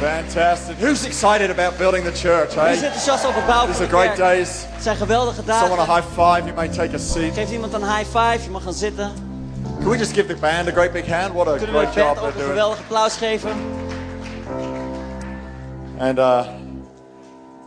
Fantastic. 0.00 0.76
Who's 0.76 1.04
excited 1.04 1.50
about 1.50 1.76
building 1.78 2.04
the 2.04 2.12
church, 2.12 2.54
Wie 2.54 2.70
is 2.72 2.82
eh? 2.82 2.86
enthousiast 2.86 3.24
over 3.26 3.42
bouwen 3.46 3.66
These 3.66 3.78
van 3.78 3.86
are 3.86 3.90
de 3.90 3.96
great 3.96 4.16
kerk? 4.16 4.18
days. 4.18 4.64
Het 4.68 4.82
zijn 4.82 4.96
geweldige 4.96 5.42
Someone 5.46 5.80
a 5.82 5.94
high 5.94 6.06
five. 6.08 6.42
You 6.44 6.54
may 6.54 6.68
take 6.68 6.94
a 6.94 6.98
seat. 6.98 7.32
Geef 7.34 7.50
iemand 7.50 7.72
een 7.72 7.82
high 7.96 8.04
five, 8.04 8.38
je 8.44 8.50
mag 8.50 8.62
gaan 8.62 8.72
zitten. 8.72 9.12
Can 9.80 9.88
we 9.88 9.96
just 9.98 10.12
give 10.12 10.26
the 10.28 10.36
band 10.40 10.68
a 10.68 10.70
great 10.72 10.92
big 10.92 11.06
hand? 11.06 11.32
What 11.34 11.48
a 11.48 11.56
Kunnen 11.56 11.72
we 11.74 11.78
great 11.86 11.94
job 11.94 12.14
band 12.14 12.18
ook 12.18 12.22
they're 12.22 12.28
een 12.32 12.38
doing. 12.38 12.48
geweldig 12.48 12.78
applaus 12.78 13.16
geven? 13.16 13.50
And 15.98 16.18
uh, 16.18 16.46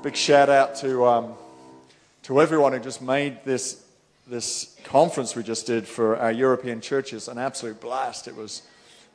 big 0.02 0.16
shout 0.18 0.50
out 0.50 0.76
to 0.80 1.06
um, 1.08 1.26
to 2.22 2.40
everyone 2.42 2.72
who 2.72 2.84
just 2.84 3.02
made 3.02 3.38
this 3.46 3.76
this 4.30 4.68
conference 4.92 5.36
we 5.36 5.44
just 5.48 5.66
did 5.66 5.88
for 5.88 6.18
our 6.18 6.32
European 6.34 6.80
churches 6.82 7.28
an 7.28 7.38
absolute 7.38 7.80
blast. 7.80 8.28
It 8.28 8.36
was 8.36 8.62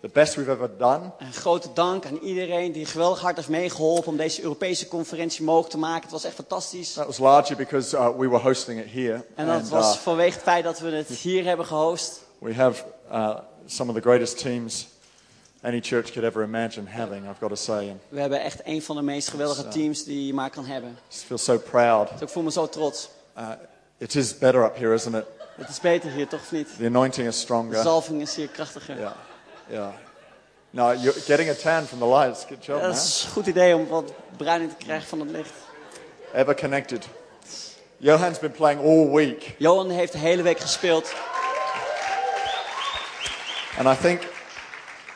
the 0.01 0.09
best 0.13 0.35
we've 0.35 0.51
ever 0.51 0.71
done. 0.79 1.11
Een 1.19 1.33
grote 1.33 1.69
dank 1.75 2.07
aan 2.07 2.17
iedereen 2.19 2.73
die 2.73 2.87
geweldig 2.87 3.21
hard 3.21 3.37
heeft 3.37 3.49
meegeholpen 3.49 4.11
om 4.11 4.17
deze 4.17 4.43
Europese 4.43 4.89
conferentie 4.89 5.45
mogelijk 5.45 5.71
te 5.71 5.79
maken. 5.79 6.03
Het 6.03 6.11
was 6.11 6.25
echt 6.25 6.35
fantastisch. 6.35 6.93
That 6.93 7.07
was 7.07 7.19
largely 7.19 7.57
because 7.57 7.97
uh, 7.97 8.09
we 8.19 8.29
were 8.29 8.43
hosting 8.43 8.81
it 8.81 8.93
here, 8.93 9.25
En 9.35 9.47
dat 9.47 9.57
and 9.61 9.69
was 9.69 9.95
uh, 9.95 10.01
vanwege 10.01 10.33
het 10.35 10.43
feit 10.43 10.65
dat 10.65 10.79
we 10.79 10.91
het 10.91 11.09
hier 11.09 11.45
hebben 11.45 11.67
gehost. 11.67 12.21
we 12.39 12.55
have 12.55 12.85
uh, 13.13 13.37
some 13.67 13.91
of 13.91 13.97
the 13.97 14.03
greatest 14.03 14.39
teams 14.39 14.87
any 15.63 15.81
church 15.81 16.13
could 16.13 16.25
ever 16.25 16.43
imagine 16.45 16.91
having. 16.91 17.25
I've 17.25 17.39
got 17.41 17.49
to 17.49 17.55
say, 17.57 17.89
and 17.91 18.01
We 18.09 18.21
hebben 18.21 18.41
echt 18.43 18.61
een 18.65 18.83
van 18.83 18.97
de 18.97 19.03
meest 19.03 19.29
geweldige 19.29 19.69
teams 19.69 20.05
die 20.05 20.27
je 20.27 20.35
maar 20.35 20.51
kan 20.51 20.65
hebben. 20.65 20.91
I 20.91 21.17
feel 21.27 21.39
so 21.39 21.59
proud. 21.59 22.09
Dus 22.13 22.21
ik 22.21 22.29
voel 22.29 22.43
me 22.43 22.51
zo 22.51 22.69
trots. 22.69 23.09
Uh, 23.39 23.49
it 23.99 24.15
is 24.15 24.39
better 24.39 24.65
up 24.65 24.77
here, 24.77 24.95
isn't 24.95 25.15
it? 25.15 25.25
Het 25.57 25.69
is 25.69 25.81
beter 25.81 26.11
hier, 26.11 26.29
toch 26.29 26.41
of 26.41 26.53
niet? 26.53 26.69
The 26.79 26.87
anointing 26.87 27.27
is 27.29 27.35
De 27.35 27.41
stronger. 27.41 27.83
zalving 27.83 28.23
is 28.23 28.35
hier 28.35 28.49
krachtiger. 28.49 28.97
Yeah, 28.99 29.13
yeah. 29.71 29.89
No, 30.71 30.93
you're 30.93 31.21
getting 31.21 31.49
a 31.49 31.55
tan 31.55 31.87
from 31.87 31.99
the 31.99 32.07
lights. 32.07 32.45
Good 32.45 32.65
job, 32.65 32.81
Dat 32.81 32.89
man. 32.91 32.97
is 32.97 33.23
een 33.27 33.31
goed 33.33 33.47
idee 33.47 33.75
om 33.77 33.87
wat 33.89 34.13
bruining 34.37 34.71
te 34.71 34.85
krijgen 34.85 35.09
van 35.09 35.21
het 35.21 35.31
licht. 35.31 35.53
Ever 36.35 36.55
connected. 36.57 37.09
Johan's 37.99 38.39
been 38.39 38.51
playing 38.53 38.81
all 38.81 39.11
week, 39.15 39.55
Johan 39.59 39.91
heeft 39.91 40.13
de 40.13 40.19
hele 40.19 40.43
week 40.43 40.61
gespeeld. 40.61 41.13
and 43.79 43.87
I 43.89 43.95
think, 43.95 44.21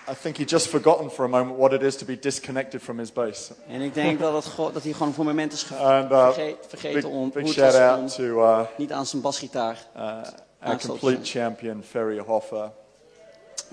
I 0.09 0.15
think 0.23 0.37
he 0.37 0.45
just 0.45 0.69
forgotten 0.69 1.11
for 1.11 1.25
a 1.25 1.29
moment 1.29 1.57
what 1.59 1.73
it 1.73 1.83
is 1.83 1.97
to 1.97 2.05
be 2.05 2.19
disconnected 2.19 2.83
from 2.83 2.99
his 2.99 3.11
bass. 3.13 3.51
En 3.69 3.81
ik 3.81 3.95
denk 3.95 4.21
dat, 4.21 4.45
het, 4.45 4.57
dat 4.75 4.83
hij 4.83 4.93
gewoon 4.93 5.13
voor 5.15 5.25
een 5.25 5.31
moment 5.31 5.53
is 5.53 5.67
And 5.73 6.11
uh, 6.11 6.25
verge- 6.33 6.57
vergeten 6.69 7.01
big, 7.01 7.11
om 7.11 7.31
big 7.31 7.43
hoe 7.43 7.53
shout 7.53 7.75
out 7.75 8.15
to 8.15 8.23
uh, 8.23 8.61
niet 8.77 8.93
aan 8.93 9.07
zijn 9.07 9.23
basgitaar. 9.23 9.77
uh, 9.97 10.03
our 10.63 10.79
complete 10.87 11.25
champion 11.25 11.83
Ferry 11.91 12.19
Hoffer. 12.19 12.71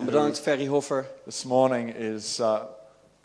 Bedankt 0.06 0.40
Ferry 0.40 0.66
Hoffer. 0.68 1.06
This 1.26 1.44
morning 1.44 1.96
is 1.96 2.40
uh, 2.40 2.60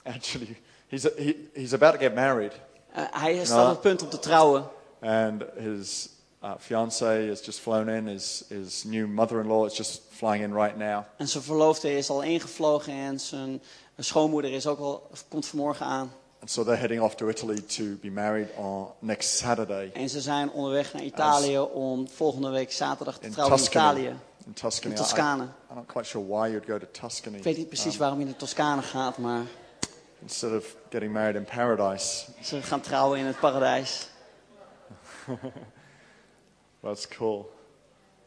actually 0.03 0.57
he's 0.89 1.03
he, 1.17 1.35
he's 1.55 1.73
about 1.73 1.93
to 1.93 1.99
get 2.01 2.15
married, 2.15 2.53
Eh, 2.95 3.03
hij 3.11 3.45
staat 3.45 3.65
op 3.65 3.71
het 3.71 3.81
punt 3.81 4.03
om 4.03 4.09
te 4.09 4.19
trouwen. 4.19 4.65
and 5.01 5.43
his 5.57 6.09
uh, 6.45 6.51
fiance 6.59 7.05
has 7.29 7.45
just 7.45 7.59
flown 7.61 7.89
in. 7.89 8.07
His 8.07 8.45
his 8.49 8.85
new 8.85 9.07
mother-in-law 9.07 9.67
is 9.67 9.77
just 9.77 10.01
flying 10.11 10.43
in 10.45 10.53
right 10.55 10.77
now. 10.77 11.03
En 11.17 11.29
zijn 11.29 11.43
verloofde 11.43 11.97
is 11.97 12.11
al 12.11 12.23
ingevlogen 12.23 12.93
en 12.93 13.21
zijn 13.21 13.63
schoonmoeder 13.99 14.53
is 14.53 14.67
ook 14.67 14.79
al, 14.79 15.11
komt 15.29 15.47
vanmorgen 15.47 15.87
aan. 15.87 16.13
And 16.41 16.51
so 16.51 16.65
they're 16.65 16.79
heading 16.79 17.01
off 17.03 17.15
to 17.15 17.29
Italy 17.29 17.61
to 17.61 17.85
be 18.01 18.11
married 18.11 18.49
on 18.57 18.87
next 18.99 19.37
Saturday 19.39 19.91
En 19.95 20.09
ze 20.09 20.21
zijn 20.21 20.51
onderweg 20.51 20.93
naar 20.93 21.03
Italië 21.03 21.59
om 21.59 22.09
volgende 22.09 22.51
week 22.51 22.73
zaterdag 22.73 23.19
te 23.19 23.29
trouwen 23.31 23.59
in. 23.59 23.65
Italië. 23.65 24.17
In 24.47 24.53
Tuscany. 24.53 24.95
In 24.95 25.01
I- 25.01 25.03
Toscane. 25.03 25.43
I'm 25.71 25.77
not 25.77 25.87
quite 25.87 26.07
sure 26.07 26.25
why 26.27 26.49
you'd 26.53 26.67
go 26.67 26.79
to 26.79 26.87
Tuscany 26.91 27.37
Ik 27.37 27.45
weet 27.45 27.57
niet 27.57 27.69
precies 27.69 27.95
um, 27.95 27.99
waarom 28.01 28.19
je 28.19 28.25
naar 28.25 28.37
Toscane 28.37 28.83
gaat, 28.83 29.19
maar 29.19 29.43
instead 30.23 30.53
of 30.53 30.77
getting 30.91 31.13
married 31.13 31.37
in 31.37 31.45
paradise. 31.45 32.25
ze 32.43 32.63
gaan 32.63 32.81
trouwen 32.81 33.19
in 33.19 33.27
het 33.27 33.39
paradijs. 33.41 34.09
That's 36.83 37.09
cool. 37.09 37.53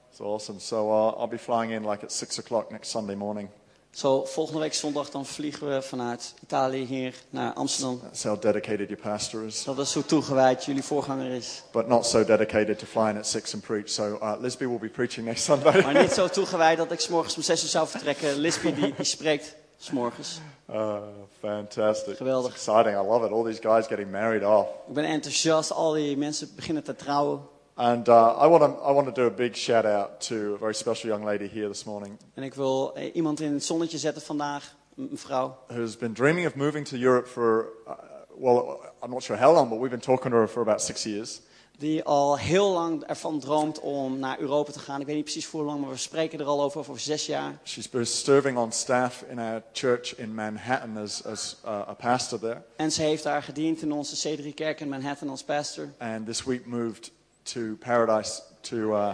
It's 0.09 0.21
awesome. 0.21 0.59
So 0.59 0.89
uh, 0.89 1.19
I'll 1.19 1.27
be 1.27 1.37
flying 1.37 1.71
in 1.71 1.89
like 1.89 2.03
at 2.03 2.11
six 2.11 2.39
o'clock 2.39 2.71
next 2.71 2.89
Sunday 2.89 3.15
morning. 3.15 3.49
Zo, 3.95 4.25
volgende 4.25 4.59
week 4.59 4.73
zondag 4.73 5.09
dan 5.09 5.25
vliegen 5.25 5.67
we 5.75 5.81
vanuit 5.81 6.33
Italië 6.43 6.85
hier 6.85 7.15
naar 7.29 7.53
Amsterdam. 7.53 7.99
That's 8.03 8.23
how 8.23 8.41
dedicated 8.41 8.89
your 8.89 9.03
pastor 9.03 9.43
is. 9.45 9.63
Dat 9.63 9.79
is 9.79 9.93
hoe 9.93 10.05
toegewijd 10.05 10.65
jullie 10.65 10.83
voorganger 10.83 11.31
is. 11.31 11.61
But 11.71 11.87
not 11.87 12.05
so 12.05 12.23
dedicated 12.25 12.79
to 12.79 12.85
flying 12.85 13.17
at 13.17 13.27
six 13.27 13.53
and 13.53 13.63
preach. 13.63 13.89
So 13.89 14.17
uh, 14.21 14.33
Lisby 14.39 14.65
will 14.65 14.79
be 14.79 14.89
preaching 14.89 15.25
next 15.25 15.43
Sunday. 15.43 15.81
Maar 15.81 16.01
niet 16.01 16.11
zo 16.11 16.27
toegewijd 16.39 16.77
dat 16.77 16.91
ik 16.91 16.99
's 16.99 17.07
morgens 17.07 17.35
om 17.35 17.41
6 17.41 17.63
uur 17.63 17.69
zou 17.69 17.87
vertrekken. 17.87 18.35
Lisby 18.37 18.73
die, 18.73 18.93
die 18.95 19.05
spreekt 19.05 19.55
's 19.77 19.89
morgens. 19.91 20.39
uh, 20.69 20.97
fantastic. 21.39 22.17
Geweldig. 22.17 22.51
It's 22.53 22.67
exciting. 22.67 22.97
I 22.97 23.07
love 23.07 23.25
it. 23.25 23.31
All 23.31 23.43
these 23.43 23.61
guys 23.61 23.87
getting 23.87 24.11
married 24.11 24.43
off. 24.43 24.67
Ik 24.87 24.93
ben 24.93 25.03
enthousiast, 25.05 25.71
al 25.71 25.91
die 25.91 26.17
mensen 26.17 26.51
beginnen 26.55 26.83
te 26.83 26.95
trouwen. 26.95 27.39
And 27.77 28.07
uh, 28.07 28.13
I 28.43 28.47
want 28.47 28.63
to 28.63 28.81
I 28.89 28.91
want 28.93 29.05
to 29.07 29.11
do 29.21 29.25
a 29.25 29.29
big 29.29 29.55
shout 29.55 29.85
out 29.85 30.19
to 30.27 30.35
a 30.53 30.57
very 30.57 30.73
special 30.73 31.09
young 31.09 31.25
lady 31.25 31.47
here 31.47 31.67
this 31.67 31.83
morning 31.83 32.17
En 32.33 32.43
ik 32.43 32.53
wil 32.53 32.93
eh, 32.93 33.15
iemand 33.15 33.39
in 33.41 33.53
het 33.53 33.63
zonnetje 33.63 33.97
zetten 33.97 34.21
vandaag, 34.21 34.75
een 34.97 35.09
vrouw. 35.17 35.57
who's 35.67 35.97
been 35.97 36.13
dreaming 36.13 36.47
of 36.47 36.55
moving 36.55 36.87
to 36.87 36.97
Europe 36.97 37.27
for 37.27 37.67
uh, 37.87 37.93
well, 38.37 38.77
I'm 39.03 39.09
not 39.09 39.23
sure 39.23 39.39
how 39.39 39.53
long, 39.53 39.69
but 39.69 39.77
we've 39.79 39.89
been 39.89 39.99
talking 40.15 40.31
to 40.31 40.37
her 40.39 40.47
for 40.47 40.61
about 40.61 40.81
six 40.81 41.03
years. 41.03 41.41
Die 41.77 42.03
al 42.03 42.37
heel 42.37 42.71
lang 42.71 43.03
ervan 43.03 43.39
droomt 43.39 43.79
om 43.79 44.19
naar 44.19 44.39
Europa 44.39 44.71
te 44.71 44.79
gaan. 44.79 44.99
Ik 44.99 45.05
weet 45.05 45.15
niet 45.15 45.23
precies 45.23 45.45
hoe 45.45 45.63
lang, 45.63 45.79
maar 45.81 45.89
we 45.89 45.97
spreken 45.97 46.39
er 46.39 46.45
al 46.45 46.61
over, 46.61 46.79
over 46.79 46.99
zes 46.99 47.25
jaar. 47.25 47.57
She's 47.63 47.89
been 47.89 48.05
serving 48.05 48.57
on 48.57 48.71
staff 48.71 49.21
in 49.29 49.39
our 49.39 49.61
church 49.73 50.15
in 50.17 50.33
Manhattan 50.33 50.97
as, 50.97 51.23
as 51.25 51.57
uh, 51.65 51.71
a 51.71 51.93
pastor 51.93 52.39
there, 52.39 52.61
En 52.75 52.91
ze 52.91 53.01
heeft 53.01 53.23
daar 53.23 53.43
gediend 53.43 53.81
in 53.81 53.91
onze 53.91 54.37
C3-kerk 54.37 54.79
in 54.79 54.89
Manhattan 54.89 55.29
als 55.29 55.43
pastor. 55.43 55.89
and 55.97 56.25
this 56.25 56.43
week 56.43 56.65
moved 56.65 57.11
to 57.53 57.75
Paradise 57.79 58.41
to 58.61 58.95
uh, 58.95 59.13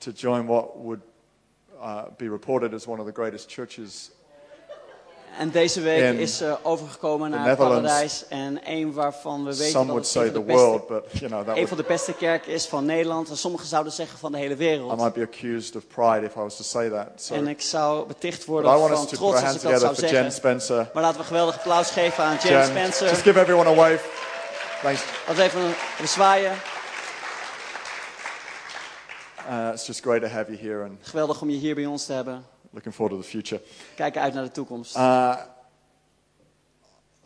to 0.00 0.12
join 0.12 0.46
what 0.46 0.76
would 0.76 1.00
uh, 1.82 2.04
be 2.16 2.28
reported 2.28 2.74
as 2.74 2.86
one 2.86 3.00
of 3.00 3.06
the 3.06 3.12
greatest 3.12 3.50
churches. 3.50 4.10
En 5.38 5.50
deze 5.50 5.80
week 5.80 6.18
is 6.18 6.36
ze 6.36 6.56
overgekomen 6.62 7.30
naar 7.30 7.56
paradijs. 7.56 8.24
En 8.28 8.60
een 8.64 8.92
waarvan 8.92 9.44
we 9.44 9.56
weten 9.56 9.70
Some 9.70 9.86
dat 9.86 9.86
would 9.86 10.02
het 10.02 10.12
say 10.12 10.26
een 10.26 10.32
van, 10.32 10.40
de 10.40 10.46
beste, 10.46 10.62
world, 10.62 10.86
but 10.86 11.04
you 11.12 11.26
know 11.26 11.30
that 11.30 11.48
een 11.48 11.52
would, 11.52 11.68
van 11.68 11.76
de 11.76 11.84
beste 11.86 12.12
kerken 12.12 12.52
is 12.52 12.66
van 12.66 12.84
Nederland. 12.84 13.30
En 13.30 13.36
sommigen 13.36 13.66
zouden 13.66 13.92
zeggen 13.92 14.18
van 14.18 14.32
de 14.32 14.38
hele 14.38 14.54
I 14.54 14.56
wereld. 14.56 14.96
might 14.96 15.14
be 15.14 15.22
accused 15.22 15.76
of 15.76 15.86
pride 15.86 16.26
if 16.26 16.36
I 16.36 16.40
was 16.40 16.56
to 16.56 16.62
say 16.62 16.88
that. 16.88 17.06
So, 17.16 17.34
En 17.34 17.48
ik 17.48 17.60
zou 17.60 18.06
beticht 18.06 18.38
but 18.38 18.46
worden 18.46 18.72
I 18.72 18.74
want 18.74 18.92
van 18.92 19.02
us 19.02 19.08
to 19.08 19.16
put 19.16 19.20
our 19.20 19.30
trots 19.30 19.44
als 19.44 19.54
ik 19.54 19.62
dat 19.62 19.72
together 19.72 19.96
zou 19.96 20.08
zeggen. 20.08 20.32
Spencer. 20.32 20.90
Maar 20.94 21.02
laten 21.02 21.16
we 21.16 21.22
een 21.22 21.28
geweldig 21.28 21.56
applaus 21.56 21.90
geven 21.90 22.24
aan 22.24 22.36
James 22.42 22.48
Jen, 22.48 22.64
Spencer. 22.66 23.08
just 23.08 23.22
give 23.22 23.40
everyone 23.40 23.70
a 23.70 23.74
wave. 23.74 24.29
Thanks. 24.82 25.04
We 25.26 25.42
even 25.42 25.60
een, 25.98 26.08
zwaaien. 26.08 26.56
Uh, 29.48 29.70
it's 29.72 29.86
just 29.86 30.00
great 30.00 30.22
to 30.22 30.28
have 30.28 30.50
you 30.52 30.68
here, 30.68 30.84
and 30.84 30.98
Geweldig 31.02 31.40
om 31.40 31.50
je 31.50 31.56
hier 31.56 31.74
bij 31.74 31.86
ons 31.86 32.06
te 32.06 32.12
hebben. 32.12 32.44
looking 32.70 32.94
forward 32.94 33.16
to 33.16 33.22
the 33.22 33.28
future. 33.28 33.62
Kijken 33.94 34.20
uit 34.20 34.34
naar 34.34 34.42
de 34.42 34.50
toekomst. 34.50 34.96
Uh, 34.96 35.36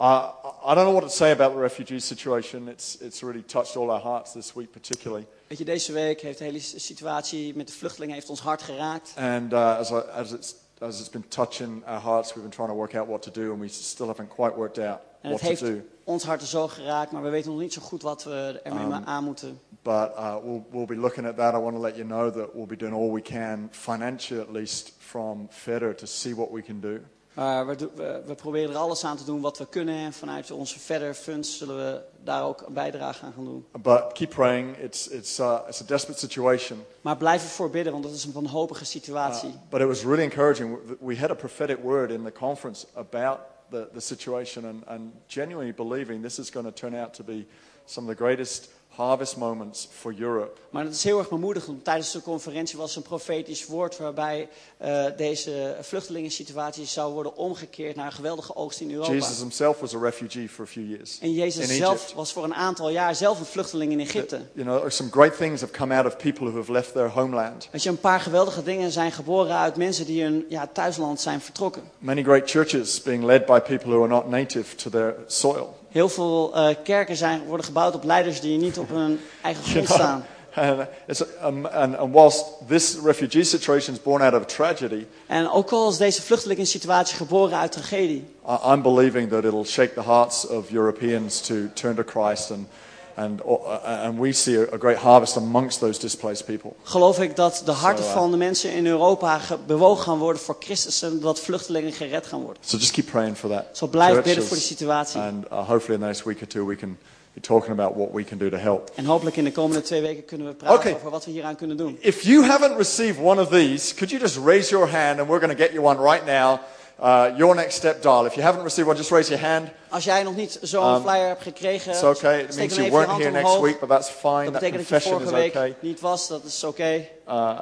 I, 0.01 0.31
I 0.65 0.75
don't 0.75 0.87
know 0.87 0.93
what 0.93 1.03
to 1.03 1.09
say 1.09 1.31
about 1.31 1.53
the 1.53 1.61
refugee 1.61 2.01
situation. 2.01 2.69
It's, 2.69 2.97
it's 3.01 3.23
really 3.23 3.43
touched 3.43 3.77
all 3.77 3.91
our 3.91 4.03
hearts 4.03 4.33
this 4.33 4.53
week, 4.55 4.71
particularly. 4.71 5.27
Weet 5.47 5.59
je, 5.59 5.65
deze 5.65 5.93
week 5.93 6.21
heeft 6.21 6.39
de 6.39 6.45
hele 6.45 6.61
situatie 6.61 7.57
met 7.57 7.67
de 7.67 7.73
vluchtelingen 7.73 8.15
heeft 8.15 8.29
ons 8.29 8.41
hart 8.41 8.63
geraakt. 8.63 9.13
And 9.17 9.53
uh, 9.53 9.79
as, 9.79 9.91
I, 9.91 9.95
as, 9.95 10.33
it's, 10.33 10.55
as 10.79 11.01
it's 11.01 11.11
been 11.11 11.29
touching 11.29 11.87
our 11.87 12.01
hearts, 12.01 12.35
we've 12.35 12.49
been 12.49 12.57
trying 12.57 12.71
to 12.71 12.77
work 12.77 12.95
out 12.95 13.09
what 13.09 13.23
to 13.23 13.31
do, 13.31 13.53
and 13.53 13.61
we 13.61 13.69
still 13.69 14.07
haven't 14.07 14.29
quite 14.35 14.57
worked 14.57 14.79
out 14.79 15.01
En 15.25 15.31
het 15.31 15.41
heeft 15.41 15.65
ons 16.05 16.25
hart 16.25 16.43
zo 16.43 16.69
geraakt, 16.69 17.13
maar 17.13 17.23
we 17.23 17.29
weten 17.29 17.51
nog 17.51 17.61
niet 17.61 17.73
zo 17.73 17.81
goed 17.83 18.03
wat 18.03 18.25
we 18.25 18.61
ermee 18.63 18.85
Um, 18.85 18.93
aan 19.05 19.25
moeten. 19.25 19.61
But 19.83 20.11
uh, 20.17 20.37
we'll, 20.45 20.63
we'll 20.71 20.87
be 20.87 20.97
looking 20.97 21.27
at 21.27 21.37
that. 21.37 21.55
I 21.55 21.59
want 21.59 21.75
to 21.77 21.81
let 21.83 21.97
you 21.97 22.07
know 22.07 22.33
that 22.33 22.49
we'll 22.55 22.67
be 22.67 22.77
doing 22.77 22.95
all 22.95 23.13
we 23.13 23.21
can, 23.23 23.69
financially 23.71 24.43
at 24.43 24.51
least, 24.53 24.93
from 24.99 25.47
FEDER 25.51 25.95
to 25.95 26.07
see 26.07 26.35
what 26.35 26.51
we 26.51 26.63
can 26.63 26.81
do. 26.81 26.99
Maar 27.35 27.67
we, 27.67 27.77
we, 27.95 28.23
we 28.27 28.35
proberen 28.35 28.71
er 28.71 28.77
alles 28.77 29.05
aan 29.05 29.17
te 29.17 29.25
doen 29.25 29.41
wat 29.41 29.59
we 29.59 29.67
kunnen. 29.69 29.95
En 29.95 30.13
vanuit 30.13 30.51
onze 30.51 30.79
verder 30.81 31.15
funds 31.15 31.59
zullen 31.59 31.77
we 31.77 32.01
daar 32.25 32.43
ook 32.45 32.61
een 32.67 32.73
bijdrage 32.73 33.25
aan 33.25 33.33
gaan 33.33 33.45
doen. 33.45 33.67
But 33.83 34.13
keep 34.13 34.31
praying. 34.31 34.77
It's, 34.77 35.09
it's, 35.09 35.39
uh, 35.39 35.59
it's 35.69 35.81
a 35.81 35.85
desperate 35.87 36.19
situation. 36.21 36.79
Maar 37.01 37.17
blijf 37.17 37.43
ervoor 37.43 37.71
bidden, 37.71 37.93
want 37.93 38.05
het 38.05 38.15
is 38.15 38.25
een 38.25 38.33
wanhopige 38.33 38.81
Uh, 38.83 38.87
situatie. 38.87 39.55
but 39.71 39.81
it 39.81 39.87
was 39.87 40.03
really 40.03 40.23
encouraging. 40.23 40.79
We 41.01 41.17
had 41.19 41.31
a 41.31 41.35
prophetic 41.35 41.79
word 41.83 42.11
in 42.11 42.25
the 42.25 42.33
conference 42.33 42.87
about 42.95 43.39
the, 43.75 43.91
the 43.93 44.01
situation 44.01 44.65
and, 44.67 44.85
and 44.87 45.13
genuinely 45.27 45.73
believing 45.73 46.23
this 46.23 46.39
is 46.39 46.49
going 46.49 46.65
to 46.65 46.73
turn 46.73 46.95
out 46.95 47.13
to 47.15 47.25
be 47.25 47.45
some 47.87 48.05
of 48.05 48.09
the 48.09 48.15
greatest 48.15 48.71
harvest 48.97 49.37
moments 49.37 49.89
for 49.93 50.15
Europe. 50.19 50.61
Maar 50.71 50.85
het 50.85 50.95
is 50.95 51.05
heel 51.05 51.19
erg 51.19 51.29
bemoedigend. 51.29 51.85
Tijdens 51.85 52.13
de 52.13 52.23
conferentie 52.23 52.79
was 52.79 52.97
een 52.97 53.03
profetisch 53.03 53.67
woord 53.67 53.99
waarbij 53.99 54.49
eh, 54.77 55.05
deze 55.17 55.77
vluchtelingensituatie 55.81 56.87
zou 56.87 57.13
worden 57.13 57.37
omgekeerd 57.37 57.97
naar 57.97 58.07
een 58.07 58.13
geweldige 58.13 58.57
oogst 58.57 58.81
in 58.81 58.91
Europa. 58.91 59.13
Jesus 59.13 59.39
himself 59.39 59.81
was 59.81 59.95
a 59.95 59.99
refugee 59.99 60.49
for 60.49 60.65
a 60.65 60.69
few 60.69 60.89
years 60.89 61.19
En 61.21 61.33
Jezus 61.33 61.69
in 61.69 61.77
zelf 61.77 61.95
Egypt. 61.95 62.15
was 62.15 62.33
voor 62.33 62.45
een 62.45 62.55
aantal 62.55 62.91
jaar 62.91 63.15
zelf 63.15 63.39
een 63.39 63.47
vluchteling 63.47 63.93
in 63.93 64.01
Egypte. 64.01 64.41
You 64.53 64.67
know, 64.67 64.91
some 64.91 65.11
great 65.11 65.37
things 65.37 65.61
have 65.61 65.73
come 65.73 65.95
out 65.95 66.07
of 66.07 66.17
people 66.17 66.47
who 66.47 66.57
have 66.57 66.73
left 66.73 66.93
their 66.93 67.11
homeland. 67.11 67.69
Weet 67.71 67.83
je, 67.83 67.89
een 67.89 68.01
paar 68.01 68.21
geweldige 68.21 68.63
dingen 68.63 68.91
zijn 68.91 69.13
geboren 69.13 69.57
uit 69.57 69.77
mensen 69.77 70.07
die 70.07 70.23
hun 70.23 70.45
ja, 70.49 70.67
thuisland 70.73 71.21
zijn 71.21 71.41
vertrokken. 71.41 71.83
Many 71.99 72.23
great 72.23 72.51
churches 72.51 73.03
being 73.03 73.25
led 73.25 73.47
by 73.47 73.61
people 73.61 73.91
who 73.91 73.99
are 74.01 74.09
not 74.09 74.29
native 74.29 74.77
to 74.77 74.91
their 74.91 75.15
soil. 75.27 75.75
Heel 75.95 76.09
veel 76.09 76.55
eh, 76.55 76.75
kerken 76.85 77.17
zijn, 77.17 77.45
worden 77.47 77.67
gebouwd 77.67 77.95
op 77.95 78.05
leiders 78.05 78.41
die 78.41 78.59
niet 78.59 78.79
op 78.79 78.89
hun 78.89 79.21
eigen 79.43 79.65
grond 79.65 79.89
staan. 79.99 80.25
And, 80.55 80.79
it's, 81.07 81.23
um, 81.45 81.67
and, 81.67 81.97
and 81.97 82.13
whilst 82.13 82.45
this 82.69 82.97
refugee 83.05 83.45
situation 83.45 83.95
is 83.95 84.03
born 84.03 84.23
out 84.23 84.35
of 84.35 84.43
a 84.43 84.45
tragedy, 84.45 85.07
En 85.27 85.51
ook 85.51 85.71
al 85.71 85.91
is 85.91 85.97
deze 85.97 86.23
vluchtelingensituatie 86.23 87.17
geboren 87.17 87.59
uit 87.59 87.73
tragedie, 87.73 88.25
I- 88.49 88.73
I'm 88.73 88.83
believing 88.83 89.31
that 89.31 89.45
it'll 89.45 89.65
shake 89.65 89.95
the 89.95 90.03
hearts 90.03 90.47
of 90.47 90.71
Europeans 90.73 91.41
to 91.41 91.55
turn 91.75 91.95
to 91.95 92.03
Christ, 92.07 92.51
and, 92.51 92.67
and, 93.17 93.41
uh, 93.47 94.05
and 94.05 94.19
we 94.19 94.33
see 94.33 94.57
a, 94.73 94.77
great 94.79 94.97
harvest 94.97 95.37
amongst 95.37 95.81
those 95.81 96.01
displaced 96.01 96.45
people. 96.47 96.73
geloof 96.83 97.21
ik 97.21 97.37
dat 97.37 97.63
de 97.65 97.73
harten 97.73 98.05
Zo, 98.05 98.11
eh. 98.11 98.17
van 98.17 98.31
de 98.31 98.37
mensen 98.37 98.73
in 98.73 98.87
Europa 98.87 99.39
ge- 99.39 99.59
bewogen 99.67 100.03
gaan 100.05 100.19
worden 100.19 100.43
voor 100.43 100.57
Christus 100.59 101.03
en 101.03 101.21
dat 101.21 101.41
vluchtelingen 101.41 101.93
gered 101.93 102.27
gaan 102.27 102.43
worden. 102.43 102.63
So 102.65 102.77
just 102.77 102.91
keep 102.93 103.07
praying 103.11 103.37
for 103.37 103.51
that. 103.51 103.65
Zo 103.73 103.87
blijf 103.87 104.23
bidden 104.23 104.45
voor 104.45 104.57
de 104.57 104.63
situatie. 104.63 105.21
And 105.21 105.45
uh, 105.53 105.69
hopefully 105.69 105.95
in 105.95 106.01
the 106.01 106.07
next 106.07 106.25
week 106.25 106.41
or 106.41 106.47
two 106.47 106.67
we 106.67 106.77
can 106.77 106.99
be 107.33 107.41
talking 107.41 107.71
about 107.81 107.97
what 107.97 108.13
we 108.13 108.25
can 108.25 108.39
do 108.39 108.49
to 108.49 108.57
help. 108.57 108.91
En 108.95 109.05
hopelijk 109.05 109.37
in 109.37 109.45
de 109.45 109.53
komende 109.53 109.83
twee 109.83 110.01
weken 110.01 110.25
kunnen 110.25 110.47
we 110.47 110.53
praten 110.55 110.77
Oké. 110.79 110.95
over 110.95 111.11
wat 111.11 111.25
we 111.25 111.31
hieraan 111.31 111.57
kunnen 111.57 111.77
doen. 111.77 111.97
If 112.01 112.23
you 112.23 112.45
haven't 112.45 112.77
received 112.77 113.19
one 113.23 113.41
of 113.43 113.49
these, 113.49 113.95
could 113.95 114.11
you 114.11 114.23
just 114.23 114.39
raise 114.45 114.71
your 114.71 114.89
hand 114.91 115.19
and 115.19 115.29
we're 115.29 115.41
going 115.41 115.57
to 115.59 115.63
get 115.65 115.73
you 115.73 115.85
one 115.87 116.11
right 116.13 116.27
now? 116.27 116.59
Uh, 117.01 117.27
your 117.37 117.55
next 117.55 117.75
step 117.77 118.03
dial. 118.03 118.27
If 118.27 118.35
you 118.35 118.43
haven't 118.47 118.63
received 118.65 118.87
one, 118.89 118.97
just 118.97 119.11
raise 119.11 119.29
your 119.31 119.47
hand. 119.47 119.69
Als 119.89 120.05
jij 120.05 120.23
nog 120.23 120.37
niet 120.37 120.59
zo'n 120.63 121.01
flyer 121.01 121.27
hebt 121.27 121.43
gekregen, 121.43 121.93
It's 121.93 122.03
okay. 122.03 122.41
It 122.41 122.57
means 122.57 122.77
you 122.77 122.91
weren't 122.91 123.11
here 123.19 123.31
next 123.31 123.61
week, 123.61 123.81
but 123.81 123.89
that's 123.89 124.09
fine. 124.09 124.45
Dat 124.45 124.53
That 124.53 124.53
betekent 124.61 124.89
dat 124.89 125.03
je 125.03 125.09
vorige 125.11 125.33
week 125.35 125.51
okay. 125.55 125.75
niet 125.81 126.01
was, 126.01 126.29
dat 126.29 126.45
is 126.45 126.65
oké. 126.65 127.07
Uh, 127.29 127.59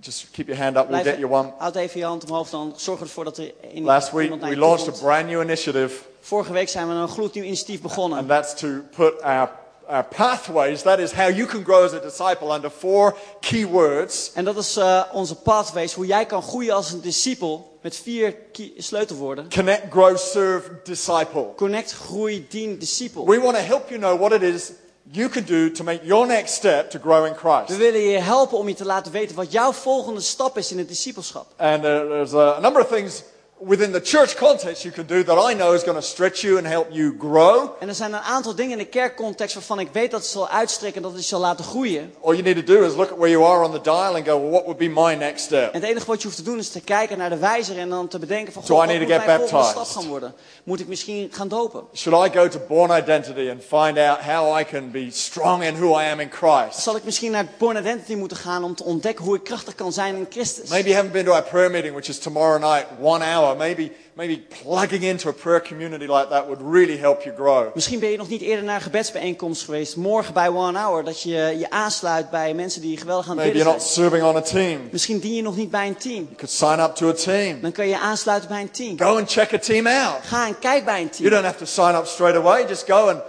just 0.00 0.26
keep 0.32 0.46
your 0.46 0.62
hand 0.62 0.76
up. 0.76 0.88
We'll 0.88 1.00
Blijf- 1.00 1.16
get 1.16 1.28
you 1.28 1.32
one. 1.40 1.52
Houd 1.58 1.74
even 1.76 2.00
je 2.00 2.06
hand 2.06 2.24
omhoog, 2.24 2.50
dan 2.50 2.72
zorg 2.76 3.00
ervoor 3.00 3.24
dat 3.24 3.38
er 3.38 3.52
in, 3.72 3.84
Last 3.84 4.10
week 4.12 4.40
we 4.40 4.56
launched 4.56 4.88
a 4.88 4.98
brand 5.02 5.26
new 5.26 5.42
initiative, 5.42 5.94
Vorige 6.20 6.52
week 6.52 6.68
zijn 6.68 6.88
we 6.88 6.94
een 6.94 7.08
gloednieuw 7.08 7.44
initiatief 7.44 7.80
begonnen. 7.80 8.18
and 8.18 8.28
that's 8.28 8.54
to 8.54 8.68
put 8.96 9.22
our, 9.22 9.50
our 9.92 10.04
pathways, 10.04 10.82
that 10.82 10.98
is 10.98 11.12
how 11.12 11.28
you 11.28 11.46
can 11.46 11.62
grow 11.62 11.84
as 11.84 11.92
a 11.92 12.00
disciple, 12.00 12.50
under 12.50 12.70
four 12.70 13.14
key 13.40 13.66
words. 13.66 14.30
En 14.34 14.44
dat 14.44 14.56
is 14.56 14.76
eh, 14.76 15.02
onze 15.12 15.34
pathways, 15.34 15.92
hoe 15.92 16.06
jij 16.06 16.26
kan 16.26 16.42
groeien 16.42 16.74
als 16.74 16.92
een 16.92 17.00
discipel 17.00 17.78
met 17.82 17.96
vier 17.96 18.32
key- 18.52 18.72
sleutelwoorden. 18.76 19.48
Connect, 19.54 19.82
grow, 19.90 20.16
serve, 20.16 20.70
disciple. 20.84 21.46
Connect, 21.56 21.92
groei, 21.92 22.46
dien, 22.48 22.78
discipel. 22.78 23.26
We 23.26 23.40
want 23.40 23.56
to 23.56 23.62
help 23.62 23.88
you 23.88 24.00
know 24.00 24.18
what 24.18 24.32
it 24.32 24.42
is 24.42 24.70
you 25.10 25.28
can 25.28 25.44
do 25.44 25.70
to 25.70 25.84
make 25.84 26.00
your 26.06 26.26
next 26.26 26.54
step 26.54 26.90
to 26.90 26.98
grow 26.98 27.24
in 27.24 27.32
We 27.32 27.38
Christ. 27.38 27.76
willen 27.78 28.00
je 28.00 28.18
helpen 28.18 28.58
om 28.58 28.68
je 28.68 28.74
te 28.74 28.84
laten 28.84 29.12
weten 29.12 29.36
wat 29.36 29.52
jouw 29.52 29.72
volgende 29.72 30.20
stap 30.20 30.58
is 30.58 30.70
in 30.72 30.78
het 30.78 30.88
discipelschap. 30.88 31.46
And 31.56 31.84
uh, 31.84 32.00
there's 32.00 32.34
a 32.34 32.58
number 32.60 32.82
of 32.82 32.88
things 32.88 33.22
within 33.66 33.92
the 33.92 34.00
church 34.00 34.36
context 34.36 34.82
you 34.82 34.94
can 34.94 35.06
do 35.06 35.22
that 35.22 35.50
I 35.50 35.54
know 35.54 35.74
is 35.74 35.82
going 35.82 35.96
to 35.96 36.06
stretch 36.06 36.42
you 36.42 36.56
and 36.58 36.66
help 36.66 36.86
you 36.90 37.14
grow. 37.18 37.70
En 37.80 37.88
er 37.88 37.94
zijn 37.94 38.12
een 38.12 38.20
aantal 38.20 38.54
dingen 38.54 38.72
in 38.72 38.78
de 38.78 38.84
kerkcontext 38.84 39.54
waarvan 39.54 39.78
ik 39.78 39.88
weet 39.92 40.10
dat 40.10 40.20
het 40.20 40.30
zal 40.30 40.48
uitstrekken, 40.48 41.02
dat 41.02 41.12
het 41.12 41.24
zal 41.24 41.40
laten 41.40 41.64
groeien. 41.64 42.14
All 42.22 42.34
you 42.34 42.42
need 42.42 42.66
to 42.66 42.74
do 42.74 42.82
is 42.82 42.94
look 42.94 43.10
at 43.10 43.16
where 43.16 43.30
you 43.30 43.44
are 43.44 43.64
on 43.64 43.72
the 43.72 43.80
dial 43.80 44.14
and 44.14 44.26
go, 44.26 44.40
well, 44.40 44.50
what 44.50 44.64
would 44.64 44.78
be 44.78 44.88
my 44.88 45.14
next 45.14 45.44
step? 45.44 45.72
En 45.72 45.80
het 45.80 45.90
enige 45.90 46.06
wat 46.06 46.16
je 46.20 46.24
hoeft 46.24 46.36
te 46.36 46.42
doen 46.42 46.58
is 46.58 46.68
te 46.68 46.80
kijken 46.80 47.18
naar 47.18 47.30
de 47.30 47.36
wijzer 47.36 47.78
en 47.78 47.88
dan 47.88 48.08
te 48.08 48.18
bedenken 48.18 48.52
van, 48.52 48.62
God, 48.62 48.70
I 48.70 48.74
wat 48.74 48.86
need 48.86 48.98
moet 48.98 49.08
to 49.08 49.14
mijn 49.14 49.28
get 49.28 49.38
volgende 49.38 49.62
baptized? 49.62 49.86
stap 49.86 50.02
gaan 50.02 50.10
worden? 50.10 50.34
Moet 50.64 50.80
ik 50.80 50.88
misschien 50.88 51.28
gaan 51.32 51.48
dopen? 51.48 51.82
Should 51.94 52.26
I 52.26 52.38
go 52.38 52.48
to 52.48 52.58
Born 52.68 52.98
Identity 52.98 53.50
and 53.50 53.60
find 53.62 53.98
out 53.98 54.18
how 54.20 54.60
I 54.60 54.64
can 54.64 54.90
be 54.90 55.08
strong 55.10 55.64
in 55.64 55.74
who 55.74 56.00
I 56.00 56.10
am 56.10 56.20
in 56.20 56.30
Christ? 56.30 56.82
Zal 56.82 56.96
ik 56.96 57.04
misschien 57.04 57.30
naar 57.30 57.46
Born 57.58 57.76
Identity 57.76 58.14
moeten 58.14 58.36
gaan 58.36 58.64
om 58.64 58.74
te 58.74 58.84
ontdekken 58.84 59.24
hoe 59.24 59.36
ik 59.36 59.44
krachtig 59.44 59.74
kan 59.74 59.92
zijn 59.92 60.16
in 60.16 60.26
Christus? 60.30 60.68
Maybe 60.68 60.88
you 60.88 60.94
haven't 60.94 61.12
been 61.12 61.24
to 61.24 61.32
our 61.32 61.42
prayer 61.42 61.70
meeting, 61.70 61.94
which 61.94 62.08
is 62.08 62.18
tomorrow 62.18 62.60
night, 62.62 62.86
one 63.00 63.24
hour. 63.24 63.51
Maybe, 63.56 63.92
maybe 64.12 64.46
plugging 64.62 65.02
into 65.02 65.28
a 65.28 65.32
prayer 65.32 65.62
community 65.62 66.04
like 66.06 66.28
that 66.28 66.46
would 66.46 66.60
really 66.72 66.96
help 66.98 67.22
you 67.22 67.34
grow. 67.36 67.74
Misschien 67.74 67.98
ben 68.00 68.10
je 68.10 68.16
nog 68.16 68.28
niet 68.28 68.40
eerder 68.40 68.64
naar 68.64 68.74
een 68.74 68.80
gebedsbijeenkomst 68.82 69.64
geweest. 69.64 69.96
Morgen 69.96 70.34
bij 70.34 70.48
One 70.48 70.78
Hour. 70.78 71.04
Dat 71.04 71.22
je 71.22 71.30
je 71.58 71.70
aansluit 71.70 72.30
bij 72.30 72.54
mensen 72.54 72.80
die 72.80 72.96
geweldig 72.96 73.28
aan 73.28 73.36
het 73.36 73.44
Maybe 73.46 73.58
you're 73.58 73.74
bidden 73.74 73.88
not 73.88 73.94
zijn. 73.94 74.10
serving 74.10 74.30
on 74.30 74.36
a 74.36 74.66
team. 74.76 74.88
Misschien 74.92 75.18
dien 75.18 75.34
je 75.34 75.42
nog 75.42 75.56
niet 75.56 75.70
bij 75.70 75.86
een 75.86 75.96
team. 75.96 76.14
You 76.14 76.34
could 76.36 76.50
sign 76.50 76.78
up 76.80 76.94
to 76.94 77.08
a 77.08 77.12
team. 77.12 77.60
Dan 77.60 77.72
kan 77.72 77.88
je 77.88 77.98
aansluiten 77.98 78.48
bij 78.48 78.60
een 78.60 78.70
team. 78.70 78.98
Go 78.98 79.16
and 79.18 79.30
check 79.32 79.52
a 79.54 79.58
team 79.58 79.86
out. 79.86 80.16
Ga 80.22 80.46
en 80.46 80.58
kijk 80.58 80.84
bij 80.84 80.94
een 81.00 81.10
You 81.12 81.16
team. 81.16 81.30
don't 81.30 81.44
have 81.44 81.58
to 81.58 81.64
sign 81.64 81.94
up 81.96 82.06
straight 82.06 82.36
away. 82.38 82.66
Just 82.68 82.84
go 82.86 83.08
and 83.08 83.20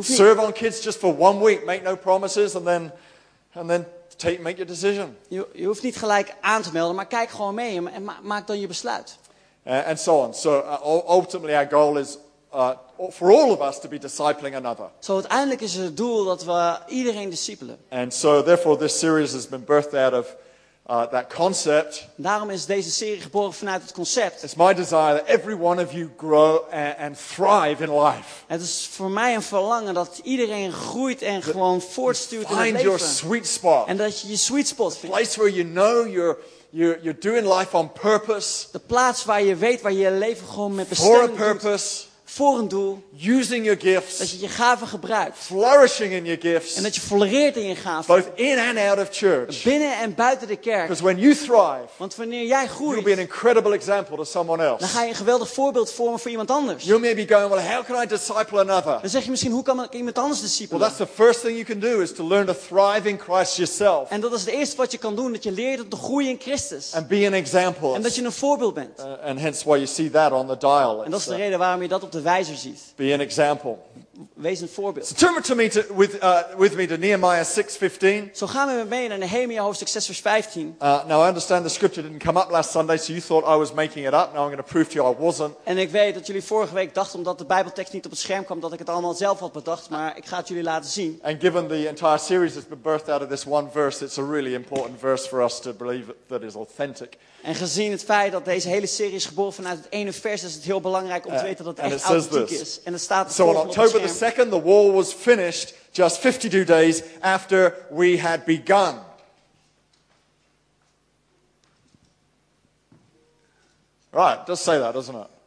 serve 0.00 0.40
on 0.40 0.52
kids 0.52 0.82
just 0.84 0.98
for 0.98 1.14
one 1.18 1.44
week. 1.44 1.64
Make 1.64 1.82
no 1.82 1.96
promises 1.96 2.54
and 2.54 2.64
then, 2.64 2.92
and 3.54 3.68
then 3.68 3.86
take, 4.16 4.40
make 4.40 4.56
your 4.56 4.66
decision. 4.70 5.16
Je, 5.28 5.46
je 5.52 5.66
hoeft 5.66 5.82
niet 5.82 5.96
gelijk 5.96 6.34
aan 6.40 6.62
te 6.62 6.70
melden, 6.72 6.96
maar 6.96 7.06
kijk 7.06 7.30
gewoon 7.30 7.54
mee 7.54 7.76
en, 7.76 7.88
en 7.92 8.04
ma- 8.04 8.18
maak 8.22 8.46
dan 8.46 8.60
je 8.60 8.66
besluit. 8.66 9.16
Uh, 9.68 9.74
and 9.86 9.98
so 10.00 10.20
on. 10.22 10.34
So 10.34 10.50
uh, 10.50 10.78
ul- 10.82 11.04
ultimately, 11.06 11.54
our 11.54 11.66
goal 11.68 11.98
is 11.98 12.18
uh, 12.54 12.72
for 13.10 13.30
all 13.30 13.52
of 13.52 13.60
us 13.60 13.78
to 13.80 13.88
be 13.88 13.98
discipling 13.98 14.54
another. 14.56 14.86
Zo 14.98 15.14
uiteindelijk 15.14 15.60
is 15.60 15.74
het 15.74 15.96
doel 15.96 16.24
dat 16.24 16.44
we 16.44 16.78
iedereen 16.88 17.30
discipelen. 17.30 17.78
And 17.90 18.14
so, 18.14 18.42
therefore, 18.42 18.76
this 18.78 18.98
series 18.98 19.32
has 19.32 19.48
been 19.48 19.64
birthed 19.64 19.94
out 19.94 20.12
of 20.14 20.36
uh, 20.90 21.02
that 21.02 21.34
concept. 21.34 22.06
Daarom 22.16 22.50
is 22.50 22.66
deze 22.66 22.90
serie 22.90 23.20
geboren 23.20 23.52
vanuit 23.52 23.82
het 23.82 23.92
concept. 23.92 24.42
It's 24.42 24.54
my 24.54 24.74
desire 24.74 25.14
that 25.22 25.26
every 25.26 25.54
one 25.54 25.82
of 25.84 25.92
you 25.92 26.10
grow 26.16 26.60
and, 26.72 26.96
and 26.98 27.16
thrive 27.34 27.82
in 27.84 28.00
life. 28.00 28.44
Het 28.46 28.60
is 28.62 28.88
voor 28.90 29.10
mij 29.10 29.34
een 29.34 29.42
verlangen 29.42 29.94
dat 29.94 30.20
iedereen 30.22 30.72
groeit 30.72 31.22
en 31.22 31.42
gewoon 31.42 31.80
voortstuurt 31.80 32.50
in 32.50 32.56
het 32.56 32.66
Find 32.66 32.80
your 32.80 32.90
leven. 32.98 33.06
sweet 33.14 33.46
spot. 33.46 33.86
En 33.86 33.96
dat 33.96 34.20
je 34.20 34.28
je 34.28 34.36
sweet 34.36 34.68
spot 34.68 34.96
vindt. 34.96 35.16
place 35.16 35.38
where 35.40 35.54
you 35.54 35.68
know 35.72 36.06
you're, 36.12 36.36
you're, 36.70 36.98
you're 37.02 37.18
doing 37.18 37.46
life 37.46 37.74
on 37.74 37.92
purpose, 37.92 38.66
De 38.72 38.78
plaats 38.78 39.24
waar 39.24 39.42
je 39.42 39.56
weet 39.56 39.80
waar 39.80 39.92
je 39.92 39.98
je 39.98 40.10
leven 40.10 40.46
gewoon 40.46 40.74
met 40.74 40.86
for 40.86 40.96
a 40.96 41.28
bestemming 41.28 41.36
purpose, 41.36 42.04
Voor 42.30 42.58
een 42.58 42.68
doel. 42.68 43.02
using 43.22 43.64
your 43.64 43.78
Dat 43.78 43.88
gifts, 43.88 44.30
je 44.30 44.40
je 44.40 44.48
gaven 44.48 44.86
gebruikt. 44.86 45.38
flourishing 45.38 46.12
in 46.12 46.24
your 46.24 46.40
En 46.44 46.50
gifts, 46.50 46.74
dat 46.82 46.94
je 46.94 47.00
floreert 47.00 47.56
in 47.56 47.66
je 47.68 47.74
gaven. 47.74 48.14
both 48.14 48.26
in 48.38 48.58
and 48.58 48.78
out 48.78 48.98
of 48.98 49.08
church. 49.16 49.62
Binnen 49.62 49.98
en 49.98 50.14
buiten 50.14 50.48
de 50.48 50.56
kerk. 50.56 50.82
Because 50.82 51.02
when 51.02 51.18
you 51.18 51.34
thrive, 51.34 51.86
Want 51.96 52.14
wanneer 52.16 52.46
jij 52.46 52.64
you'll 52.78 52.86
be 52.86 52.94
an 52.94 53.02
groeit, 53.02 53.18
incredible 53.18 53.74
example 53.74 54.16
to 54.16 54.24
someone 54.24 54.62
dan 54.62 54.66
else. 54.78 54.86
ga 54.86 55.02
je 55.02 55.08
een 55.08 55.14
geweldig 55.14 55.48
voorbeeld 55.52 55.90
vormen 55.92 56.18
voor 56.18 56.30
iemand 56.30 56.50
anders. 56.50 56.84
You 56.84 57.00
may 57.00 57.14
be 57.14 57.26
going, 57.28 57.50
well, 57.54 57.74
how 57.74 57.84
can 57.84 58.02
I 58.02 58.06
disciple 58.06 58.60
another? 58.60 58.98
Dan 59.00 59.10
zeg 59.10 59.24
je 59.24 59.30
misschien, 59.30 59.52
hoe 59.52 59.62
kan 59.62 59.82
ik 59.82 59.92
iemand 59.92 60.18
anders 60.18 60.38
Well, 60.40 60.48
discipelen? 60.48 60.80
that's 60.82 60.96
the 60.96 61.06
first 61.22 61.40
thing 61.40 61.52
you 61.52 61.64
can 61.64 61.78
do 61.80 62.00
is 62.00 62.12
to 62.14 62.26
learn 62.28 62.46
to 62.46 62.54
thrive 62.68 63.08
in 63.08 63.18
Christ 63.18 63.56
yourself 63.56 64.10
En 64.10 64.20
dat 64.20 64.32
is 64.32 64.40
het 64.40 64.50
eerste 64.50 64.76
wat 64.76 64.92
je 64.92 64.98
kan 64.98 65.16
doen, 65.16 65.32
dat 65.32 65.42
je 65.42 65.52
leert 65.52 65.80
om 65.80 65.88
te 65.88 65.96
groeien 65.96 66.30
in 66.30 66.38
Christus. 66.40 66.92
and 66.94 67.08
be 67.08 67.26
an 67.26 67.32
example. 67.32 67.94
En 67.94 68.02
dat 68.02 68.14
je 68.14 68.22
een 68.24 68.32
voorbeeld 68.32 68.74
bent. 68.74 68.98
Uh, 69.00 69.04
and 69.28 69.40
hence 69.40 69.64
why 69.64 69.74
you 69.76 69.86
see 69.86 70.10
that 70.10 70.32
on 70.32 70.46
the 70.46 70.56
dial. 70.58 71.04
En 71.04 71.10
dat 71.10 71.20
is 71.20 71.26
de 71.26 71.34
reden 71.36 71.58
waarom 71.58 71.82
je 71.82 71.88
dat 71.88 72.02
op 72.02 72.12
de 72.12 72.17
wijzer 72.20 72.56
ziet. 72.56 72.92
be 72.96 73.12
an 73.12 73.20
example. 73.20 73.76
Wees 74.34 74.60
een 74.60 74.68
voorbeeld. 74.68 75.06
So 75.06 75.14
turn 75.14 75.42
to 75.42 75.54
me 75.54 75.68
to, 75.68 75.82
with, 75.94 76.22
uh, 76.22 76.38
with 76.56 76.74
me 76.74 76.86
to 76.86 76.96
Nehemiah 76.96 77.44
6.15. 77.44 78.32
Zo 78.32 78.46
gaan 78.46 78.68
we 78.68 78.74
met 78.74 78.88
mee 78.88 79.08
naar 79.08 79.18
Nehemia 79.18 79.62
hoofdstuk 79.62 79.88
6 79.88 80.06
vers 80.06 80.20
15. 80.20 80.76
Uh, 80.82 81.04
now, 81.06 81.24
I 81.24 81.26
understand 81.26 81.62
the 81.64 81.70
scripture 81.70 82.02
didn't 82.08 82.24
come 82.24 82.40
up 82.40 82.50
last 82.50 82.70
Sunday, 82.70 82.96
so 82.96 83.12
you 83.12 83.20
thought 83.20 83.54
I 83.54 83.58
was 83.58 83.72
making 83.72 84.06
it 84.06 84.12
up. 84.12 84.32
Now 84.32 84.42
I'm 84.42 84.50
going 84.50 84.56
to 84.56 84.72
prove 84.72 84.88
to 84.88 84.94
you 84.94 85.14
I 85.14 85.16
wasn't. 85.18 85.54
En 85.64 85.78
ik 85.78 85.90
weet 85.90 86.14
dat 86.14 86.26
jullie 86.26 86.42
vorige 86.42 86.74
week 86.74 86.94
dachten, 86.94 87.18
omdat 87.18 87.38
de 87.38 87.44
Bijbeltekst 87.44 87.92
niet 87.92 88.04
op 88.04 88.10
het 88.10 88.20
scherm 88.20 88.44
kwam, 88.44 88.60
dat 88.60 88.72
ik 88.72 88.78
het 88.78 88.88
allemaal 88.88 89.14
zelf 89.14 89.38
had 89.38 89.52
bedacht. 89.52 89.90
Maar 89.90 90.16
ik 90.16 90.26
ga 90.26 90.36
het 90.36 90.48
jullie 90.48 90.62
laten 90.62 90.90
zien. 90.90 91.20
And 91.22 91.40
given 91.40 91.68
the 91.68 91.88
entire 91.88 92.18
series 92.18 92.54
has 92.54 92.66
been 92.66 92.82
birthed 92.82 93.08
out 93.08 93.22
of 93.22 93.28
this 93.28 93.46
one 93.46 93.68
verse, 93.72 94.04
it's 94.04 94.18
a 94.18 94.24
really 94.24 94.54
important 94.54 94.98
verse 95.00 95.28
for 95.28 95.44
us 95.44 95.60
to 95.60 95.72
believe 95.72 96.14
that 96.26 96.42
is 96.42 96.54
authentic. 96.54 97.16
En 97.42 97.54
gezien 97.54 97.90
het 97.90 98.04
feit 98.04 98.32
dat 98.32 98.44
deze 98.44 98.68
hele 98.68 98.86
serie 98.86 99.14
is 99.14 99.26
geboren 99.26 99.52
vanuit 99.52 99.78
het 99.78 99.86
ene 99.90 100.12
vers, 100.12 100.42
is 100.42 100.54
het 100.54 100.64
heel 100.64 100.80
belangrijk 100.80 101.26
om 101.26 101.32
te 101.32 101.38
Uh, 101.38 101.42
weten 101.42 101.64
dat 101.64 101.76
het 101.76 101.92
echt 101.92 102.02
authentiek 102.02 102.60
is. 102.60 102.80
En 102.82 102.92
het 102.92 103.02
staat 103.02 103.32
So 103.32 103.48
on 103.48 103.56
October 103.56 104.00
the 104.00 104.08
scherm. 104.08 104.48
2nd, 104.48 104.50
the 104.50 104.62
war 104.62 104.92
was 104.92 105.12
finished 105.12 105.74
just 105.90 106.18
52 106.18 106.64
days 106.64 107.02
after 107.20 107.86
we 107.90 108.20
had 108.20 108.44
begun. 108.44 109.06
Right, 114.10 114.46
does 114.46 114.62
say 114.62 114.78
that, 114.78 114.94
doesn't 114.94 115.16
it? 115.16 115.37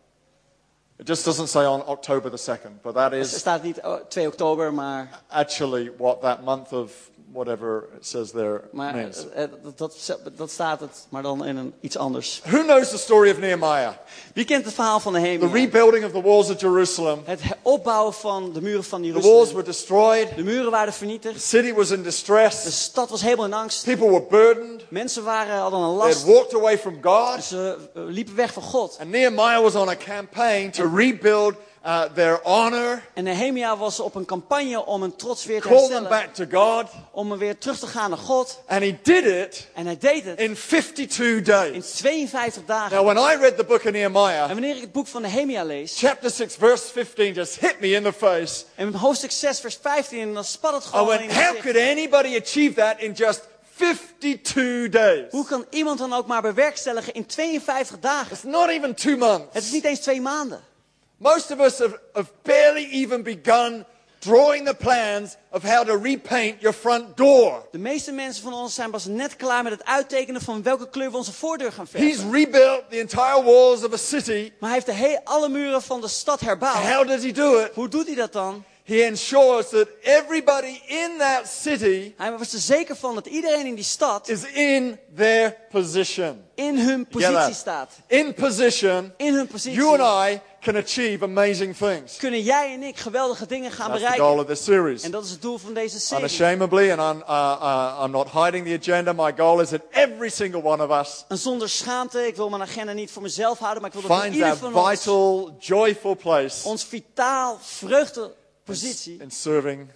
It 1.01 1.07
just 1.07 1.25
doesn't 1.25 1.47
say 1.49 1.65
on 1.65 1.81
October 1.87 2.29
the 2.29 2.37
2nd, 2.37 2.81
but 2.83 2.93
that 2.93 3.13
is. 3.13 3.35
Staat 3.37 3.63
niet 3.63 3.79
oh, 3.83 3.95
2 4.07 4.27
oktober, 4.27 4.73
maar, 4.73 5.09
actually 5.29 5.91
what 5.97 6.21
that 6.21 6.43
month 6.43 6.71
of 6.73 6.91
whatever 7.33 7.87
it 7.97 8.05
says 8.05 8.31
there 8.31 8.61
maar 8.71 8.95
means. 8.95 9.29
eh, 9.29 9.43
eh, 9.43 9.49
dat, 9.63 9.77
dat, 9.77 10.19
dat 10.37 10.51
staat 10.51 10.79
het, 10.79 11.05
maar 11.09 11.21
dan 11.21 11.45
in 11.45 11.57
een, 11.57 11.73
iets 11.79 11.97
anders. 11.97 12.41
Who 12.45 12.63
knows 12.63 12.89
the 12.89 12.97
story 12.97 13.29
of 13.31 13.37
Nehemiah? 13.39 13.93
Wie 14.33 14.45
kent 14.45 14.65
het 14.65 14.73
verhaal 14.73 14.99
van 14.99 15.13
de 15.13 15.37
The 15.39 15.47
rebuilding 15.47 16.05
of 16.05 16.11
the 16.11 16.21
walls 16.21 16.49
of 16.49 16.61
Jerusalem. 16.61 17.21
Het 17.25 17.41
he- 17.41 17.53
opbouwen 17.61 18.13
van 18.13 18.53
de 18.53 18.61
muren 18.61 18.83
van 18.83 19.01
The 19.01 19.11
walls 19.11 19.23
Jeruzalem. 19.25 19.53
were 19.53 19.63
destroyed. 19.63 20.35
De 20.35 20.43
muren 20.43 20.71
waren 20.71 20.91
The 20.91 20.97
vernietigd. 20.97 21.41
city 21.41 21.73
was 21.73 21.89
in 21.91 21.97
De 21.97 22.03
distress. 22.03 22.81
stad 22.83 23.09
was 23.09 23.21
helemaal 23.21 23.45
in 23.45 23.53
angst. 23.53 23.83
People 23.85 24.09
were 24.09 24.25
burdened. 24.29 24.80
Mensen 24.91 25.23
waren, 25.23 25.57
hadden 25.57 25.79
een 25.79 25.97
They 25.97 26.07
last. 26.07 26.25
walked 26.25 26.53
away 26.53 26.77
from 26.77 26.97
God. 27.01 27.43
Ze 27.43 27.77
eh, 27.93 28.01
liepen 28.05 28.35
weg 28.35 28.53
van 28.53 28.63
God. 28.63 28.97
And 28.99 29.09
Nehemiah 29.09 29.61
was 29.61 29.75
on 29.75 29.89
a 29.89 29.95
campaign 29.95 30.71
to 30.71 30.95
rebuild 30.95 31.55
uh, 31.85 32.03
their 32.03 32.39
honor, 32.43 33.03
En 33.13 33.23
Nehemia 33.23 33.77
was 33.77 33.99
op 33.99 34.15
een 34.15 34.25
campagne 34.25 34.85
om 34.85 35.01
hun 35.01 35.15
trots 35.15 35.45
weer 35.45 35.61
te 35.61 35.67
call 35.67 35.87
them 35.87 36.03
back 36.03 36.33
to 36.33 36.45
God. 36.51 36.89
Om 37.11 37.37
weer 37.37 37.57
terug 37.57 37.79
te 37.79 37.87
gaan 37.87 38.09
naar 38.09 38.19
God. 38.19 38.61
And 38.67 38.81
he 38.83 38.97
did 39.01 39.25
it 39.25 39.67
En 39.73 39.85
hij 39.85 39.97
deed 39.97 40.25
het 40.25 40.39
in 40.39 40.55
52 40.55 41.19
in 41.19 41.43
days. 41.43 41.91
52 41.91 42.65
dagen. 42.65 42.95
Now, 42.95 43.05
when 43.05 43.17
I 43.17 43.35
read 43.41 43.57
the 43.57 43.63
book 43.63 43.79
of 43.79 43.85
En 43.85 43.91
Nehemiah, 43.91 44.47
wanneer 44.47 44.75
ik 44.75 44.81
het 44.81 44.91
boek 44.91 45.07
van 45.07 45.21
Nehemia 45.21 45.63
lees, 45.63 45.99
chapter 45.99 46.29
6, 46.29 46.55
verse 46.55 46.91
15 46.91 47.33
just 47.33 47.59
hit 47.59 47.79
me 47.79 47.87
in 47.87 48.03
the 48.03 48.13
face. 48.13 48.63
en 48.75 48.87
in 48.87 48.93
hoofdstuk 48.93 49.31
6, 49.31 49.59
vers 49.59 49.77
15, 49.81 50.33
dan 50.33 50.43
spat 50.43 50.73
het 50.73 50.83
I 50.83 50.87
gewoon 50.87 51.11
in 51.13 51.19
went, 51.19 51.31
je 51.31 51.37
how 51.39 51.59
could 51.59 51.77
anybody 51.77 52.37
achieve 52.37 52.73
that 52.73 52.95
in 52.99 53.11
just 53.11 53.41
52 53.81 54.89
days? 54.89 55.23
Hoe 55.31 55.45
kan 55.45 55.65
iemand 55.69 55.99
dan 55.99 56.13
ook 56.13 56.27
maar 56.27 56.41
bewerkstelligen 56.41 57.13
in 57.13 57.25
52 57.25 57.99
dagen? 57.99 58.31
It's 58.31 58.43
not 58.43 58.69
even 58.69 58.95
two 58.95 59.17
months. 59.17 59.45
Het 59.53 59.63
is 59.63 59.71
niet 59.71 59.83
eens 59.85 59.99
twee 59.99 60.21
maanden. 60.21 60.61
Most 61.17 61.51
of 61.51 61.59
us 61.59 61.77
have, 61.79 61.99
have 62.13 62.29
barely 62.43 62.87
even 62.91 63.23
begun 63.23 63.85
drawing 64.19 64.65
the 64.67 64.73
plans 64.75 65.35
of 65.51 65.63
how 65.63 65.85
to 65.87 65.97
repaint 66.01 66.61
your 66.61 66.77
front 66.77 67.17
door. 67.17 67.67
De 67.71 67.77
meeste 67.77 68.11
mensen 68.11 68.43
van 68.43 68.53
ons 68.53 68.75
zijn 68.75 68.91
pas 68.91 69.05
net 69.05 69.35
klaar 69.35 69.63
met 69.63 69.71
het 69.71 69.85
uittekenen 69.85 70.41
van 70.41 70.63
welke 70.63 70.89
kleur 70.89 71.11
we 71.11 71.17
onze 71.17 71.33
voordeur 71.33 71.71
gaan 71.71 71.87
He's 71.91 72.15
verven. 72.15 72.31
rebuilt 72.31 72.83
the 72.89 72.99
entire 72.99 73.43
walls 73.43 73.83
of 73.83 73.93
a 73.93 73.97
city. 73.97 74.51
Maar 74.59 74.69
hij 74.69 74.79
heeft 74.83 74.85
de 74.85 75.05
he- 75.05 75.19
alle 75.23 75.49
muren 75.49 75.81
van 75.81 76.01
de 76.01 76.07
stad 76.07 76.39
herbouwd. 76.39 76.75
How 76.75 77.07
does 77.07 77.23
he 77.23 77.31
do 77.31 77.57
it? 77.59 77.71
Hoe 77.73 77.87
doet 77.87 78.05
hij 78.07 78.15
dat 78.15 78.33
dan? 78.33 78.63
He 78.83 79.05
ensures 79.05 79.69
that 79.69 79.87
everybody 80.03 80.81
in 80.87 81.17
that 81.17 81.47
city 81.47 82.13
Hij 82.17 82.37
was 82.37 82.53
er 82.53 82.59
zeker 82.59 82.95
van 82.95 83.15
dat 83.15 83.25
iedereen 83.25 83.65
in 83.65 83.75
die 83.75 83.83
stad 83.83 84.29
is 84.29 84.43
in 84.43 84.99
their 85.15 85.55
position. 85.69 86.43
in 86.55 86.77
hun 86.77 87.07
positie 87.07 87.53
staat. 87.53 87.91
In 88.07 88.33
position, 88.33 89.13
In 89.17 89.33
hun 89.33 89.47
positie 89.47 89.79
you 89.79 89.99
and 90.01 90.29
I 90.31 90.41
can 90.61 90.75
achieve 90.75 91.23
amazing 91.23 91.75
things. 91.77 92.17
kunnen 92.17 92.41
jij 92.41 92.73
en 92.73 92.83
ik 92.83 92.97
geweldige 92.97 93.45
dingen 93.45 93.71
gaan 93.71 93.89
That's 93.91 94.01
the 94.01 94.07
goal 94.07 94.17
bereiken. 94.17 94.39
of 94.39 94.45
this 94.57 94.63
series. 94.63 95.03
En 95.03 95.11
dat 95.11 95.23
is 95.25 95.31
het 95.31 95.41
doel 95.41 95.57
van 95.57 95.73
deze 95.73 95.99
serie. 95.99 96.23
Unashamedly, 96.23 96.91
and 96.91 97.15
I'm, 97.15 97.23
uh, 97.29 97.57
uh, 97.61 98.03
I'm 98.03 98.11
not 98.11 98.31
hiding 98.31 98.65
the 98.65 98.73
agenda, 98.91 99.13
my 99.13 99.33
goal 99.37 99.59
is 99.61 99.69
that 99.69 99.81
every 99.91 100.29
single 100.29 100.63
one 100.63 100.83
of 100.87 101.01
us 101.01 101.25
En 101.27 101.37
zonder 101.37 101.69
schaamte, 101.69 102.27
ik 102.27 102.35
wil 102.35 102.49
mijn 102.49 102.61
agenda 102.61 102.93
niet 102.93 103.11
voor 103.11 103.21
mezelf 103.21 103.59
houden, 103.59 103.81
maar 103.81 103.91
ik 103.95 104.01
wil 104.01 104.17
dat 104.17 104.33
ieder 104.33 104.57
van 104.57 104.73
ons 104.75 104.89
vital, 104.99 105.55
joyful 105.59 106.15
place 106.15 106.67
ons 106.67 106.83
vitaal 106.83 107.57
vreugdepositie 108.63 109.17
in 109.19 109.31
serving 109.31 109.89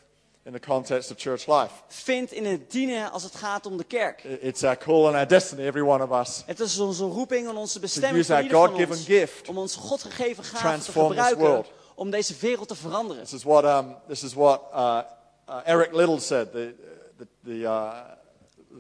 in 0.44 0.52
the 0.52 0.60
context 0.60 1.12
of 1.12 1.18
church 1.18 1.48
life. 1.48 1.72
vindt 1.88 2.32
in 2.32 2.46
het 2.46 2.72
dienen 2.72 3.12
als 3.12 3.24
het 3.24 3.36
gaat 3.36 3.66
om 3.66 3.78
de 3.78 3.84
kerk. 3.84 4.24
It's 4.24 4.64
our 4.64 4.78
call 4.78 5.06
and 5.06 5.16
our 5.16 5.28
destiny, 5.28 5.66
every 5.66 5.82
one 5.82 6.04
of 6.04 6.20
us. 6.22 6.44
Het 6.46 6.60
is 6.60 6.80
onze 6.80 7.04
roeping 7.04 7.48
en 7.48 7.56
onze 7.56 7.80
bestemming 7.80 8.30
our 8.30 8.42
ieder 8.44 8.58
van 8.58 8.68
God-given 8.68 8.96
ons 8.96 9.06
gift 9.06 9.48
om 9.50 9.58
onze 9.58 9.80
God 9.80 10.04
gegeven 10.04 10.44
gave 10.44 10.84
te 10.84 10.92
gebruiken 10.92 11.66
om 11.96 12.10
deze 12.10 12.36
wereld 12.40 12.68
te 12.68 12.76
veranderen. 12.76 13.24
This 13.24 13.34
is 13.34 13.44
what, 13.44 13.64
um, 13.64 13.96
this 14.08 14.24
is 14.24 14.34
what 14.34 14.62
uh, 14.74 15.00
uh, 15.50 15.56
Eric 15.66 15.94
Little 15.94 16.20
said, 16.20 16.52
the, 16.52 16.74
the, 17.18 17.28
the, 17.44 17.60
uh, 17.64 17.94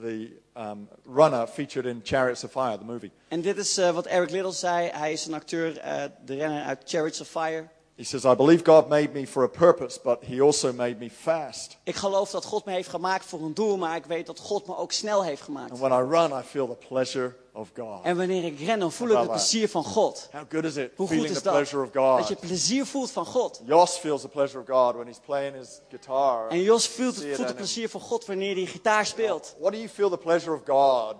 the 0.02 0.32
um, 0.56 0.88
runner 1.06 1.48
featured 1.48 1.86
in 1.86 2.02
Chariots 2.02 2.44
of 2.44 2.52
Fire, 2.52 2.78
the 2.78 2.86
movie. 2.86 3.12
En 3.28 3.42
dit 3.42 3.58
is 3.58 3.78
eh, 3.78 3.92
wat 3.92 4.06
Eric 4.06 4.30
Little 4.30 4.52
zei. 4.52 4.90
Hij 4.90 5.12
is 5.12 5.26
een 5.26 5.34
acteur, 5.34 5.78
eh, 5.78 6.04
de 6.26 6.36
renner 6.36 6.64
uit 6.64 6.82
Chariots 6.86 7.22
of 7.22 7.28
Fire. 7.28 7.68
He 7.98 8.04
says, 8.04 8.26
I 8.26 8.36
believe 8.36 8.64
God 8.64 8.90
made 8.90 9.14
me 9.14 9.26
for 9.26 9.44
a 9.44 9.48
purpose, 9.48 9.98
but 10.04 10.24
He 10.24 10.42
also 10.42 10.74
made 10.74 10.96
me 11.00 11.10
fast. 11.10 11.78
Ik 11.84 11.96
geloof 11.96 12.32
dat 12.32 12.46
God 12.46 12.66
me 12.66 12.72
heeft 12.72 12.90
gemaakt 12.90 13.26
voor 13.26 13.42
een 13.42 13.54
doel, 13.54 13.78
maar 13.78 13.96
ik 13.96 14.06
weet 14.06 14.26
dat 14.26 14.40
God 14.40 14.68
me 14.68 14.78
ook 14.78 14.92
snel 14.92 15.24
heeft 15.24 15.42
gemaakt. 15.42 15.72
And 15.72 15.80
when 15.80 15.92
I 15.92 16.10
run, 16.10 16.40
I 16.40 16.44
feel 16.44 16.68
the 16.68 16.88
pleasure 16.88 17.36
of 17.54 17.70
God. 17.76 18.04
En 18.04 18.18
wanneer 18.18 18.44
ik 18.44 18.60
ren, 18.60 18.80
dan 18.80 18.92
voel 18.92 19.10
ik 19.10 19.18
het 19.18 19.28
plezier 19.28 19.70
van 19.70 19.84
God. 19.84 20.30
How 20.32 20.44
good 20.50 20.64
is 20.64 20.76
it 20.76 20.92
Hoe 20.96 21.08
goed 21.08 21.24
is 21.24 21.38
the 21.38 21.44
dat? 21.44 21.54
pleasure 21.54 21.84
of 21.84 21.92
Dat 22.18 22.28
je 22.28 22.36
plezier 22.36 22.86
voelt 22.86 23.12
van 23.12 23.26
God. 23.26 23.62
Jos 23.66 23.98
feels 23.98 24.22
the 24.22 24.30
pleasure 24.30 24.60
of 24.60 24.68
God 24.68 24.96
when 24.96 25.08
he's 25.08 25.20
playing 25.26 25.56
his 25.56 25.80
guitar. 25.90 26.48
En 26.50 26.62
Jos 26.62 26.88
voelt, 26.88 27.16
het, 27.16 27.36
voelt 27.36 27.48
het 27.48 27.56
plezier 27.56 27.90
van 27.90 28.02
God 28.02 28.26
wanneer 28.26 28.56
hij 28.56 28.66
gitaar 28.66 29.06
speelt. 29.06 29.56
What 29.60 29.72
do 29.72 29.78
you 29.78 29.90
feel 29.90 30.10
the 30.10 30.18
pleasure 30.18 30.56
of 30.56 30.62
God? 30.66 31.16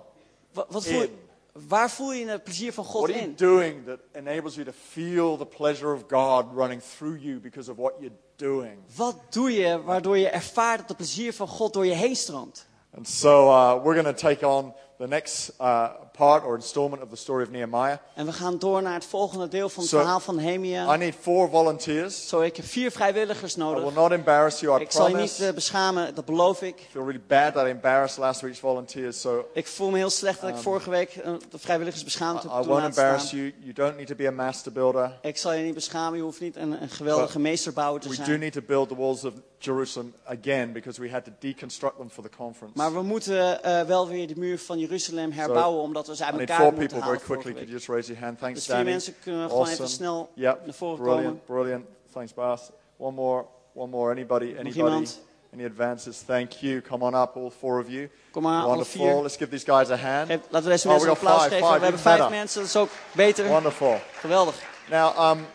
Wat, 0.54 0.66
wat 0.70 0.86
voel, 0.86 1.02
In. 1.02 1.20
Waar 1.68 1.90
voel 1.92 2.14
je 2.14 2.28
het 2.28 2.44
plezier 2.44 2.74
van 2.74 2.84
What 2.84 2.96
God 2.96 3.10
are 3.10 3.14
you 3.20 3.30
in? 3.30 3.36
doing 3.36 3.86
that 3.86 4.00
enables 4.12 4.56
you 4.56 4.66
to 4.66 4.72
feel 4.92 5.38
the 5.38 5.46
pleasure 5.46 5.94
of 5.94 6.04
God 6.08 6.46
running 6.56 6.82
through 6.98 7.20
you 7.22 7.40
because 7.40 7.72
of 7.72 7.78
what 7.78 7.94
you're 8.00 8.16
doing? 8.36 8.78
Wat 8.96 9.16
doe 9.30 9.52
je 9.52 9.84
waardoor 9.84 10.18
je 10.18 10.30
ervaart 10.30 10.80
dat 10.80 10.88
het 10.88 10.98
plezier 10.98 11.34
van 11.34 11.48
God 11.48 11.74
door 11.74 11.86
je 11.86 11.94
heen 11.94 12.16
stroomt? 12.16 12.68
And 12.98 13.08
so 13.08 13.48
uh, 13.50 13.84
we're 13.84 14.02
going 14.02 14.16
to 14.16 14.28
take 14.28 14.48
on 14.48 14.74
the 14.98 15.08
next 15.08 15.52
uh, 15.62 15.90
part 16.18 16.44
or 16.46 16.56
installment 16.56 17.04
of 17.04 17.10
the 17.10 17.16
story 17.16 17.44
of 17.44 17.50
Nehemiah. 17.50 17.98
En 18.16 18.26
we 18.26 18.32
gaan 18.32 18.58
door 18.60 18.82
naar 18.82 18.94
het 18.94 19.06
volgende 19.06 19.48
deel 19.48 19.70
van 19.70 19.82
het 19.82 19.92
So, 19.92 19.98
verhaal 20.00 20.20
van 20.20 20.34
I 20.40 20.42
Nehemia. 20.42 20.96
need 20.96 21.16
four 21.22 21.50
volunteers. 21.50 22.28
Zo, 22.28 22.42
ik 22.42 22.56
heb 22.56 22.66
vier 22.66 22.92
vrijwilligers 22.92 23.56
I 23.56 23.58
will 23.64 23.66
nodig. 23.74 23.94
not 23.94 24.12
embarrass 24.12 24.60
you, 24.60 24.80
I 24.80 24.82
Ik 24.84 24.92
zal 24.92 25.08
je 25.08 25.16
niet 25.16 25.24
promise. 25.24 25.48
eh, 25.48 25.54
beschamen, 25.54 26.16
dat 26.16 26.26
beloof 26.26 26.62
ik. 26.62 26.80
I 26.80 26.84
feel 26.92 27.04
really 27.06 27.22
bad 27.28 27.54
that 27.54 27.66
I 27.66 27.70
embarrassed 27.70 28.18
last 28.20 28.42
week's 28.42 28.60
volunteers, 28.60 29.22
so 29.22 29.46
Ik 29.54 29.68
voel 29.68 29.90
me 29.90 29.98
heel 29.98 30.10
slecht 30.10 30.42
dat 30.42 30.50
ik 30.50 30.56
vorige 30.56 30.90
week 30.90 31.16
eh, 31.16 31.34
de 31.50 31.58
vrijwilligers 31.60 32.04
beschaamd 32.04 32.44
I 32.44 32.48
heb 32.48 32.52
toen 32.52 32.66
won't 32.68 32.70
laten 32.84 32.86
embarrass 33.04 33.32
you. 33.32 33.54
You 33.60 33.74
don't 33.74 33.96
need 33.98 34.08
to 34.08 34.16
be 34.16 34.28
a 34.28 34.32
master 34.32 34.72
builder. 34.72 35.20
Ik 35.22 35.38
zal 35.38 35.54
je 35.54 35.64
niet 35.64 35.74
beschamen, 35.74 36.18
je 36.18 36.24
hoeft 36.24 36.40
niet 36.42 36.56
een, 36.56 36.82
een 36.82 36.90
geweldige 36.90 37.40
meesterbouwer 37.40 38.02
te 38.02 38.10
We 38.10 38.16
do 38.16 38.24
zijn. 38.24 38.40
need 38.40 38.54
to 38.54 38.62
build 38.68 38.88
the 38.90 38.96
walls 38.96 39.24
of 39.24 39.34
Jerusalem 39.60 40.14
again 40.26 40.72
because 40.74 41.02
we 41.02 41.10
had 41.12 41.24
to 41.26 41.32
deconstruct 41.40 41.98
them 41.98 42.10
for 42.10 42.24
the 42.24 42.30
conference. 42.38 42.78
Maar 42.78 42.94
we 42.94 43.02
moeten 43.02 43.64
eh, 43.64 43.82
wel 43.82 44.08
weer 44.08 44.28
de 44.28 44.34
muur 44.38 44.60
van 44.60 44.80
Jeruzalem 44.80 45.32
herbouwen, 45.32 45.82
omdat 45.82 46.05
we 46.08 46.16
ze 46.16 46.24
uit 46.26 46.34
I 46.34 46.38
need 46.38 46.50
elkaar 46.50 46.66
four 46.66 46.74
people 46.74 47.00
very 47.02 47.18
quickly. 47.18 47.52
Could 47.54 47.68
you 47.68 47.72
just 47.72 47.88
raise 47.88 48.08
your 48.08 48.24
hand? 48.24 48.40
Thanks, 48.40 48.56
Dus 48.56 48.66
vier 48.66 48.76
Danny. 48.76 48.92
mensen 48.92 49.16
kunnen 49.24 49.50
gewoon 49.50 49.62
even 49.68 49.72
Awesome. 49.72 49.90
snel 49.90 50.30
Yep, 50.34 50.66
naar 50.66 50.74
voren 50.74 50.98
brilliant, 51.04 51.26
komen. 51.26 51.42
brilliant. 51.46 51.86
Thanks, 52.14 52.34
Bas. 52.34 52.70
One 52.98 53.16
more, 53.16 53.46
one 53.74 53.90
more. 53.92 54.12
Anybody, 54.12 54.56
anybody, 54.60 55.08
any 55.54 55.66
advances? 55.66 56.18
Thank 56.26 56.52
you. 56.52 56.82
Come 56.82 57.06
on 57.06 57.14
up, 57.16 57.36
all 57.36 57.52
four 57.60 57.80
of 57.80 57.90
you. 57.90 58.10
Kom 58.32 58.44
maar, 58.44 58.60
alle 58.60 58.68
Wonderful. 58.68 59.02
vier. 59.06 59.22
Let's 59.22 59.38
give 59.38 59.50
these 59.50 59.66
guys 59.66 59.90
a 59.90 59.96
hand. 59.96 60.28
Geef- 60.30 60.40
laten 60.50 60.64
we 60.70 60.70
deze 60.76 60.88
Oh, 60.88 60.92
mensen 60.94 61.12
we 61.12 61.18
een 61.20 61.28
applaus 61.28 61.44
five, 61.44 61.50
geven. 61.56 61.66
five, 61.68 61.78
we 61.80 61.84
hebben 61.84 62.02
vijf 62.02 62.30
mensen, 62.30 62.60
dat 62.60 62.70
is 62.70 62.76
ook 62.76 62.90
beter. 63.12 63.48
Wonderful. 63.48 64.00
Geweldig. 64.20 64.56
Now, 64.90 65.32
um, 65.32 65.46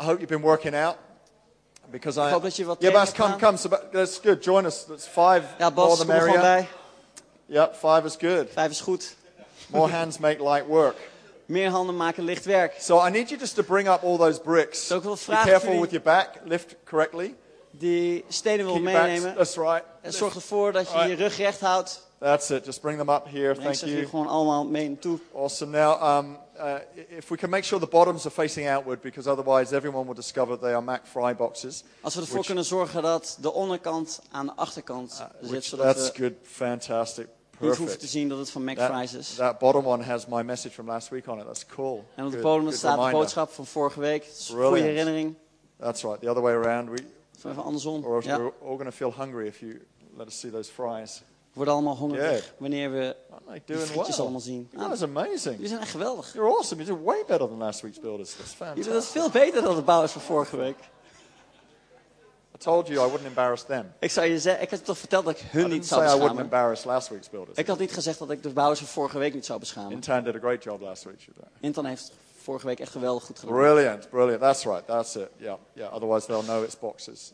I 0.00 0.04
hope 0.04 0.18
you've 0.20 0.26
been 0.26 0.40
working 0.42 0.74
out. 0.74 0.96
Because 1.90 2.20
I, 2.20 2.30
hoop 2.30 2.42
dat 2.42 2.56
je 2.56 2.64
wat 2.64 2.76
yeah, 2.80 2.92
Bas, 2.92 3.12
come, 3.12 3.36
come. 3.36 3.56
So, 3.56 3.68
that's 3.92 4.18
good. 4.22 4.44
Join 4.44 4.64
us. 4.66 4.84
That's 4.84 5.06
five. 5.06 5.42
Ja, 5.58 5.70
more 5.70 5.72
Bas, 5.88 5.98
the 5.98 6.12
er 6.12 6.20
gewoon 6.20 6.38
merrier. 6.40 6.68
Yep, 7.48 7.74
five 7.74 8.04
is 8.04 8.16
good. 8.16 8.48
Vijf 8.50 8.70
is 8.70 8.80
goed. 8.80 9.16
More 9.66 9.88
hands 9.88 10.18
make 10.18 10.42
light 10.42 10.66
work. 10.66 10.96
Meer 11.46 11.70
handen 11.70 11.96
maken 11.96 12.24
licht 12.24 12.44
werk. 12.44 12.74
So 12.78 13.06
I 13.06 13.10
need 13.10 13.28
you 13.28 13.40
just 13.40 13.54
to 13.54 13.62
bring 13.62 13.88
up 13.88 14.02
all 14.02 14.16
those 14.18 14.40
bricks. 14.40 14.86
Zou 14.86 15.00
ik 15.00 15.08
Be 15.08 15.16
vragen 15.16 15.54
of 15.54 15.60
careful 15.60 15.80
with 15.80 15.90
your 15.90 16.04
back. 16.04 16.40
Lift 16.44 16.76
correctly. 16.84 17.34
Die 17.70 18.24
stenen 18.28 18.64
wil 18.66 18.80
meenemen. 18.80 19.34
That's 19.34 19.56
right. 19.56 19.82
En 20.02 20.12
zorg 20.12 20.34
ervoor 20.34 20.72
dat 20.72 20.92
je 20.92 20.98
je 21.08 21.14
rug 21.14 21.36
recht 21.36 21.60
houdt. 21.60 22.06
That's 22.18 22.50
it. 22.50 22.64
Just 22.64 22.80
bring 22.80 22.98
them 22.98 23.08
up 23.08 23.26
here. 23.26 23.52
Breng 23.52 23.62
Thank 23.62 23.74
ze 23.74 23.84
hier 23.86 23.96
you. 23.96 24.08
gewoon 24.08 24.26
allemaal 24.26 24.66
mee 24.66 24.88
naartoe. 24.88 25.18
Awesome. 25.34 25.78
Now, 25.78 26.18
um, 26.18 26.38
uh, 26.56 26.74
if 27.08 27.28
we 27.28 27.36
can 27.36 27.50
make 27.50 27.64
sure 27.64 27.80
the 27.80 27.88
bottoms 27.90 28.24
are 28.24 28.34
facing 28.34 28.68
outward, 28.68 29.00
because 29.00 29.30
otherwise 29.30 29.74
everyone 29.76 30.04
will 30.04 30.14
discover 30.14 30.58
they 30.58 30.72
are 30.72 30.82
Mac 30.82 31.06
Fry 31.06 31.36
boxes. 31.36 31.84
Als 32.00 32.14
we 32.14 32.20
ervoor 32.20 32.36
Which- 32.36 32.46
kunnen 32.46 32.64
zorgen 32.64 33.02
dat 33.02 33.38
de 33.40 33.52
onderkant 33.52 34.20
aan 34.30 34.46
de 34.46 34.52
achterkant 34.56 35.12
zit. 35.12 35.50
Which, 35.50 35.64
Zodat 35.64 35.96
that's 35.96 36.16
we 36.16 36.22
good. 36.22 36.32
Fantastic. 36.42 37.26
Niet 37.60 37.76
hoeven 37.76 37.98
te 37.98 38.06
zien 38.06 38.28
dat 38.28 38.38
het 38.38 38.50
van 38.50 38.64
That, 38.64 38.76
McFries 38.90 39.14
is. 39.14 39.34
that 39.34 39.58
bottom 39.58 39.86
one 39.86 40.02
has 40.04 40.26
my 40.26 40.42
message 40.42 40.74
from 40.74 40.86
last 40.86 41.08
week 41.08 41.28
on 41.28 41.38
it. 41.38 41.46
That's 41.46 41.66
cool. 41.66 42.04
En 42.14 42.24
op 42.26 42.32
de 42.32 42.38
bodem 42.38 42.72
staat 42.72 43.04
de 43.04 43.10
boodschap 43.10 43.50
van 43.50 43.66
vorige 43.66 44.00
week. 44.00 44.24
Goede 44.50 44.80
herinnering. 44.80 45.34
That's 45.78 46.02
right. 46.02 46.20
The 46.20 46.28
other 46.30 46.42
way 46.42 46.52
around. 46.54 46.88
We, 46.90 46.98
even 47.38 47.62
andersom. 47.62 48.04
or 48.04 48.22
Ja. 48.24 48.36
we're 48.38 48.52
all 48.62 48.76
going 48.76 48.84
to 48.90 48.90
feel 48.96 49.12
hungry 49.16 49.46
if 49.46 49.60
you 49.60 49.80
let 50.16 50.26
us 50.26 50.38
see 50.40 50.50
those 50.50 50.70
fries. 50.72 51.22
We 51.52 51.64
worden 51.64 51.74
allemaal 51.74 51.96
hongerig 51.96 52.54
wanneer 52.58 52.90
we 52.92 53.16
die 53.64 53.76
frietjes 53.76 54.06
well? 54.16 54.18
allemaal 54.24 54.40
zien. 54.40 54.70
Ah, 54.76 54.90
are 54.90 55.02
amazing. 55.04 55.54
jullie 55.54 55.68
zijn 55.68 55.80
echt 55.80 55.90
geweldig. 55.90 56.32
You're 56.34 56.50
awesome. 56.50 56.82
You 56.84 56.96
did 56.96 57.04
way 57.06 57.24
better 57.26 57.48
than 57.48 57.58
last 57.58 57.80
week's 57.80 58.00
builders. 58.00 58.34
That's 58.36 58.54
Jullie 58.58 58.74
fantastic. 58.84 58.94
het 58.94 59.04
veel 59.04 59.30
beter 59.30 59.62
dan 59.62 59.74
de 59.76 59.82
bouwers 59.82 60.12
van 60.12 60.20
vorige 60.20 60.56
week. 60.56 60.76
I 62.60 62.64
told 62.64 62.88
you 62.88 62.98
I 63.06 63.10
wouldn't 63.10 63.26
embarrass 63.26 63.64
them. 63.64 63.92
Ik 63.98 64.10
zou 64.10 64.26
je 64.26 64.38
zeggen, 64.38 64.62
ik 64.62 64.70
had 64.70 64.78
je 64.78 64.84
toch 64.84 64.98
verteld 64.98 65.24
dat 65.24 65.38
ik 65.38 65.44
hun 65.50 65.68
niet 65.68 65.86
zou 65.86 66.00
I 66.00 66.04
wouldn't 66.04 66.20
beschamen. 66.20 66.44
embarrass 66.44 66.84
last 66.84 67.08
week's 67.08 67.30
builders. 67.30 67.58
Ik 67.58 67.66
had 67.66 67.78
niet 67.78 67.92
gezegd 67.92 68.18
dat 68.18 68.30
ik 68.30 68.42
de 68.42 68.48
bouwers 68.48 68.78
van 68.78 68.88
vorige 68.88 69.18
week 69.18 69.34
niet 69.34 69.46
zou 69.46 69.58
beschamen. 69.58 69.92
Intan 69.92 70.24
did 70.24 70.34
a 70.34 70.38
great 70.38 70.62
job 70.62 70.80
last 70.80 71.04
week. 71.04 71.26
Intan 71.60 71.84
heeft 71.84 72.12
vorige 72.42 72.66
week 72.66 72.80
echt 72.80 72.92
geweldig 72.92 73.24
goed 73.24 73.38
gedaan. 73.38 73.54
Brilliant, 73.56 74.10
brilliant. 74.10 74.40
That's 74.40 74.64
right. 74.64 74.86
That's 74.86 75.14
it. 75.14 75.28
Yeah, 75.36 75.54
yeah. 75.72 75.92
Otherwise, 75.92 76.26
they'll 76.26 76.42
know 76.42 76.64
it's 76.64 76.78
boxes. 76.78 77.32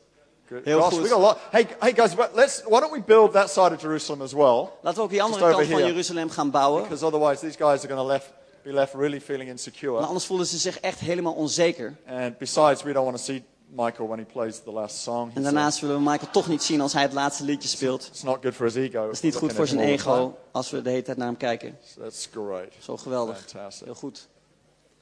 Good. 0.49 0.65
Heel 0.65 0.81
Gosh, 0.81 0.93
goed. 0.93 1.03
we 1.03 1.09
got 1.09 1.19
a 1.19 1.23
lot. 1.23 1.39
Hey, 1.51 1.67
hey 1.79 1.93
guys, 1.93 2.15
but 2.15 2.31
let's. 2.35 2.63
Why 2.67 2.81
don't 2.81 2.93
we 2.93 3.03
build 3.03 3.33
that 3.33 3.51
side 3.51 3.73
of 3.73 3.81
Jerusalem 3.81 4.23
as 4.23 4.33
well? 4.33 4.73
Laten 4.83 4.99
we 4.99 5.05
ook 5.05 5.11
die 5.11 5.23
andere 5.23 5.51
kant 5.51 5.67
van 5.67 5.77
here. 5.77 5.87
Jeruzalem 5.87 6.31
gaan 6.31 6.51
bouwen. 6.51 6.83
Because 6.83 7.05
otherwise, 7.05 7.41
these 7.41 7.57
guys 7.57 7.85
are 7.85 7.89
going 7.89 8.01
to 8.01 8.07
left, 8.07 8.33
be 8.63 8.73
left 8.73 8.95
really 8.95 9.21
feeling 9.21 9.49
insecure. 9.49 9.93
Want 9.93 10.07
anders 10.07 10.27
voelen 10.27 10.47
ze 10.47 10.59
zich 10.59 10.81
echt 10.81 10.99
helemaal 10.99 11.33
onzeker. 11.33 11.97
And 12.09 12.39
besides, 12.39 12.83
we 12.83 12.93
don't 12.93 13.05
want 13.05 13.17
to 13.17 13.23
see 13.23 13.45
Michael 13.69 14.09
when 14.09 14.19
he 14.19 14.25
plays 14.25 14.61
the 14.63 14.73
last 14.73 14.97
song. 15.03 15.31
En 15.35 15.43
daarnaast 15.43 15.81
willen 15.81 15.97
we 15.97 16.11
Michael 16.11 16.31
toch 16.31 16.49
niet 16.49 16.63
zien 16.63 16.81
als 16.81 16.93
hij 16.93 17.03
het 17.03 17.13
laatste 17.13 17.45
liedje 17.45 17.69
speelt. 17.69 18.07
it's 18.07 18.23
not 18.23 18.39
good 18.43 18.55
for 18.55 18.65
his 18.67 18.75
ego. 18.75 19.05
Dat 19.05 19.13
is 19.13 19.21
niet 19.21 19.35
goed 19.35 19.53
voor 19.53 19.67
zijn 19.67 19.81
ego 19.81 20.39
als 20.53 20.71
we 20.71 20.83
de 20.83 20.91
hele 20.91 21.03
tijd 21.03 21.17
naar 21.17 21.27
hem 21.27 21.37
kijken. 21.37 21.79
That's 21.99 22.29
great. 22.33 22.73
Zo 22.79 22.97
geweldig. 22.97 23.45
Fantastic. 23.47 23.85
Heel 23.85 23.95
goed. 23.95 24.29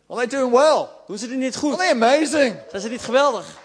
Are 0.09 0.26
they 0.26 0.38
doing 0.38 0.52
well? 0.52 0.88
Doen 1.07 1.19
ze 1.19 1.28
dit 1.28 1.38
niet 1.38 1.57
Are 1.57 1.66
goed? 1.66 1.78
they 1.78 1.90
amazing? 1.90 2.57
Zijn 2.71 2.83
ze 2.83 2.88
niet 2.88 3.02
geweldig? 3.02 3.59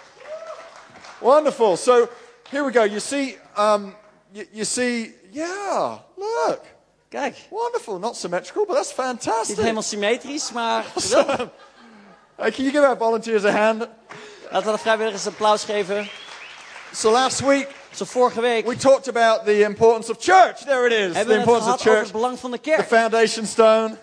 Wonderful. 1.19 1.77
So 1.77 2.07
here 2.49 2.65
we 2.65 2.71
go. 2.71 2.83
You 2.83 2.99
see, 2.99 3.37
um, 3.57 3.95
you, 4.31 4.47
you 4.51 4.65
see, 4.65 5.15
yeah. 5.31 5.97
Look, 6.15 6.59
Kijk, 7.09 7.47
wonderful. 7.49 7.99
Not 7.99 8.17
symmetrical, 8.17 8.65
but 8.65 8.75
that's 8.75 8.87
niet 8.97 9.05
fantastic. 9.05 9.57
helemaal 9.57 9.81
symmetrisch, 9.81 10.51
maar. 10.51 10.85
Hey, 12.35 12.51
can 12.51 12.63
you 12.63 12.71
give 12.71 12.85
our 12.85 12.97
volunteers 12.97 13.43
a 13.45 13.51
hand? 13.51 13.87
Laten 14.51 14.65
we 14.65 14.71
de 14.71 14.77
vrijwilligers 14.77 15.25
een 15.25 15.31
applaus 15.31 15.63
geven. 15.63 16.09
So 16.93 17.11
last 17.11 17.39
week 17.39 17.67
Zo 17.91 18.05
vorige 18.05 18.41
week 18.41 18.65
we 18.67 18.75
talked 18.75 19.07
about 19.07 19.45
the 19.45 19.61
importance 19.61 20.11
of 20.11 20.17
church. 20.19 20.57
There 20.57 20.85
it 20.85 20.91
is. 20.91 21.21
The 21.21 21.25
we 21.27 21.33
importance 21.33 21.73
of 21.73 21.81
church. 21.81 21.99
het 22.03 22.11
belang 22.11 22.39
van 22.39 22.51
de 22.51 22.59
The 22.59 22.83
foundation 22.87 23.45
stone, 23.45 23.97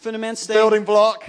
Fundamentsteen, 0.00 0.56
building 0.56 0.84
block 0.84 1.16
of 1.16 1.26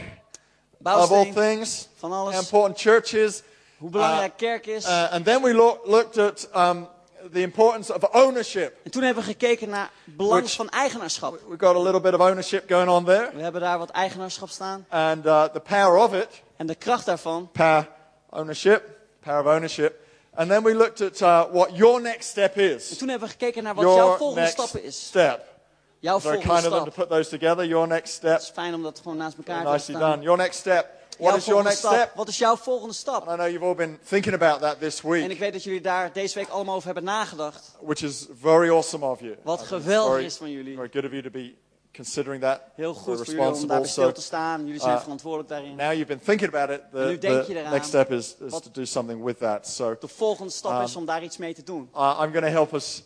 all 0.83 1.07
bouwsteen, 1.07 1.33
things. 1.33 1.87
van 1.97 2.11
alles. 2.11 2.35
important 2.35 2.79
church 2.79 3.13
is. 3.13 3.41
Hoe 3.77 3.89
belangrijk 3.89 4.37
kerk 4.37 4.65
is. 4.67 4.85
Uh, 4.85 5.11
and 5.11 5.25
then 5.25 5.41
we 5.41 5.53
lo- 5.53 5.79
looked 5.83 6.17
at 6.17 6.49
um, 6.55 6.87
the 7.33 7.41
importance 7.41 7.93
of 7.93 8.03
ownership. 8.11 8.75
En 8.83 8.91
toen 8.91 9.03
hebben 9.03 9.23
we 9.23 9.29
gekeken 9.29 9.69
naar 9.69 9.89
het 10.05 10.17
belang 10.17 10.41
Which- 10.41 10.55
van 10.55 10.69
eigenaarschap. 10.69 11.39
We've 11.47 11.65
got 11.65 11.75
a 11.75 11.79
little 11.81 12.01
bit 12.01 12.13
of 12.13 12.19
ownership 12.19 12.69
going 12.69 12.89
on 12.89 13.05
there. 13.05 13.29
We 13.33 13.41
hebben 13.41 13.61
daar 13.61 13.77
wat 13.77 13.89
eigenaarschap 13.89 14.49
staan. 14.49 14.85
And 14.89 15.25
uh, 15.25 15.43
the 15.43 15.59
power 15.59 15.97
of 15.97 16.13
it, 16.13 16.27
En 16.57 16.67
de 16.67 16.75
kracht 16.75 17.05
daarvan. 17.05 17.49
power 17.51 17.87
ownership, 18.31 18.81
power 19.19 19.39
of 19.39 19.45
ownership. 19.45 20.00
And 20.33 20.50
then 20.50 20.63
we 20.63 20.73
looked 20.73 21.01
at 21.01 21.21
uh, 21.21 21.45
what 21.51 21.75
your 21.75 22.01
next 22.01 22.29
step 22.29 22.55
En 22.57 22.75
is. 22.75 22.97
toen 22.97 23.09
hebben 23.09 23.27
we 23.27 23.33
gekeken 23.33 23.63
naar 23.63 23.75
wat 23.75 23.83
jouw 23.83 24.17
volgende 24.17 24.41
next 24.41 24.53
stap 24.67 24.81
is. 24.81 25.05
step. 25.07 25.50
Jouw 26.00 26.19
volgende 26.19 26.47
kind 26.47 26.65
of 26.65 26.71
them 26.71 26.83
to 26.83 26.91
put 26.91 27.09
those 27.09 27.29
together. 27.38 27.65
Your 27.65 27.88
next 27.88 28.13
step. 28.13 28.31
Het 28.31 28.41
is 28.41 28.50
fijn 28.50 28.73
om 28.73 28.83
dat 28.83 29.00
gewoon 29.01 29.17
naast 29.17 29.38
elkaar 29.38 29.63
te 29.65 29.69
Nicely 29.71 30.00
done. 30.00 30.21
Your 30.21 30.38
next 30.38 30.59
step. 30.59 31.00
What 31.17 31.35
is 31.35 31.45
your 31.45 31.63
next 31.63 31.77
stap. 31.77 31.93
step? 31.93 32.11
Wat 32.15 32.27
is 32.27 32.38
jouw 32.38 32.55
volgende 32.55 32.93
stap? 32.93 33.27
I 33.27 33.33
know 33.33 33.47
you've 33.47 33.65
all 33.65 33.75
been 33.75 34.00
thinking 34.09 34.33
about 34.35 34.59
that 34.61 34.79
this 34.79 35.01
En 35.03 35.09
week, 35.09 35.29
ik 35.31 35.39
weet 35.39 35.53
dat 35.53 35.63
jullie 35.63 35.81
daar 35.81 36.13
deze 36.13 36.39
week 36.39 36.50
allemaal 36.50 36.75
over 36.75 36.85
hebben 36.85 37.03
nagedacht. 37.03 37.71
which 37.81 38.01
is 38.03 38.27
very 38.39 38.69
awesome 38.69 39.05
of 39.05 39.19
you. 39.19 39.35
Wat 39.43 39.61
geweldig 39.61 40.21
is 40.23 40.35
van 40.35 40.51
jullie. 40.51 40.75
very 40.75 40.89
good 40.93 41.05
of 41.05 41.11
you 41.11 41.21
to 41.23 41.29
be 41.29 41.55
considering 41.95 42.41
that. 42.41 42.62
Heel 42.75 42.93
We're 42.93 43.00
goed 43.00 43.03
voor 43.03 43.25
jullie 43.25 43.31
om 43.31 43.38
responsible. 43.38 43.67
daarbij 43.67 43.89
stil 43.89 44.12
te 44.12 44.21
staan. 44.21 44.65
Jullie 44.65 44.81
zijn 44.81 44.95
uh, 44.95 45.01
verantwoordelijk 45.01 45.50
daarin. 45.50 45.75
now 45.75 45.91
you've 45.91 46.05
been 46.05 46.19
thinking 46.19 46.53
about 46.53 46.69
it. 46.79 46.81
nu 46.93 47.00
The, 47.13 47.17
denk 47.17 47.45
the 47.45 47.53
je 47.53 47.60
eraan. 47.60 47.71
next 47.71 47.88
step 47.88 48.12
is, 48.12 48.36
is 48.39 48.51
Wat- 48.51 48.63
to 48.63 48.69
do 48.71 48.86
something 48.86 49.24
with 49.24 49.38
that. 49.38 49.67
So 49.67 49.95
De 50.00 50.07
volgende 50.07 50.51
stap 50.51 50.71
Um, 50.77 50.81
is 50.83 50.95
om 50.95 51.05
daar 51.05 51.24
iets 51.24 51.38
mee 51.38 51.53
te 51.53 51.63
doen. 51.63 51.89
uh, 51.95 52.19
I'm 52.24 52.31
going 52.31 52.45
to 52.45 52.51
help 52.51 52.74
us 52.74 53.03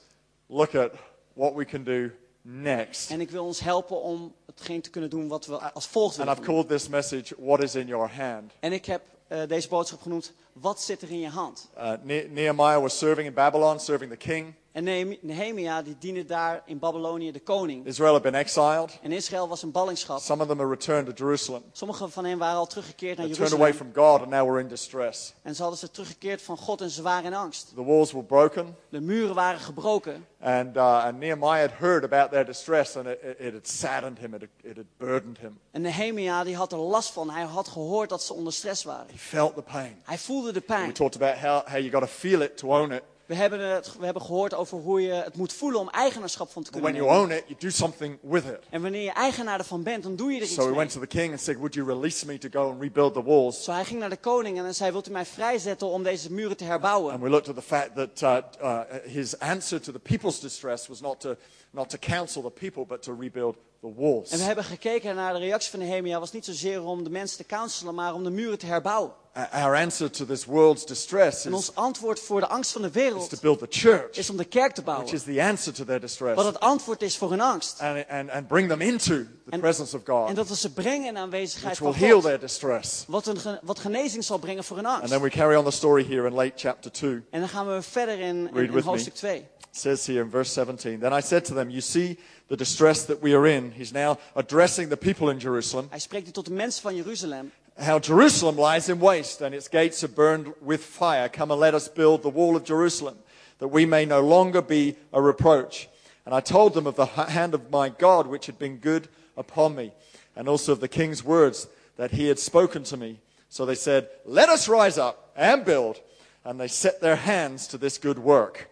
look 0.47 0.75
at 0.75 0.91
what 1.33 1.53
we 1.55 1.65
can 1.65 1.83
do 1.83 2.09
next. 2.41 3.09
En 3.11 3.21
ik 3.21 3.29
wil 3.29 3.45
ons 3.45 3.59
helpen 3.59 4.01
om 4.01 4.33
hetgeen 4.45 4.81
te 4.81 4.89
kunnen 4.89 5.09
doen 5.09 5.27
wat 5.27 5.45
we 5.45 5.57
als 5.57 5.87
volgt 5.87 6.07
And 6.07 6.17
willen 6.17 6.33
I've 6.33 6.45
doen. 6.45 6.55
called 6.55 6.69
this 6.69 6.87
message, 6.89 7.35
What 7.39 7.63
is 7.63 7.75
in 7.75 7.87
Your 7.87 8.09
Hand? 8.13 8.51
En 8.59 8.73
ik 8.73 8.85
heb 8.85 9.01
eh, 9.27 9.39
deze 9.47 9.67
boodschap 9.67 10.01
genoemd, 10.01 10.33
wat 10.53 10.81
zit 10.81 11.01
er 11.01 11.09
in 11.11 11.19
je 11.19 11.29
hand? 11.29 11.69
Uh, 11.77 11.91
Ne- 12.03 12.27
Nehemiah 12.29 12.81
was 12.81 12.97
serving 12.97 13.27
in 13.27 13.33
Babylon, 13.33 13.79
serving 13.79 14.11
the 14.11 14.17
king. 14.17 14.53
En 14.75 14.83
Nehem- 14.83 15.17
Nehemia 15.21 15.81
die 15.81 15.95
diende 15.99 16.25
daar 16.25 16.61
in 16.65 16.79
Babylonië 16.79 17.31
de 17.31 17.39
koning. 17.39 17.85
Israel 17.85 18.11
had 18.13 18.21
been 18.21 18.35
exiled. 18.35 18.99
En 19.01 19.11
Israël 19.11 19.47
was 19.47 19.63
een 19.63 19.71
ballingschap. 19.71 20.19
Some 20.19 20.41
of 20.41 20.47
them 20.47 20.59
are 20.59 20.69
returned 20.69 21.05
to 21.05 21.23
Jerusalem. 21.23 21.63
Sommigen 21.71 22.11
van 22.11 22.25
hen 22.25 22.37
waren 22.37 22.57
al 22.57 22.67
teruggekeerd 22.67 23.17
naar 23.17 23.25
They 23.27 23.35
turned 23.35 23.53
away 23.53 23.67
Jeruzalem. 23.71 23.93
from 23.93 24.03
God 24.03 24.21
and 24.21 24.29
now 24.29 24.49
we're 24.49 24.59
in 24.61 24.67
distress. 24.67 25.33
En 25.41 25.55
ze 25.55 25.61
hadden 25.61 25.79
ze 25.79 25.91
teruggekeerd 25.91 26.41
van 26.41 26.57
God 26.57 26.81
en 26.81 26.89
ze 26.89 27.01
waren 27.01 27.25
in 27.25 27.33
angst. 27.33 27.71
The 27.75 27.83
walls 27.83 28.11
were 28.11 28.25
broken. 28.25 28.75
De 28.89 28.99
muren 29.01 29.35
waren 29.35 29.59
gebroken. 29.59 30.25
And, 30.41 30.75
uh, 30.77 31.03
and 31.05 31.19
Nehemiah 31.19 31.59
had 31.61 31.71
heard 31.79 32.03
about 32.03 32.31
their 32.31 32.45
distress 32.45 32.95
and 32.97 33.07
it, 33.07 33.17
it, 33.23 33.39
it 33.39 33.53
had 33.53 33.67
saddened 33.67 34.19
him, 34.19 34.33
it 34.33 34.41
had, 34.41 34.71
it 34.71 34.75
had 34.77 34.85
burdened 34.97 35.37
him. 35.37 35.59
En 35.71 35.81
Nehemia 35.81 36.43
die 36.43 36.55
had 36.55 36.71
er 36.71 36.77
last 36.77 37.09
van. 37.11 37.29
Hij 37.29 37.43
had 37.43 37.67
gehoord 37.67 38.09
dat 38.09 38.23
ze 38.23 38.33
onder 38.33 38.53
stress 38.53 38.83
waren. 38.83 39.07
He 39.11 39.17
felt 39.17 39.55
the 39.55 39.61
pain. 39.61 40.01
Hij 40.03 40.17
voelde 40.17 40.51
de 40.51 40.59
We 40.59 40.65
pijn. 40.65 40.93
talked 40.93 41.15
about 41.21 41.35
how, 41.37 41.67
how 41.67 41.77
you 41.79 41.89
got 41.91 42.01
to 42.01 42.07
feel 42.07 42.41
it 42.41 42.57
to 42.57 42.67
own 42.81 42.91
it. 42.91 43.01
We 43.25 43.35
hebben, 43.35 43.59
het, 43.59 43.97
we 43.99 44.05
hebben 44.05 44.21
gehoord 44.23 44.53
over 44.53 44.77
hoe 44.77 45.01
je 45.01 45.11
het 45.11 45.35
moet 45.37 45.53
voelen 45.53 45.79
om 45.79 45.89
eigenaarschap 45.89 46.51
van 46.51 46.63
te 46.63 46.71
But 46.71 46.81
kunnen 46.81 46.99
when 47.01 47.11
you 47.11 47.23
own 47.23 47.31
it, 47.37 47.43
you 47.47 47.59
do 47.59 47.69
something 47.69 48.17
with 48.21 48.43
it. 48.45 48.59
En 48.69 48.81
wanneer 48.81 49.01
je 49.03 49.11
eigenaar 49.11 49.59
ervan 49.59 49.83
bent, 49.83 50.03
dan 50.03 50.15
doe 50.15 50.31
je 50.31 50.37
er 50.37 50.43
iets 50.43 50.53
So 50.53 50.65
mee. 50.65 50.75
went 50.75 50.91
to 50.91 50.99
the 50.99 51.07
king 51.07 51.31
and 51.31 51.41
said, 51.41 51.55
Would 51.57 51.73
you 51.73 51.87
release 51.87 52.25
me 52.25 52.37
to 52.37 52.49
go 52.51 52.69
and 52.71 52.81
rebuild 52.81 53.13
the 53.13 53.23
walls? 53.23 53.65
Hij 53.65 53.85
ging 53.85 53.99
naar 53.99 54.09
de 54.09 54.17
koning 54.17 54.57
en 54.57 54.75
zei, 54.75 54.91
wilt 54.91 55.07
u 55.07 55.11
mij 55.11 55.25
vrijzetten 55.25 55.87
om 55.87 56.03
deze 56.03 56.31
muren 56.31 56.57
te 56.57 56.63
And 56.63 56.71
herbouwen? 56.71 57.19
we 57.21 57.29
looked 57.29 57.49
at 57.49 57.55
the 57.55 57.61
fact 57.61 57.95
that 57.95 58.21
uh, 58.21 58.37
uh, 58.61 58.79
his 59.03 59.39
answer 59.39 59.81
to 59.81 59.91
the 59.91 59.99
people's 59.99 60.39
distress 60.39 60.87
was 60.87 61.01
not 61.01 61.19
to, 61.21 61.35
not 61.71 61.89
to 61.89 61.97
counsel 61.99 62.41
the 62.41 62.49
people, 62.51 62.85
but 62.85 63.01
to 63.03 63.15
rebuild 63.19 63.55
the 63.81 63.93
walls. 63.95 64.29
En 64.31 64.37
we 64.37 64.43
hebben 64.43 64.63
gekeken 64.63 65.15
naar 65.15 65.33
de 65.33 65.39
reactie 65.39 65.69
van 65.71 65.79
Nehemia. 65.79 66.19
was 66.19 66.31
niet 66.31 66.45
zozeer 66.45 66.83
om 66.83 67.03
de 67.03 67.09
mensen 67.09 67.37
te 67.37 67.45
counselen, 67.45 67.95
maar 67.95 68.13
om 68.13 68.23
de 68.23 68.29
muren 68.29 68.57
te 68.57 68.65
herbouwen. 68.65 69.11
Our 69.51 69.75
answer 69.75 70.09
to 70.11 70.25
this 70.25 70.45
world's 70.45 70.85
distress 70.85 71.45
En 71.45 71.51
is, 71.51 71.55
ons 71.57 71.75
antwoord 71.75 72.19
voor 72.19 72.39
de 72.39 72.47
angst 72.47 72.71
van 72.71 72.81
de 72.81 72.87
is 72.87 72.93
wereld 72.93 73.29
to 73.29 73.37
build 73.41 73.59
the 73.59 73.65
church, 73.69 74.17
is 74.17 74.29
om 74.29 74.37
de 74.37 74.43
kerk 74.45 74.73
te 74.73 74.81
which 74.81 74.95
bouwen. 74.95 75.13
is 75.13 75.23
the 75.23 75.43
answer 75.43 75.73
to 75.73 75.83
their 75.85 75.99
distress, 75.99 76.35
Wat 76.35 76.45
het 76.45 76.59
antwoord 76.59 77.01
is 77.01 77.17
voor 77.17 77.29
hun 77.29 77.41
angst. 77.41 77.79
and, 77.81 78.07
and, 78.09 78.29
and 78.29 78.47
bring 78.47 78.69
them 78.69 78.81
into 78.81 79.15
the 79.15 79.27
En- 79.49 79.59
presence 79.59 79.95
of 79.95 80.01
En 80.07 80.13
God, 80.13 80.35
dat 80.35 80.47
we 80.47 80.55
ze 80.55 80.73
brengen 80.73 81.07
in 81.07 81.13
de 81.13 81.19
aanwezigheid 81.19 81.77
which 81.77 81.79
will 81.91 81.99
van 81.99 82.07
heal 82.07 82.15
God. 82.21 82.23
their 82.23 82.39
distress. 82.39 83.03
Wat, 83.07 83.27
een, 83.27 83.59
wat 83.63 83.79
genezing 83.79 84.23
zal 84.23 84.37
brengen 84.37 84.63
voor 84.63 84.75
hun 84.77 84.85
And 84.85 84.95
angst. 84.97 85.11
then 85.11 85.21
we 85.21 85.29
carry 85.29 85.55
on 85.55 85.63
the 85.65 85.71
story 85.71 86.05
here 86.05 86.27
in 86.27 86.33
late 86.33 86.53
chapter 86.55 86.91
2. 86.91 87.21
En 87.29 87.39
dan 87.39 87.49
gaan 87.49 87.67
we 87.75 87.81
verder 87.81 88.19
in, 88.19 88.49
in, 88.53 88.73
in 88.73 88.79
hoofdstuk 88.79 89.13
2. 89.13 89.37
It 89.37 89.81
says 89.81 90.05
here 90.07 90.19
in 90.21 90.29
verse 90.29 90.51
17 90.53 90.99
Then 90.99 91.13
I 91.17 91.21
said 91.21 91.45
to 91.45 91.53
them, 91.53 91.69
You 91.69 91.81
see 91.81 92.19
the 92.47 92.57
distress 92.57 93.05
that 93.05 93.21
we 93.21 93.33
are 93.33 93.47
in. 93.47 93.71
He's 93.71 93.93
now 93.93 94.17
addressing 94.35 94.89
the 94.89 94.97
people 94.97 95.29
in 95.29 95.39
Jerusalem. 95.39 95.87
Hij 95.89 95.99
spreekt 95.99 96.25
nu 96.25 96.31
tot 96.31 96.45
de 96.45 96.51
mensen 96.51 96.81
van 96.81 96.95
Jeruzalem. 96.95 97.51
How 97.77 97.99
Jerusalem 97.99 98.59
lies 98.59 98.89
in 98.89 98.99
waste 98.99 99.45
and 99.45 99.53
its 99.53 99.67
gates 99.67 100.03
are 100.03 100.13
burned 100.13 100.53
with 100.61 100.81
fire. 100.81 101.29
Come 101.29 101.51
and 101.51 101.59
let 101.59 101.73
us 101.73 101.89
build 101.89 102.21
the 102.21 102.31
wall 102.31 102.55
of 102.55 102.63
Jerusalem, 102.63 103.15
that 103.57 103.71
we 103.71 103.85
may 103.85 104.05
no 104.05 104.21
longer 104.21 104.61
be 104.61 104.95
a 105.11 105.21
reproach. 105.21 105.89
And 106.25 106.33
I 106.33 106.41
told 106.41 106.73
them 106.73 106.87
of 106.87 106.95
the 106.95 107.05
hand 107.05 107.53
of 107.53 107.69
my 107.69 107.89
God, 107.89 108.27
which 108.27 108.45
had 108.45 108.57
been 108.57 108.77
good 108.77 109.07
upon 109.37 109.75
me, 109.75 109.91
and 110.35 110.47
also 110.47 110.71
of 110.71 110.79
the 110.79 110.87
king's 110.87 111.23
words 111.23 111.67
that 111.97 112.11
he 112.11 112.27
had 112.27 112.39
spoken 112.39 112.83
to 112.83 112.97
me. 112.97 113.19
So 113.49 113.65
they 113.65 113.75
said, 113.75 114.09
Let 114.25 114.49
us 114.49 114.67
rise 114.67 114.97
up 114.97 115.31
and 115.35 115.65
build. 115.65 115.99
And 116.43 116.59
they 116.59 116.67
set 116.67 117.01
their 117.01 117.15
hands 117.15 117.67
to 117.67 117.77
this 117.77 117.97
good 117.97 118.19
work. 118.19 118.69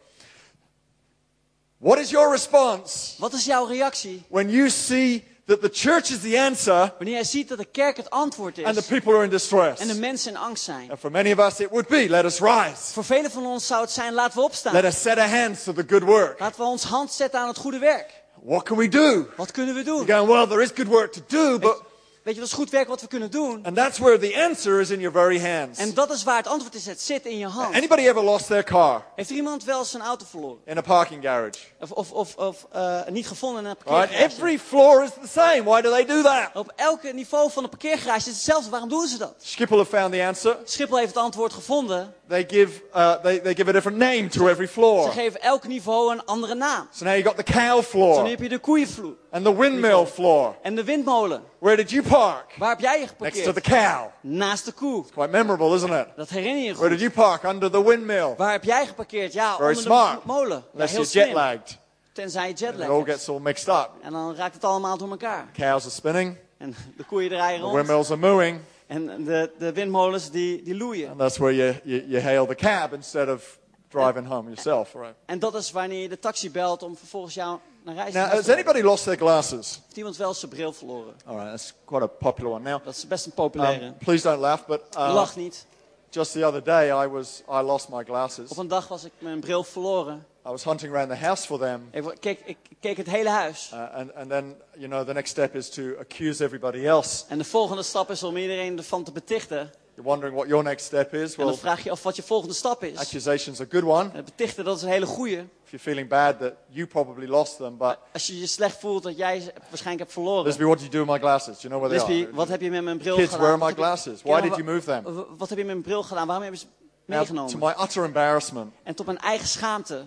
What 1.83 1.99
is 1.99 2.09
your 2.09 2.31
response 2.31 3.15
Wat 3.19 3.33
is 3.33 3.45
jouw 3.45 3.65
reactie 3.67 4.23
when 4.29 4.49
you 4.49 4.69
see 4.69 5.23
that 5.47 5.61
the 5.61 5.69
church 5.69 6.11
is 6.11 6.19
the 6.21 6.39
answer 6.39 6.93
wanneer 6.97 7.13
jij 7.15 7.23
ziet 7.23 7.47
dat 7.49 7.57
de 7.57 7.65
kerk 7.65 7.97
het 7.97 8.09
antwoord 8.09 8.63
and 8.63 8.73
the 8.75 8.79
is 8.81 8.85
people 8.87 9.13
are 9.13 9.23
in 9.23 9.29
distress? 9.29 9.81
en 9.81 9.87
de 9.87 9.93
mensen 9.99 10.31
in 10.31 10.37
angst 10.37 10.63
zijn? 10.63 10.89
And 10.89 10.99
for 10.99 11.11
many 11.11 11.31
of 11.31 11.39
us, 11.39 11.59
it 11.59 11.69
would 11.69 11.87
be 11.87 12.09
let 12.09 12.25
us 12.25 12.39
rise. 12.39 12.93
Voor 12.93 13.03
velen 13.03 13.31
van 13.31 13.45
ons 13.45 13.67
zou 13.67 13.81
het 13.81 13.91
zijn, 13.91 14.13
laten 14.13 14.35
we 14.35 14.41
Let 14.41 14.49
opstaan. 14.49 14.85
us 14.85 15.01
set 15.01 15.17
our 15.17 15.29
hands 15.29 15.63
to 15.63 15.73
the 15.73 15.83
good 15.87 16.03
work. 16.03 16.39
Laten 16.39 16.61
we 16.61 16.67
ons 16.67 16.83
hand 16.83 17.11
zetten 17.11 17.39
aan 17.39 17.47
het 17.47 17.57
goede 17.57 17.79
werk. 17.79 18.21
What 18.43 18.63
can 18.63 18.77
we 18.77 18.87
do? 18.87 19.25
Wat 19.37 19.51
kunnen 19.51 19.75
we 19.75 19.83
doen? 19.83 20.05
You're 20.05 20.13
going, 20.13 20.27
well, 20.31 20.47
there 20.47 20.61
is 20.61 20.69
good 20.75 20.87
work 20.87 21.11
to 21.11 21.21
do, 21.27 21.59
but. 21.59 21.81
Weet 22.23 22.33
je, 22.33 22.39
dat 22.39 22.49
is 22.49 22.55
goed 22.55 22.69
werk 22.69 22.87
wat 22.87 23.01
we 23.01 23.07
kunnen 23.07 23.31
doen. 23.31 23.59
And 23.65 23.75
that's 23.75 23.97
where 23.97 24.17
the 24.19 24.43
answer 24.49 24.79
is 24.79 24.89
in 24.89 24.99
your 24.99 25.15
very 25.15 25.39
hands. 25.39 25.79
En 25.79 25.93
dat 25.93 26.11
is 26.11 26.23
waar 26.23 26.37
het 26.37 26.47
antwoord 26.47 26.75
is. 26.75 26.85
Het 26.85 27.01
zit 27.01 27.25
in 27.25 27.37
je 27.37 27.45
hand. 27.47 27.75
Anybody 27.75 28.01
ever 28.07 28.23
lost 28.23 28.47
their 28.47 28.63
car 28.63 29.03
Heeft 29.15 29.29
er 29.29 29.35
iemand 29.35 29.63
wel 29.63 29.79
eens 29.79 29.91
zijn 29.91 30.03
auto 30.03 30.25
verloren? 30.29 30.57
in 30.65 30.77
a 30.77 30.81
parking 30.81 31.23
garage? 31.23 31.59
Of, 31.79 31.91
of, 31.91 32.11
of, 32.11 32.35
of 32.35 32.67
eh, 32.71 32.99
niet 33.09 33.27
gevonden 33.27 33.63
in 33.63 33.69
een 33.69 33.75
Right? 33.75 33.89
parkeergarage? 33.93 34.35
Every 34.35 34.59
floor 34.59 35.03
is 35.03 35.09
the 35.21 35.27
same. 35.39 35.63
Why 35.63 35.81
do 35.81 35.89
they 35.89 36.05
do 36.05 36.21
that? 36.21 36.49
Op 36.53 36.71
elke 36.75 37.07
niveau 37.13 37.51
van 37.51 37.63
een 37.63 37.69
parkeergarage 37.69 38.17
is 38.17 38.25
het 38.25 38.35
hetzelfde. 38.35 38.69
Waarom 38.69 38.89
doen 38.89 39.07
ze 39.07 39.17
dat? 39.17 39.33
Schiphol 39.41 39.77
have 39.77 39.89
found 39.97 40.13
the 40.13 40.23
answer. 40.23 40.57
Schiphol 40.63 40.97
heeft 40.97 41.13
het 41.13 41.23
antwoord 41.23 41.53
gevonden. 41.53 42.13
They 42.27 42.45
give, 42.47 42.81
uh, 42.95 43.11
they, 43.13 43.39
they 43.39 43.55
give 43.55 43.69
a 43.69 43.71
different 43.71 43.97
name 43.97 44.27
to 44.27 44.47
every 44.47 44.65
Ze 44.67 44.71
floor. 44.73 45.11
geven 45.11 45.41
elk 45.41 45.67
niveau 45.67 46.11
een 46.11 46.25
andere 46.25 46.53
naam. 46.55 46.87
So 46.91 47.05
now 47.05 47.13
you 47.13 47.23
got 47.25 47.35
the 47.35 47.43
cow 47.43 47.61
Zo 47.61 47.75
nu 47.77 47.83
floor 47.83 48.27
heb 48.27 48.39
je 48.39 48.49
de 48.49 48.59
koeienvloer 48.59 49.13
and 49.31 49.43
the 49.45 49.55
windmill 49.57 50.05
floor. 50.05 50.55
en 50.61 50.75
de 50.75 50.83
windmolen. 50.83 51.43
Where 51.63 51.75
did 51.77 51.89
you 51.91 52.03
park? 52.03 52.55
Waar 52.57 52.69
heb 52.69 52.79
jij 52.79 52.99
je 52.99 52.99
Next 52.99 53.17
to 53.17 53.25
geparkeerd? 53.25 53.55
the 53.55 53.61
cow. 53.69 54.07
Naast 54.21 54.65
de 54.65 54.71
koe. 54.71 55.03
Quite 55.11 55.29
memorable, 55.29 55.75
isn't 55.75 55.91
it? 55.93 56.07
Dat 56.15 56.29
herinner 56.29 56.61
je 56.61 56.67
je 56.67 56.73
Where 56.73 56.89
goed. 56.89 56.99
did 56.99 57.13
you 57.15 57.27
park? 57.27 57.43
Under 57.53 57.71
the 57.71 57.83
windmill. 57.83 58.33
Waar 58.37 58.51
heb 58.51 58.63
jij 58.63 58.85
geparkeerd? 58.85 59.33
Ja, 59.33 59.55
Very 59.55 59.67
onder 59.67 59.83
smart. 59.83 60.21
de 60.21 60.27
molen. 60.27 60.57
Ja, 60.57 60.63
Unless 60.73 60.93
heel 60.93 61.03
you're 61.03 61.19
jet 61.19 61.23
slim. 61.23 61.33
lagged. 61.35 61.77
Tenzij 62.13 62.47
je 62.47 62.53
It 62.67 62.89
all 62.89 63.03
gets 63.03 63.29
all 63.29 63.39
mixed 63.39 63.67
up. 63.67 63.89
En 64.01 64.11
dan 64.11 64.35
raakt 64.35 64.53
het 64.53 64.63
allemaal 64.63 64.97
door 64.97 65.09
elkaar. 65.09 65.47
Cows 65.53 65.83
are 65.83 65.89
spinning. 65.89 66.37
En 66.57 66.75
de 66.97 67.03
koeien 67.03 67.29
draaien 67.29 67.59
The 67.59 67.63
rond. 67.65 67.75
windmills 67.75 68.09
are 68.11 68.19
mooing. 68.19 68.59
En 68.87 69.23
de, 69.23 69.51
de 69.57 69.73
windmolens 69.73 70.29
die, 70.31 70.63
die 70.63 70.75
loeien. 70.77 71.09
And 71.09 71.19
that's 71.19 71.37
where 71.37 71.55
you, 71.55 71.75
you, 71.83 72.03
you 72.07 72.21
hail 72.23 72.45
the 72.45 72.55
cab 72.55 72.93
instead 72.93 73.29
of 73.29 73.59
driving 73.89 74.27
home 74.27 74.43
yourself, 74.49 74.93
right? 74.93 75.13
En 75.25 75.39
dat 75.39 75.55
is 75.55 75.71
wanneer 75.71 76.01
je 76.01 76.09
de 76.09 76.19
taxi 76.19 76.51
belt 76.51 76.83
om 76.83 76.97
vervolgens 76.97 77.33
jou 77.33 77.59
naar 77.85 77.95
reis 77.95 78.11
te 78.13 78.17
Now, 78.19 78.29
has 78.31 78.49
anybody 78.49 78.81
lost 78.81 79.03
their 79.03 79.17
glasses? 79.17 79.79
Heeft 79.83 79.97
iemand 79.97 80.17
wel 80.17 80.33
zijn 80.33 80.51
bril 80.51 80.73
verloren? 80.73 81.13
All 81.25 81.35
right, 81.35 81.49
that's 81.49 81.73
quite 81.85 82.03
a 82.03 82.07
popular 82.07 82.51
one. 82.53 82.69
Now, 82.69 82.85
Dat 82.85 82.95
is 82.95 83.07
best 83.07 83.25
een 83.25 83.31
populaire. 83.31 83.85
um, 83.85 83.97
please 83.97 84.23
don't 84.27 84.39
laugh, 84.39 84.65
but 84.67 84.81
uh, 84.97 85.13
Lach 85.13 85.35
niet. 85.35 85.65
just 86.09 86.31
the 86.31 86.45
other 86.45 86.63
day 86.63 87.03
I 87.05 87.07
was 87.07 87.41
I 87.49 87.61
lost 87.61 87.89
my 87.89 88.03
glasses. 88.03 88.49
Op 88.49 88.57
een 88.57 88.67
dag 88.67 88.87
was 88.87 89.03
ik 89.03 89.11
mijn 89.17 89.39
bril 89.39 89.63
verloren. 89.63 90.25
I 90.45 90.49
was 90.49 90.63
hunting 90.63 90.93
around 90.93 91.09
the 91.09 91.15
house 91.25 91.45
for 91.45 91.59
them, 91.59 91.87
Ik, 91.91 92.03
wa- 92.03 92.13
keek, 92.19 92.39
ik 92.45 92.57
keek 92.79 92.97
het 92.97 93.07
hele 93.09 93.29
huis. 93.29 93.71
uh, 93.73 93.93
and 93.95 94.13
and 94.15 94.29
then 94.29 94.55
you 94.73 94.87
know 94.87 95.05
the 95.07 95.13
next 95.13 95.29
step 95.31 95.55
is 95.55 95.69
to 95.69 95.81
accuse 95.99 96.43
everybody 96.43 96.85
else. 96.85 97.23
En 97.27 97.37
de 97.37 97.43
volgende 97.43 97.83
stap 97.83 98.09
is 98.11 98.23
om 98.23 98.37
iedereen 98.37 98.77
ervan 98.77 99.03
te 99.03 99.11
betichten. 99.11 99.71
You're 99.95 100.09
wondering 100.09 100.35
what 100.35 100.47
your 100.47 100.63
next 100.63 100.85
step 100.85 101.13
is. 101.13 101.31
En 101.31 101.37
dan 101.37 101.45
Well, 101.45 101.55
vraag 101.55 101.83
je 101.83 101.91
af 101.91 102.03
wat 102.03 102.15
je 102.15 102.23
volgende 102.23 102.53
stap 102.53 102.83
is. 102.83 102.97
accusation's 102.97 103.59
a 103.61 103.65
good 103.69 103.83
one. 103.83 104.09
En 104.09 104.15
het 104.15 104.25
betichten, 104.25 104.63
dat 104.65 104.77
is 104.77 104.83
een 104.83 104.89
hele 104.89 105.05
goeie. 105.05 105.37
If 105.37 105.69
you're 105.69 105.79
feeling 105.83 106.09
bad 106.09 106.39
that 106.39 106.53
you 106.69 106.87
probably 106.87 107.27
lost 107.27 107.57
them, 107.57 107.77
but 107.77 107.97
Als 108.13 108.27
je 108.27 108.39
je 108.39 108.47
slecht 108.47 108.79
voelt 108.79 109.03
dat 109.03 109.17
jij 109.17 109.39
ze 109.39 109.53
waarschijnlijk 109.55 109.99
hebt 109.99 110.11
verloren. 110.11 110.43
Lisby, 110.45 110.63
what 110.63 110.79
did 110.79 110.91
you 110.91 111.05
do 111.05 111.11
with 111.11 111.21
my 111.21 111.27
glasses? 111.27 111.55
Do 111.61 111.67
you 111.67 111.73
know 111.73 111.89
where 111.91 112.05
they 112.05 112.23
are? 112.25 112.33
wat 112.35 112.47
heb 112.47 112.61
je 112.61 112.69
met 112.69 112.83
mijn 112.83 112.97
bril 112.97 113.15
Kids, 113.15 113.31
gedaan? 113.31 113.45
where 113.45 113.61
are 113.63 113.71
my 113.71 113.73
glasses? 113.83 114.21
Why 114.21 114.41
did 114.41 114.55
you 114.55 114.63
move 114.63 114.83
them? 114.85 115.03
wa- 115.03 115.25
Wat 115.37 115.49
heb 115.49 115.57
je 115.57 115.63
met 115.65 115.73
mijn 115.73 115.81
bril 115.81 116.03
gedaan? 116.03 116.25
Waarom 116.27 116.43
hebben 116.43 116.59
ze 116.61 116.65
Now, 117.05 117.17
meegenomen? 117.17 117.51
to 117.51 117.57
my 117.57 117.73
utter 117.83 118.03
embarrassment, 118.03 118.73
En 118.83 118.95
tot 118.95 119.05
mijn 119.05 119.17
eigen 119.19 119.47
schaamte. 119.47 120.03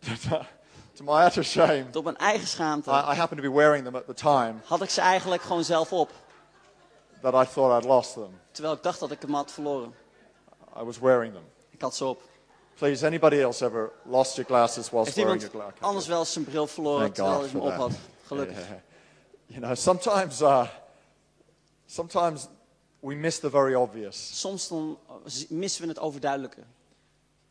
to 0.96 1.04
my 1.04 1.24
utter 1.26 1.44
shame, 1.44 1.90
Tot 1.90 2.04
mijn 2.04 2.16
eigen 2.16 2.46
schaamte. 2.48 2.90
I, 2.90 2.92
I 2.92 3.14
happened 3.14 3.42
to 3.42 3.50
be 3.50 3.56
wearing 3.56 3.84
them 3.84 3.94
at 3.96 4.06
the 4.06 4.14
time 4.14 4.54
Had 4.64 4.82
ik 4.82 4.90
ze 4.90 5.00
eigenlijk 5.00 5.42
gewoon 5.42 5.64
zelf 5.64 5.92
op. 5.92 6.10
that 7.24 7.34
I 7.34 7.44
thought 7.52 7.82
I'd 7.82 7.88
lost 7.88 8.14
them. 8.14 8.40
Terwijl 8.50 8.74
ik 8.74 8.82
dacht 8.82 9.00
dat 9.00 9.10
ik 9.10 9.22
hem 9.22 9.34
had 9.34 9.52
verloren. 9.52 9.94
I 10.80 10.82
was 10.82 10.98
wearing 10.98 11.32
them. 11.32 11.44
Ik 11.70 11.80
had 11.80 11.94
ze 11.94 12.04
op. 12.04 12.22
Please, 12.74 13.06
anybody 13.06 13.36
else 13.36 13.64
ever 13.64 13.92
lost 14.02 14.34
your 14.36 14.50
glasses 14.50 14.90
whilst 14.90 15.14
Heeft 15.14 15.26
wearing 15.26 15.42
your 15.42 15.56
glasses? 15.56 15.80
anders 15.80 16.06
wel 16.06 16.24
zijn 16.24 16.44
bril 16.44 16.66
verloren 16.66 17.00
Thank 17.00 17.14
terwijl 17.14 17.40
God 17.40 17.50
hij 17.50 17.60
hem 17.60 17.70
op 17.70 17.76
had? 17.76 17.92
Gelukkig. 18.26 18.56
Yeah. 18.56 18.78
You 19.46 19.60
know, 19.60 19.76
sometimes, 19.76 20.40
uh, 20.40 20.68
sometimes 21.86 22.46
we 23.00 23.14
miss 23.14 23.38
the 23.38 23.50
very 23.50 23.74
obvious. 23.74 24.40
Soms 24.40 24.68
dan 24.68 24.98
missen 25.48 25.82
we 25.82 25.88
het 25.88 25.98
overduidelijke. 25.98 26.62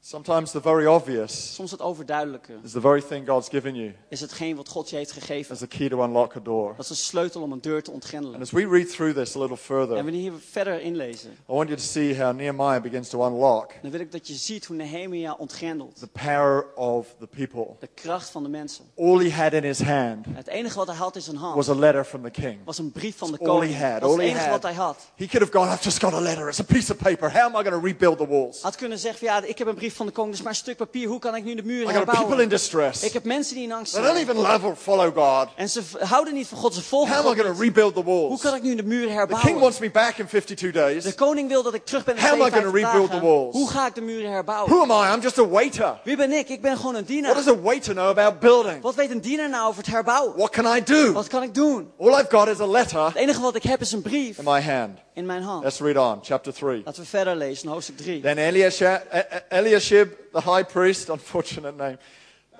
Sometimes 0.06 0.52
the 0.52 0.60
very 0.62 0.86
obvious 0.86 1.54
Soms 1.56 1.72
het 1.72 1.82
overduidelijke 1.82 2.54
is 2.64 2.72
the 2.72 2.82
very 2.82 3.02
thing 3.02 3.28
God's 3.28 3.50
given 3.50 3.76
you 3.76 3.94
is 4.10 4.20
hetgeen 4.22 4.56
wat 4.56 4.68
God 4.70 4.90
je 4.90 4.96
heeft 4.96 5.12
gegeven. 5.12 5.56
as 5.56 5.62
a 5.62 5.66
key 5.66 5.90
to 5.90 6.04
unlock 6.04 6.36
a 6.36 6.40
door. 6.40 6.74
Dat 6.76 6.86
is 6.86 6.90
een 6.90 6.96
sleutel 6.96 7.42
om 7.42 7.52
een 7.52 7.62
deur 7.62 7.84
te 7.84 7.92
And 7.92 8.04
ontgrendelen. 8.04 8.42
as 8.42 8.52
we 8.52 8.68
read 8.68 8.90
through 8.90 9.16
this 9.18 9.36
a 9.36 9.40
little 9.40 9.56
En 9.56 9.62
further, 9.62 9.96
wanneer 10.04 10.32
we 10.32 10.38
verder 10.52 10.82
inlezen, 10.82 11.30
I 11.32 11.36
want 11.54 11.68
you 11.70 11.80
to 11.80 11.86
see 11.86 12.18
how 12.22 12.36
Nehemiah 12.36 12.82
begins 12.82 13.10
to 13.10 13.26
unlock 13.28 13.72
dan 13.82 13.92
wil 13.92 14.00
ik 14.00 14.12
dat 14.12 14.28
je 14.28 14.34
ziet 14.34 14.66
hoe 14.66 14.76
Nehemia 14.76 15.34
ontgrendelt. 15.34 16.00
the 16.00 16.08
power 16.08 16.66
of 16.76 17.16
the 17.20 17.28
people. 17.28 17.76
De 17.80 17.90
kracht 17.94 18.30
van 18.30 18.44
de 18.44 18.50
mensen. 18.50 18.86
All 18.98 19.20
he 19.30 19.32
had 19.32 19.54
in 19.54 19.64
his 19.64 19.82
hand 19.82 20.26
Het 20.30 20.48
enige 20.48 20.76
wat 20.78 20.88
hij 20.88 20.96
had 20.96 21.16
in 21.16 21.22
zijn 21.22 21.36
hand 21.38 21.56
was 21.56 21.70
a 21.70 21.76
letter 21.76 22.04
from 22.06 22.24
the 22.24 22.30
king. 22.32 22.58
was 22.66 22.78
een 22.78 22.92
brief 22.92 23.18
van 23.18 23.32
de 23.32 23.38
koning. 23.38 23.78
had, 23.80 24.00
Dat 24.02 24.10
all 24.10 24.10
het 24.12 24.22
he 24.22 24.28
enige 24.28 24.44
had. 24.50 24.52
wat 24.52 24.64
hij 24.64 24.74
had. 24.74 24.98
He 25.16 25.26
could 25.28 25.40
have 25.50 25.52
gone, 25.52 25.74
I've 25.74 25.84
just 25.84 26.00
got 26.00 26.14
a 26.14 26.20
letter. 26.22 26.48
It's 26.48 26.60
a 26.60 26.64
piece 26.64 26.92
of 26.92 26.98
paper. 26.98 27.32
How 27.32 27.42
am 27.42 27.50
I 27.62 27.64
going 27.70 27.82
to 27.82 27.88
rebuild 27.88 28.18
the 28.18 28.28
walls? 28.28 28.62
Had 28.62 28.76
kunnen 28.76 29.00
zeggen, 29.00 29.28
ja, 29.28 29.44
ik 29.44 29.58
heb 29.58 29.68
een 29.68 29.76
brief 29.76 29.92
van 29.96 30.06
de 30.06 30.12
koning, 30.12 30.34
dus 30.34 30.44
maar 30.44 30.52
een 30.52 30.58
stuk 30.58 30.78
papier. 30.78 31.08
Hoe 31.08 31.20
kan 31.20 31.36
ik 31.36 31.44
nu 31.44 31.56
de 31.56 31.62
got 31.62 31.66
people 31.68 31.92
in 31.92 31.96
herbouwen? 31.96 32.50
distress. 32.50 33.04
Ik 33.04 33.14
heb 33.14 33.24
mensen 33.24 33.56
die 33.56 33.64
in 33.64 33.72
angst 33.72 33.94
They 33.94 34.02
don't 34.04 34.16
zijn. 34.16 34.30
even 34.30 34.42
love 34.42 34.66
or 34.66 34.76
follow 34.76 35.18
God. 35.18 35.48
En 35.56 35.70
ze 35.70 35.82
houden 36.00 36.34
niet 36.34 36.48
van 36.48 36.58
God, 36.58 36.74
ze 36.74 36.82
volgen 36.82 37.16
How 37.16 37.26
am 37.26 37.26
I 37.26 37.36
God 37.36 37.38
going 37.42 37.56
to 37.58 37.62
niet. 37.64 37.70
rebuild 37.76 37.94
the 37.96 38.02
Hoe 38.02 38.28
walls? 38.28 38.42
kan 38.42 38.56
ik 38.56 38.62
nu 38.64 38.76
de 38.76 38.84
muren 38.84 39.02
The 39.08 39.16
king 39.16 39.18
herbouwen? 39.30 39.60
wants 39.62 39.80
me 39.80 39.92
back 39.92 40.18
in 40.18 40.26
52 40.28 40.72
De 40.72 40.80
days. 40.80 41.16
koning 41.16 41.50
wil 41.50 41.64
dat 41.64 41.74
ik 41.74 41.86
terug 41.86 42.04
ben 42.04 42.16
in 42.16 42.22
How 42.22 42.32
am 42.32 42.38
I 42.48 42.52
gonna 42.52 42.70
52 42.70 42.84
rebuild 42.92 43.06
the 43.12 43.20
dagen. 43.20 43.28
walls? 43.28 43.54
Hoe 43.56 43.70
ga 43.70 43.88
ik 43.88 43.96
de 43.96 44.02
muren 44.02 44.32
herbouwen? 44.32 44.72
Who 44.74 44.82
am 44.82 44.92
I? 44.92 45.14
I'm 45.16 45.22
just 45.22 45.40
a 45.40 45.48
waiter. 45.48 46.00
Wie 46.04 46.16
ben 46.16 46.32
ik? 46.32 46.50
Ik 46.50 46.62
ben 46.62 46.76
gewoon 46.78 46.96
een 46.96 47.04
What 47.04 47.08
dienaar. 47.08 47.34
does 47.34 47.48
a 47.48 47.60
waiter 47.60 47.94
know 47.94 48.08
about 48.18 48.40
building? 48.40 48.82
Wat 48.82 48.96
weet 48.96 49.12
een 49.12 49.22
dienaar 49.22 49.50
nou 49.50 49.68
over 49.68 49.84
het 49.84 49.92
herbouwen? 49.94 50.36
What 50.38 50.50
can 50.50 50.76
I 50.78 50.84
do? 50.84 51.12
Wat 51.12 51.28
kan 51.28 51.44
ik 51.44 51.54
doen? 51.54 51.92
All 52.00 52.10
I've 52.20 52.26
got 52.30 52.48
is 52.48 52.60
a 52.60 52.68
letter 52.68 53.06
Het 53.06 53.16
enige 53.16 53.42
wat 53.42 53.56
ik 53.56 53.64
heb 53.64 53.82
is 53.82 53.92
een 53.92 54.02
brief 54.02 54.38
in 54.38 54.44
my 54.44 54.62
hand. 54.62 54.98
In 55.14 55.26
mijn 55.26 55.42
hand. 55.42 55.64
Let's 55.64 55.80
read 55.80 55.98
on, 55.98 56.20
chapter 56.22 56.54
3. 56.54 56.82
Laten 56.86 57.02
we 57.02 57.08
verder 57.08 57.36
lezen, 57.36 57.70
hoofdstuk 57.70 57.98
3. 57.98 58.22
Then 58.22 58.38
Eliashib, 58.38 59.02
Eliashib, 59.50 60.10
the 60.32 60.42
high 60.42 60.64
priest, 60.64 61.10
unfortunate 61.18 61.76
name, 61.78 61.98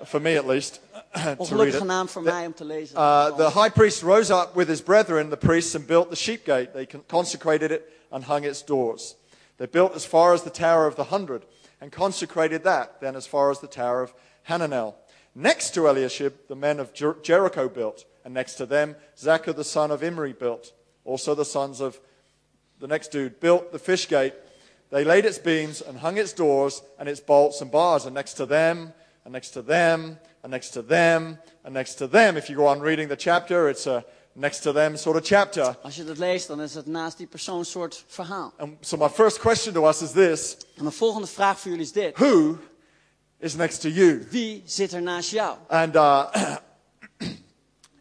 for 0.04 0.20
me 0.20 0.36
at 0.36 0.46
least, 0.46 0.80
to 1.48 1.56
read 1.56 1.74
it. 1.74 1.84
naam 1.84 2.08
voor 2.08 2.22
mij 2.22 2.46
om 2.46 2.54
te 2.54 2.64
lezen. 2.64 2.96
Uh, 2.96 3.36
the 3.36 3.50
high 3.50 3.72
priest 3.72 4.02
rose 4.02 4.34
up 4.34 4.54
with 4.54 4.68
his 4.68 4.82
brethren, 4.82 5.30
the 5.30 5.36
priests, 5.36 5.74
and 5.74 5.86
built 5.86 6.08
the 6.08 6.16
sheep 6.16 6.44
gate. 6.44 6.72
They 6.72 6.86
consecrated 7.06 7.70
it 7.70 7.82
and 8.10 8.24
hung 8.24 8.44
its 8.44 8.64
doors. 8.64 9.16
They 9.56 9.68
built 9.70 9.94
as 9.94 10.06
far 10.06 10.32
as 10.32 10.42
the 10.42 10.50
Tower 10.50 10.86
of 10.86 10.94
the 10.94 11.04
Hundred 11.04 11.42
and 11.80 11.92
consecrated 11.92 12.62
that, 12.64 13.00
then 13.00 13.14
as 13.16 13.26
far 13.26 13.50
as 13.50 13.58
the 13.58 13.66
Tower 13.66 14.02
of 14.02 14.14
Hananel. 14.48 14.94
Next 15.34 15.74
to 15.74 15.86
Eliashib, 15.86 16.32
the 16.48 16.54
men 16.56 16.80
of 16.80 16.92
Jer- 16.94 17.16
Jericho 17.22 17.68
built, 17.68 18.04
and 18.24 18.32
next 18.32 18.54
to 18.54 18.66
them, 18.66 18.96
Zachar 19.18 19.52
the 19.52 19.64
son 19.64 19.90
of 19.90 20.02
Imri 20.02 20.32
built. 20.32 20.72
Also, 21.04 21.34
the 21.34 21.44
sons 21.44 21.80
of 21.80 22.00
the 22.84 22.88
next 22.88 23.12
dude 23.12 23.40
built 23.40 23.72
the 23.72 23.78
fish 23.78 24.06
gate. 24.08 24.34
They 24.90 25.04
laid 25.04 25.24
its 25.24 25.38
beams 25.38 25.80
and 25.80 25.96
hung 25.96 26.18
its 26.18 26.34
doors 26.34 26.82
and 26.98 27.08
its 27.08 27.18
bolts 27.18 27.62
and 27.62 27.70
bars. 27.70 28.04
And 28.04 28.14
next 28.14 28.34
to 28.34 28.44
them, 28.44 28.92
and 29.24 29.32
next 29.32 29.52
to 29.52 29.62
them, 29.62 30.18
and 30.42 30.50
next 30.50 30.72
to 30.72 30.82
them, 30.82 31.38
and 31.64 31.72
next 31.72 31.94
to 31.94 32.06
them. 32.06 32.36
If 32.36 32.50
you 32.50 32.56
go 32.56 32.66
on 32.66 32.80
reading 32.80 33.08
the 33.08 33.16
chapter, 33.16 33.70
it's 33.70 33.86
a 33.86 34.04
next 34.36 34.60
to 34.64 34.72
them 34.72 34.98
sort 34.98 35.16
of 35.16 35.24
chapter. 35.24 35.76
Als 35.82 35.96
je 35.96 36.04
dat 36.04 36.18
leest, 36.18 36.46
dan 36.46 36.60
is 36.60 36.74
het 36.74 36.86
naast 36.86 37.16
die 37.16 37.26
persoon 37.26 37.64
soort 37.64 38.04
verhaal. 38.06 38.52
And 38.58 38.76
so, 38.80 38.96
my 38.96 39.08
first 39.08 39.38
question 39.38 39.74
to 39.74 39.88
us 39.88 40.02
is 40.02 40.12
this 40.12 40.56
En 40.76 40.82
mijn 40.82 40.94
volgende 40.94 41.26
vraag 41.26 41.60
voor 41.60 41.70
jullie 41.70 41.86
is 41.86 41.92
dit. 41.92 42.16
Who 42.16 42.58
is 43.38 43.54
next 43.54 43.80
to 43.80 43.88
you? 43.88 44.26
Wie 44.30 44.62
zit 44.66 44.92
er 44.92 45.02
naast 45.02 45.30
jou? 45.30 45.56
And 45.68 45.96
uh, 45.96 46.32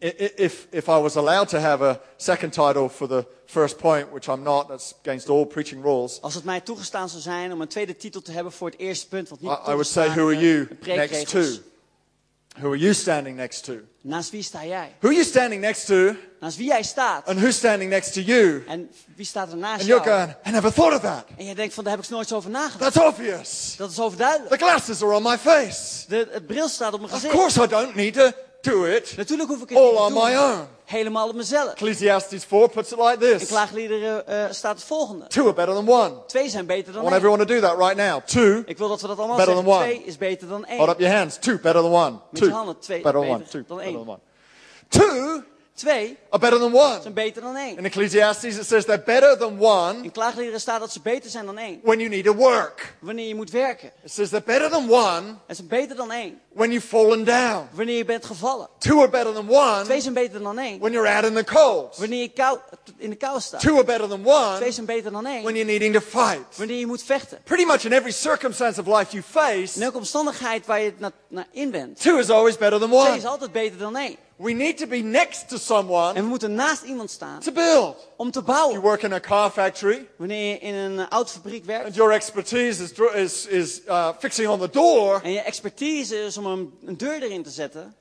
if, 0.03 0.67
if 0.71 0.87
I 0.87 0.99
was 1.01 1.15
allowed 1.15 1.49
to 1.49 1.59
have 1.59 1.81
a 1.81 1.99
second 2.17 2.51
title 2.53 2.89
for 2.89 3.07
the 3.07 3.25
first 3.45 3.77
point, 3.77 4.11
which 4.11 4.27
I'm 4.27 4.43
not, 4.43 4.67
that's 4.67 4.93
against 5.03 5.29
all 5.29 5.45
preaching 5.45 5.81
rules. 5.83 6.21
Als 6.21 6.33
het 6.35 6.43
mij 6.43 6.61
toegestaan 6.61 7.09
zou 7.09 7.21
zijn 7.21 7.51
om 7.51 7.61
een 7.61 7.67
tweede 7.67 7.95
titel 7.95 8.21
te 8.21 8.31
hebben 8.31 8.51
voor 8.51 8.69
het 8.69 8.79
eerste 8.79 9.07
punt, 9.07 9.29
wat 9.29 9.39
niet 9.41 9.51
I, 9.51 9.53
I 9.53 9.73
would 9.73 9.87
say, 9.87 10.07
who 10.09 10.25
are 10.27 10.35
is, 10.35 10.41
you 10.41 10.67
next 10.85 11.27
to? 11.29 11.41
Who 12.59 12.67
are 12.67 12.77
you 12.77 12.93
standing 12.93 13.35
next 13.35 13.63
to? 13.63 13.73
Naast 14.01 14.29
wie 14.29 14.43
sta 14.43 14.65
jij? 14.65 14.95
Who 14.99 15.07
are 15.07 15.15
you 15.15 15.23
standing 15.25 15.61
next 15.61 15.85
to? 15.85 16.13
Naast 16.39 16.57
wie 16.57 16.67
jij 16.67 16.83
staat? 16.83 17.27
And 17.27 17.39
who's 17.39 17.55
standing 17.55 17.89
next 17.89 18.13
to 18.13 18.21
you? 18.21 18.63
En 18.67 18.91
wie 19.15 19.25
staat 19.25 19.51
er 19.51 19.57
naast 19.57 19.79
And 19.79 19.87
you're 19.89 20.03
jou? 20.03 20.19
going, 20.19 20.35
I 20.47 20.51
never 20.51 20.73
thought 20.73 20.95
of 20.95 21.01
that. 21.01 21.25
En 21.37 21.45
jij 21.45 21.53
denkt 21.53 21.73
van, 21.73 21.83
daar 21.83 21.95
heb 21.95 22.03
ik 22.03 22.09
nooit 22.09 22.27
zo 22.27 22.35
over 22.35 22.49
nagedacht. 22.49 22.93
That's 22.93 23.07
obvious. 23.07 23.75
Dat 23.77 23.91
is 23.91 23.99
overduidelijk. 23.99 24.49
The 24.59 24.65
glasses 24.65 25.01
are 25.01 25.15
on 25.15 25.23
my 25.23 25.37
face. 25.37 26.05
De, 26.07 26.27
het 26.31 26.47
bril 26.47 26.67
staat 26.69 26.93
op 26.93 26.99
mijn 26.99 27.11
Of 27.13 27.19
gezicht. 27.19 27.33
course, 27.35 27.63
I 27.63 27.67
don't 27.67 27.95
need 27.95 28.13
to 28.13 28.31
do 28.63 28.83
it 28.85 29.13
Natuurlijk 29.17 29.49
hoef 29.49 29.61
ik 29.61 29.69
het 29.69 29.77
all 29.77 29.83
niet 29.89 29.95
te 29.97 30.01
on 30.03 30.13
doen. 30.13 30.23
my 30.23 30.35
own. 30.35 30.67
Helemaal 30.85 31.27
op 31.29 31.35
mezelf. 31.35 31.71
Ecclesiastes 31.71 32.43
4 32.45 32.69
puts 32.69 32.91
it 32.91 32.97
like 32.99 33.25
In 33.31 33.37
this 33.37 33.47
klaagliederen 33.47 34.27
eh, 34.27 34.45
staat 34.51 34.75
het 34.75 34.83
volgende. 34.85 35.27
Two 35.27 35.43
are 35.43 35.53
better 35.53 35.73
than 35.75 35.89
one. 35.89 36.11
Twee 36.27 36.49
zijn 36.49 36.65
beter 36.65 36.89
I 36.89 36.93
dan 36.93 37.01
want 37.01 37.07
één. 37.07 37.15
everyone 37.15 37.45
to 37.45 37.53
do 37.53 37.59
that 37.59 37.77
right 37.77 37.95
now. 37.95 38.21
Two, 38.25 38.63
Ik 38.65 38.77
wil 38.77 38.87
dat 38.89 39.01
we 39.01 39.07
dat 39.07 39.17
allemaal 39.17 39.37
Better 39.37 39.53
zeggen. 39.55 39.71
than 39.71 39.81
one. 39.81 39.93
Twee 39.93 40.03
is 40.05 40.17
beter 40.17 40.47
dan 40.47 40.65
één. 40.65 40.77
hold 40.77 40.89
up 40.89 40.99
your 40.99 41.15
hands. 41.15 41.37
Two, 41.39 41.59
better 41.59 41.81
than 41.81 41.91
one. 41.91 42.11
Met 42.11 42.41
Two, 42.41 42.45
je 42.45 42.51
handen, 42.53 42.79
twee 42.79 43.01
better 43.01 43.21
than 43.21 43.29
one. 43.29 43.37
beter 43.39 43.51
Two, 43.51 43.63
dan 43.67 43.77
better 43.77 43.93
één. 43.95 44.05
than 44.05 44.13
one. 44.13 44.19
Two 44.89 45.43
Twee 45.75 46.17
are 46.29 46.39
better 46.39 46.59
than 46.59 46.73
one. 46.75 47.01
zijn 47.01 47.13
beter 47.13 47.41
dan 47.41 47.55
één. 47.55 47.77
In 47.77 47.85
Ecclesiastes, 47.85 48.57
it 48.57 48.65
says 48.65 48.85
they're 48.85 49.03
better 49.05 49.37
than 49.37 49.59
one 49.59 50.03
In 50.03 50.11
klaagliederen 50.11 50.59
staat 50.59 50.79
dat 50.79 50.91
ze 50.91 50.99
beter 51.01 51.29
zijn 51.29 51.45
dan 51.45 51.57
één. 51.57 51.79
when 51.83 51.97
you 51.99 52.09
need 52.09 52.25
to 52.25 52.33
work. 52.35 52.93
Wanneer 52.99 53.27
je 53.27 53.35
moet 53.35 53.49
werken. 53.51 53.91
It 54.03 54.11
says 54.11 54.29
they're 54.29 54.43
better 54.45 54.69
than 54.69 54.89
one 54.91 55.35
En 55.47 55.55
zijn 55.55 55.67
beter 55.67 55.95
dan 55.95 56.11
één. 56.11 56.39
when 56.53 56.71
you've 56.71 56.87
fallen 56.87 57.23
down. 57.25 57.67
Wanneer 57.71 57.97
je 57.97 58.05
bent 58.05 58.25
gevallen. 58.25 58.67
Two 58.77 58.99
are 58.99 59.09
better 59.09 59.33
than 59.33 59.49
one 59.49 59.83
Twee 59.83 60.01
zijn 60.01 60.13
beter 60.13 60.41
dan 60.43 60.59
één. 60.59 60.79
when 60.79 60.91
you're 60.91 61.09
out 61.15 61.25
in 61.25 61.33
the 61.35 61.43
cold. 61.43 61.97
Wanneer 61.97 62.21
je 62.21 62.29
kou, 62.29 62.57
in 62.97 63.09
de 63.09 63.15
kou 63.15 63.39
staat. 63.41 63.61
Two 63.61 63.73
are 63.75 63.83
better 63.85 64.07
than 64.07 64.25
one 64.27 64.55
Twee 64.57 64.71
zijn 64.71 64.85
beter 64.85 65.11
dan 65.11 65.25
één. 65.25 65.43
when 65.43 65.55
you're 65.55 65.71
needing 65.71 65.93
to 65.93 66.01
fight. 66.01 66.57
Wanneer 66.57 66.77
je 66.79 66.87
moet 66.87 67.03
vechten. 67.03 67.39
Pretty 67.43 67.65
much 67.65 67.83
in 67.85 67.91
every 67.93 68.11
circumstance 68.11 68.79
of 68.81 68.87
life 68.87 69.11
you 69.11 69.23
face, 69.23 69.75
In 69.77 69.81
elke 69.83 69.97
omstandigheid 69.97 70.65
waar 70.65 70.81
je 70.81 70.93
naar, 70.97 71.11
naar 71.27 71.47
in 71.51 71.71
bent. 71.71 72.01
two 72.01 72.17
is 72.17 72.29
always 72.29 72.57
better 72.57 72.79
than 72.79 72.89
Twee 72.89 73.01
one. 73.01 73.17
is 73.17 73.25
altijd 73.25 73.51
beter 73.51 73.77
dan 73.77 73.95
één. 73.95 74.15
We 74.35 74.51
need 74.53 74.77
to 74.77 74.87
be 74.87 74.97
next 74.97 75.49
to 75.49 75.57
someone 75.57 76.13
En 76.15 76.23
we 76.23 76.29
moeten 76.29 76.53
naast 76.55 76.83
iemand 76.83 77.09
staan 77.11 77.39
to 77.39 77.51
build. 77.51 78.07
om 78.17 78.31
te 78.31 78.39
You 78.39 78.51
bouwen. 78.51 78.81
work 78.81 79.01
in 79.03 79.13
a 79.13 79.19
car 79.19 79.49
factory 79.51 80.07
Wanneer 80.17 80.49
je 80.49 80.59
in 80.59 80.73
een 80.73 81.07
autofabriek 81.09 81.65
werkt. 81.65 81.85
and 81.85 81.95
your 81.95 82.11
expertise 82.11 82.83
is, 82.83 82.91
is, 83.13 83.45
is 83.45 83.81
uh, 83.87 84.09
fixing 84.19 84.47
on 84.47 84.59
the 84.59 84.69
door. 84.69 85.19
En 85.23 85.31
je 85.31 85.41
expertise 85.41 86.15
is 86.23 86.37
om 86.37 86.45
een, 86.45 86.73
een 86.85 86.97
deur 86.97 87.21
erin 87.23 87.43
te 87.43 87.49
zetten. 87.49 87.95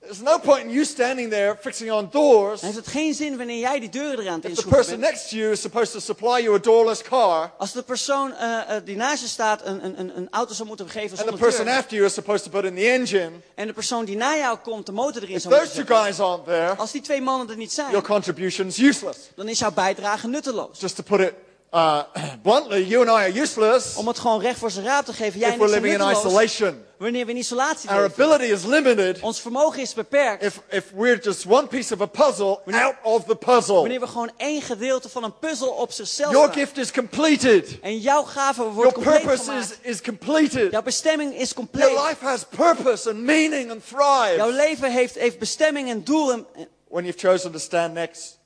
There's 0.00 0.22
no 0.22 0.38
point 0.38 0.64
in 0.64 0.70
you 0.70 0.84
standing 0.84 1.30
there 1.30 1.56
fixing 1.60 1.90
on 1.92 2.08
doors 2.10 2.60
Dan 2.60 2.70
heeft 2.70 2.84
het 2.84 2.94
geen 2.94 3.14
zin 3.14 3.36
wanneer 3.36 3.58
jij 3.58 3.80
die 3.80 3.88
deuren 3.88 4.18
eraan 4.24 4.34
het 4.34 4.36
if 4.36 4.40
the 4.42 4.48
inschroeven 4.48 4.76
person 4.78 5.00
bent. 5.00 5.12
next 5.12 5.28
to 5.30 5.36
you 5.36 5.50
is 5.52 5.60
supposed 5.60 5.92
to 5.92 5.98
supply 6.00 6.42
you 6.42 6.54
a 6.54 6.58
doorless 6.58 7.02
car 7.02 7.52
Als 7.58 7.72
de 7.72 7.82
persoon 7.82 8.34
eh, 8.34 8.60
die 8.84 8.96
naast 8.96 9.22
je 9.22 9.28
staat 9.28 9.60
een, 9.66 9.84
een, 9.84 10.16
een, 10.16 10.28
auto 10.30 10.54
zou 10.54 10.68
moeten 10.68 10.88
geven 10.88 11.10
and 11.10 11.18
the 11.18 11.24
zonder 11.24 11.38
person 11.40 11.64
deur. 11.64 11.74
after 11.74 11.94
you 11.96 12.06
is 12.06 12.14
supposed 12.14 12.44
to 12.44 12.50
put 12.50 12.64
in 12.64 12.74
the 12.74 12.90
engine. 12.90 13.30
En 13.54 13.66
de 13.66 13.72
persoon 13.72 14.04
die 14.04 14.16
na 14.16 14.36
jou 14.36 14.58
komt 14.58 14.86
de 14.86 14.92
motor 14.92 15.22
erin 15.22 15.34
If 15.34 15.42
zou 15.42 15.54
moeten 15.54 15.72
those 15.74 15.84
two 15.86 15.96
zetten. 15.96 16.04
guys 16.14 16.20
aren't 16.20 16.44
there, 16.44 16.74
Als 16.76 16.90
die 16.92 17.00
twee 17.02 17.20
mannen 17.20 17.50
er 17.50 17.56
niet 17.56 17.72
zijn, 17.72 17.90
your 17.90 18.06
contribution 18.06 18.66
is 18.66 18.78
useless. 18.78 19.18
dan 19.34 19.48
is 19.48 19.58
jouw 19.58 19.72
bijdrage 19.72 20.28
nutteloos. 20.28 20.80
Just 20.80 20.96
to 20.96 21.02
put 21.02 21.20
it 21.20 21.32
uh, 21.72 22.02
bluntly, 22.42 22.82
you 22.82 23.00
and 23.00 23.10
I 23.10 23.30
are 23.30 23.40
useless 23.40 23.96
Om 23.96 24.06
het 24.08 24.18
gewoon 24.18 24.40
recht 24.40 24.58
voor 24.58 24.70
zijn 24.70 24.84
raap 24.84 25.04
te 25.04 25.12
geven. 25.12 25.40
Jij 25.40 25.48
if 25.48 25.60
en 25.60 25.68
we're 25.68 25.94
ik 25.94 26.00
in 26.00 26.10
isolation. 26.10 26.84
wanneer 26.98 27.24
we 27.26 27.30
in 27.32 27.36
isolatie 27.38 27.90
Our 27.90 28.02
leven. 28.02 28.24
ability 28.24 28.52
is 28.52 28.64
limited 28.64 29.20
Ons 29.20 29.40
vermogen 29.40 29.80
is 29.82 29.94
beperkt 29.94 30.42
if, 30.42 30.60
if 30.68 30.84
we're 30.94 31.18
just 31.22 31.46
one 31.46 31.66
piece 31.66 31.94
of 31.94 32.00
a 32.00 32.06
puzzle 32.06 32.60
out 32.66 32.94
of 33.02 33.24
the 33.24 33.34
puzzle. 33.36 33.74
wanneer 33.74 34.00
we 34.00 34.06
gewoon 34.06 34.30
één 34.36 34.62
gedeelte 34.62 35.08
van 35.08 35.24
een 35.24 35.38
puzzel 35.38 35.68
op 35.68 35.92
zichzelf 35.92 36.32
Your 36.32 36.52
gift 36.52 36.78
is 36.78 36.92
completed. 36.92 37.80
En 37.80 37.98
jouw 37.98 38.22
gave 38.22 38.62
wordt 38.62 38.76
Your 38.76 38.92
compleet 38.92 39.20
purpose 39.22 39.44
gemaakt. 39.44 39.78
is, 39.82 39.90
is 39.90 40.00
completed. 40.00 40.70
Jouw 40.70 40.82
bestemming 40.82 41.32
is 41.34 41.50
Your 41.50 41.54
compleet. 41.54 42.08
life 42.08 42.24
has 42.24 42.44
purpose 42.56 43.10
and 43.10 43.18
meaning 43.18 43.70
and 43.70 43.82
Jouw 43.90 44.28
thrive 44.36 44.52
leven 44.52 44.92
heeft, 44.92 45.14
heeft 45.14 45.38
bestemming 45.38 45.88
en 45.88 46.04
doel. 46.04 46.32
En 46.32 46.46
when 46.88 47.04
you've 47.04 47.28
chosen 47.28 47.52
to 47.52 47.58
stand 47.58 47.94
next 47.94 48.38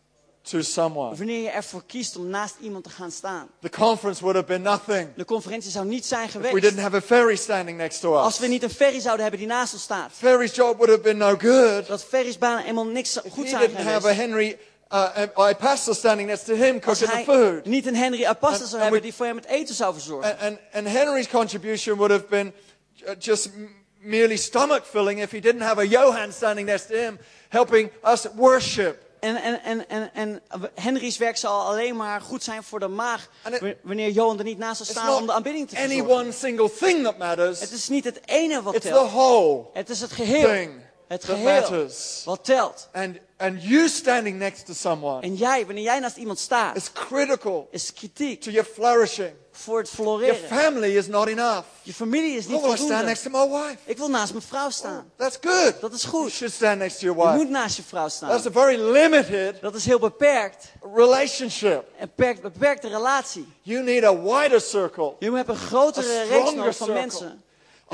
to 0.50 0.60
someone. 0.60 1.16
wanneer 1.16 1.42
je 1.42 1.50
ervoor 1.50 1.82
kiest 1.86 2.16
om 2.16 2.26
naast 2.26 2.54
iemand 2.60 2.84
te 2.84 2.90
gaan 2.90 3.10
staan. 3.10 3.48
The 3.60 3.70
conference 3.70 4.20
would 4.20 4.36
have 4.36 4.48
been 4.48 4.62
nothing 4.62 5.08
De 5.16 5.24
conferentie 5.24 5.70
zou 5.70 5.86
niet 5.86 6.04
zijn 6.04 6.28
if 6.28 6.32
we 6.32 6.60
didn't 6.60 6.80
have 6.80 6.96
a 6.96 7.00
ferry 7.00 7.36
standing 7.36 7.76
next 7.78 8.00
to 8.00 8.14
Als 8.16 8.34
us. 8.34 8.40
we 8.40 8.46
niet 8.46 8.62
een 8.62 8.70
ferry 8.70 9.00
zouden 9.00 9.22
hebben 9.22 9.40
die 9.40 9.48
naast 9.48 9.72
ons 9.72 9.82
staat. 9.82 10.10
Ferry's 10.12 10.54
job 10.54 10.76
would 10.76 10.88
have 10.88 11.00
been 11.00 11.16
no 11.16 11.36
good 11.38 11.86
Dat 11.86 12.04
ferries 12.04 12.38
bijna 12.38 12.58
helemaal 12.58 12.86
niks 12.86 13.18
goed 13.30 13.48
zijn 13.48 13.60
didn't 13.60 13.86
have 13.86 14.08
a. 14.08 14.12
Henry 14.12 14.58
uh, 14.92 15.50
I 15.50 15.54
pastor 15.54 15.94
standing 15.94 16.28
next 16.28 16.44
to 16.44 16.54
him 16.54 16.80
cooking 16.80 17.10
the 17.10 17.22
food. 17.24 17.64
niet 17.64 17.86
een 17.86 17.96
Henry 17.96 18.24
Apostel 18.24 18.66
zou 18.66 18.82
hebben 18.82 19.02
die 19.02 19.14
voor 19.14 19.26
hem 19.26 19.36
het 19.36 19.46
eten 19.46 19.74
zou 19.74 19.92
verzorgen. 19.92 20.30
And, 20.30 20.40
and, 20.40 20.58
and 20.72 20.88
Henry's 20.88 21.28
contribution 21.28 21.96
would 21.96 22.10
have 22.10 22.26
been 22.28 22.52
uh, 23.06 23.10
just 23.18 23.50
merely 23.98 24.36
stomach 24.36 24.86
filling 24.86 25.20
if 25.20 25.30
he 25.30 25.40
didn't 25.40 25.62
have 25.62 25.80
a 25.80 25.84
Johan 25.84 26.32
standing 26.32 26.66
next 26.66 26.86
to 26.86 26.94
him 26.94 27.18
helping 27.48 27.90
us 28.04 28.26
worship. 28.36 29.03
En, 29.24 29.36
en, 29.42 29.62
en, 29.64 29.88
en, 29.88 30.10
en 30.14 30.42
Henry's 30.74 31.16
werk 31.16 31.36
zal 31.36 31.60
alleen 31.66 31.96
maar 31.96 32.20
goed 32.20 32.42
zijn 32.42 32.62
voor 32.62 32.78
de 32.80 32.88
maag. 32.88 33.28
W- 33.60 33.64
wanneer 33.82 34.10
Johan 34.10 34.38
er 34.38 34.44
niet 34.44 34.58
naast 34.58 34.76
zal 34.76 34.86
staan 34.86 35.14
om 35.14 35.26
de 35.26 35.32
aanbidding 35.32 35.68
te 35.68 35.76
any 35.76 35.86
verzorgen. 35.86 36.16
one 36.16 36.32
single 36.32 36.70
thing 36.78 37.02
that 37.04 37.18
matters. 37.18 37.60
Het 37.60 37.70
is 37.72 37.88
niet 37.88 38.04
het 38.04 38.20
ene 38.24 38.62
wat 38.62 38.74
It's 38.74 38.84
the 38.84 38.90
telt. 38.92 39.10
whole 39.10 39.64
Het 39.72 39.88
is 39.90 40.00
het 40.00 40.12
geheel. 40.12 40.48
thing 40.48 40.72
Het 41.08 41.20
that 41.20 41.30
geheel 41.30 41.60
matters. 41.60 42.22
wat 42.24 42.44
telt. 42.44 42.88
And, 42.92 43.16
and 43.36 43.62
you 43.62 43.88
standing 43.88 44.38
next 44.38 44.66
to 44.66 44.72
someone 44.72 45.20
En 45.22 45.34
jij, 45.34 45.66
wanneer 45.66 45.84
jij 45.84 45.98
naast 45.98 46.16
iemand 46.16 46.38
staat, 46.38 46.76
is 46.76 46.92
critical 46.92 47.68
is 47.70 47.92
kritiek 47.92 48.40
to 48.40 48.50
your 48.50 48.68
flourishing. 48.74 49.32
Voor 49.56 49.78
het 49.78 49.90
Your 49.96 50.18
floreren. 50.18 50.48
family 50.48 50.96
is 50.96 51.06
not 51.06 51.28
enough. 51.28 51.62
Je 51.82 51.94
familie 51.94 52.36
is 52.36 52.46
niet 52.46 52.60
want 52.60 52.62
to 52.62 52.68
stand 52.68 52.78
voldoende. 52.80 53.04
next 53.04 53.22
to 53.22 53.30
my 53.30 53.48
wife. 53.62 53.76
Ik 53.84 53.96
wil 53.98 54.08
naast 54.08 54.32
mijn 54.32 54.44
vrouw 54.44 54.70
staan. 54.70 55.10
That's 55.16 55.38
good. 55.40 55.80
Dat 55.80 55.92
is 55.92 56.02
You 56.02 56.14
goed. 56.14 56.30
should 56.30 56.54
stand 56.54 56.78
next 56.78 56.98
to 56.98 57.04
your 57.06 57.20
Je 57.22 57.26
wife. 57.28 57.36
moet 57.42 57.50
naast 57.50 57.76
je 57.76 57.82
vrouw 57.82 58.02
That's 58.02 58.16
staan. 58.16 58.30
a 58.30 58.50
very 58.50 58.76
limited 58.92 59.60
Dat 59.60 59.74
is 59.74 59.84
heel 59.86 59.98
beperkt. 59.98 60.64
relationship. 60.94 61.84
Een 61.98 62.10
beperkt, 62.16 62.42
beperkte 62.42 62.88
relatie. 62.88 63.46
You 63.62 63.82
need 63.84 64.04
a 64.04 64.16
wider 64.22 64.60
circle. 64.60 65.14
Je 65.18 65.32
hebt 65.32 65.48
een 65.48 65.56
grotere 65.56 66.22
reeks 66.22 66.52
nodig 66.54 66.76
van 66.76 66.86
circle. 66.86 66.94
mensen. 66.94 67.42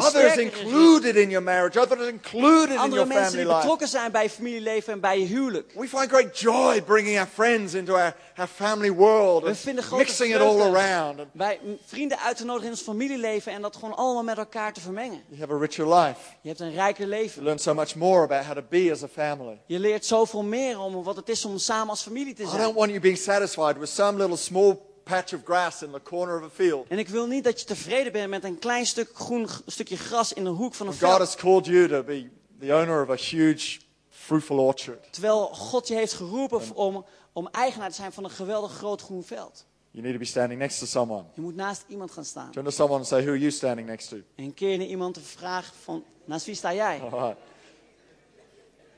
Others 0.07 0.37
included 0.37 1.17
in 1.17 1.29
your 1.31 1.43
marriage, 1.45 1.81
others 1.81 2.09
included 2.09 2.71
in 2.71 2.77
Andere 2.79 3.03
your 3.03 3.07
mensen 3.07 3.25
family 3.25 3.37
die 3.37 3.47
life. 3.47 3.61
betrokken 3.61 3.89
zijn 3.89 4.13
bij 4.13 4.23
je 4.23 4.31
familieleven 4.31 4.93
en 4.93 5.01
bij 5.01 5.19
je 5.21 5.25
huwelijk. 5.27 5.73
We 5.75 5.89
find 5.89 6.09
great 6.09 6.39
joy 6.39 6.83
bringing 6.83 7.19
our 7.19 7.29
friends 7.35 7.75
into 7.75 7.95
our, 7.95 8.15
our 8.37 8.49
family 8.49 8.93
world 8.93 9.43
We 9.43 9.55
vinden 9.55 9.85
grote 9.85 10.03
mixing 10.05 10.35
it 10.35 10.41
all 10.41 10.61
around. 10.75 11.19
M- 11.35 11.43
vrienden 11.87 12.19
uit 12.19 12.37
te 12.37 12.45
nodigen 12.45 12.67
in 12.67 12.73
ons 12.73 12.83
familieleven 12.83 13.53
en 13.53 13.63
dat 13.63 13.77
gewoon 13.77 13.97
allemaal 13.97 14.23
met 14.23 14.39
elkaar 14.39 14.73
te 14.73 14.81
vermengen. 14.81 15.23
you 15.29 15.41
have 15.41 15.53
a 15.55 15.59
richer 15.59 15.95
life. 15.95 16.19
Je 16.41 16.49
hebt 16.49 16.61
een 16.61 16.73
rijker 16.73 17.07
You 17.09 17.23
leven. 17.23 17.43
learn 17.43 17.59
so 17.59 17.75
much 17.75 17.95
more 17.95 18.23
about 18.23 18.45
how 18.45 18.55
to 18.57 18.63
be 18.69 18.89
as 18.93 19.03
a 19.03 19.09
family. 19.09 19.61
Je 19.67 19.79
leert 19.79 20.05
zoveel 20.07 20.43
meer 20.43 20.79
om 20.81 21.03
wat 21.03 21.17
het 21.17 21.29
is 21.29 21.45
om 21.45 21.59
samen 21.59 21.89
als 21.89 22.03
familie 22.03 22.35
te 22.35 22.43
I 22.43 22.45
don't 22.45 22.57
zijn. 22.57 22.75
want 22.75 22.89
you 22.89 23.01
being 23.01 23.19
satisfied 23.19 23.79
with 23.79 23.89
some 23.89 24.19
little 24.19 24.37
small 24.37 24.79
patch 25.05 25.33
of 25.35 25.41
grass 25.45 25.83
in 25.83 25.91
the 25.93 26.03
corner 26.03 26.39
of 26.39 26.45
a 26.45 26.51
field. 26.55 26.87
En 26.89 26.99
ik 26.99 27.09
wil 27.09 27.27
niet 27.27 27.45
dat 27.45 27.61
je 27.61 27.67
tevreden 27.67 28.13
bent 28.13 28.31
met 28.31 28.45
een 28.45 28.59
klein 28.59 28.87
stuk 28.87 29.11
groen 29.15 29.49
stukje 29.67 29.97
gras 29.97 30.33
in 30.33 30.45
de 30.45 30.51
hoek 30.51 30.75
van 30.75 30.87
een 30.87 30.93
God 30.93 31.01
veld. 31.03 31.19
has 31.19 31.35
called 31.37 31.67
you 31.67 31.89
to 31.89 32.03
be 32.03 32.29
the 32.61 32.75
owner 32.75 33.03
of 33.03 33.11
a 33.11 33.15
huge 33.37 33.79
fruitful 34.09 34.59
orchard. 34.59 35.13
Terwijl 35.13 35.47
God 35.47 35.89
je 35.89 35.95
heeft 35.95 36.13
geroepen 36.13 36.75
om, 36.75 37.05
om 37.33 37.49
eigenaar 37.53 37.89
te 37.89 37.95
zijn 37.95 38.13
van 38.13 38.25
een 38.25 38.31
geweldig 38.31 38.73
groot 38.73 39.03
groen 39.03 39.25
veld. 39.25 39.65
You 39.91 40.03
need 40.05 40.13
to 40.13 40.19
be 40.21 40.25
standing 40.27 40.61
next 40.61 40.79
to 40.79 40.87
someone. 40.87 41.25
Je 41.35 41.41
moet 41.41 41.55
naast 41.57 41.85
iemand 41.89 42.11
gaan 42.11 42.25
staan. 42.25 42.51
Turn 42.51 42.65
to 42.65 42.71
someone 42.71 42.99
and 42.99 43.07
say, 43.07 43.21
Who 43.23 43.31
are 43.31 43.39
you 43.39 43.51
standing 43.51 43.89
next 43.89 44.09
to? 44.09 44.17
En 44.35 44.55
keer 44.55 44.79
naar 44.79 44.87
iemand 44.87 45.15
te 45.15 45.21
vragen 45.21 45.75
van, 45.83 46.05
naast 46.25 46.47
wie 46.47 46.55
sta 46.55 46.75
jij? 46.75 47.01
All 47.01 47.11
right. 47.21 47.37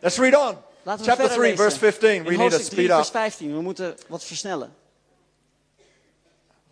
Let's 0.01 0.17
read 0.19 0.35
on. 0.35 0.57
Laten 0.83 1.05
we 1.05 1.11
Chapter 1.11 1.29
verder 1.29 1.29
3, 1.29 1.41
lezen. 1.51 1.57
verse 1.65 1.79
15. 1.79 2.09
We 2.09 2.17
In 2.17 2.23
need 2.25 2.37
to 2.37 2.43
hoofdstuk 2.43 2.63
3, 2.75 2.85
speed 2.85 2.97
vers 2.97 3.07
up. 3.09 3.15
15. 3.15 3.55
We 3.55 3.61
moeten 3.61 3.97
wat 4.09 4.25
versnellen. 4.25 4.75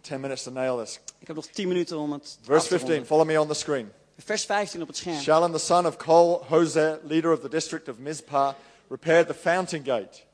10 0.02 0.20
minutes 0.20 0.42
to 0.42 0.50
nail 0.50 0.78
this. 0.78 1.00
Ik 1.18 1.26
heb 1.26 1.36
nog 1.36 1.46
10 1.46 1.68
minuten 1.68 1.98
om 1.98 2.12
het 2.12 2.38
Verse 2.42 2.68
15. 2.68 3.06
Follow 3.06 3.26
me 3.26 3.40
on 3.40 3.48
the 3.48 3.54
screen. 3.54 3.92
Vers 4.24 4.44
15 4.44 4.82
op 4.82 4.88
het 4.88 4.96
scherm. 4.96 5.20
Shalom, 5.20 5.52
the 5.52 5.58
son 5.58 5.86
of 5.86 5.96
Kol 5.96 6.44
Hoseh, 6.48 6.98
leader 7.04 7.32
of 7.32 7.40
the 7.40 7.48
district 7.48 7.88
of 7.88 7.98
Mizpah, 7.98 8.54
repaired 8.88 9.26
the 9.26 9.34
fountain 9.34 9.82
gate. 9.82 10.24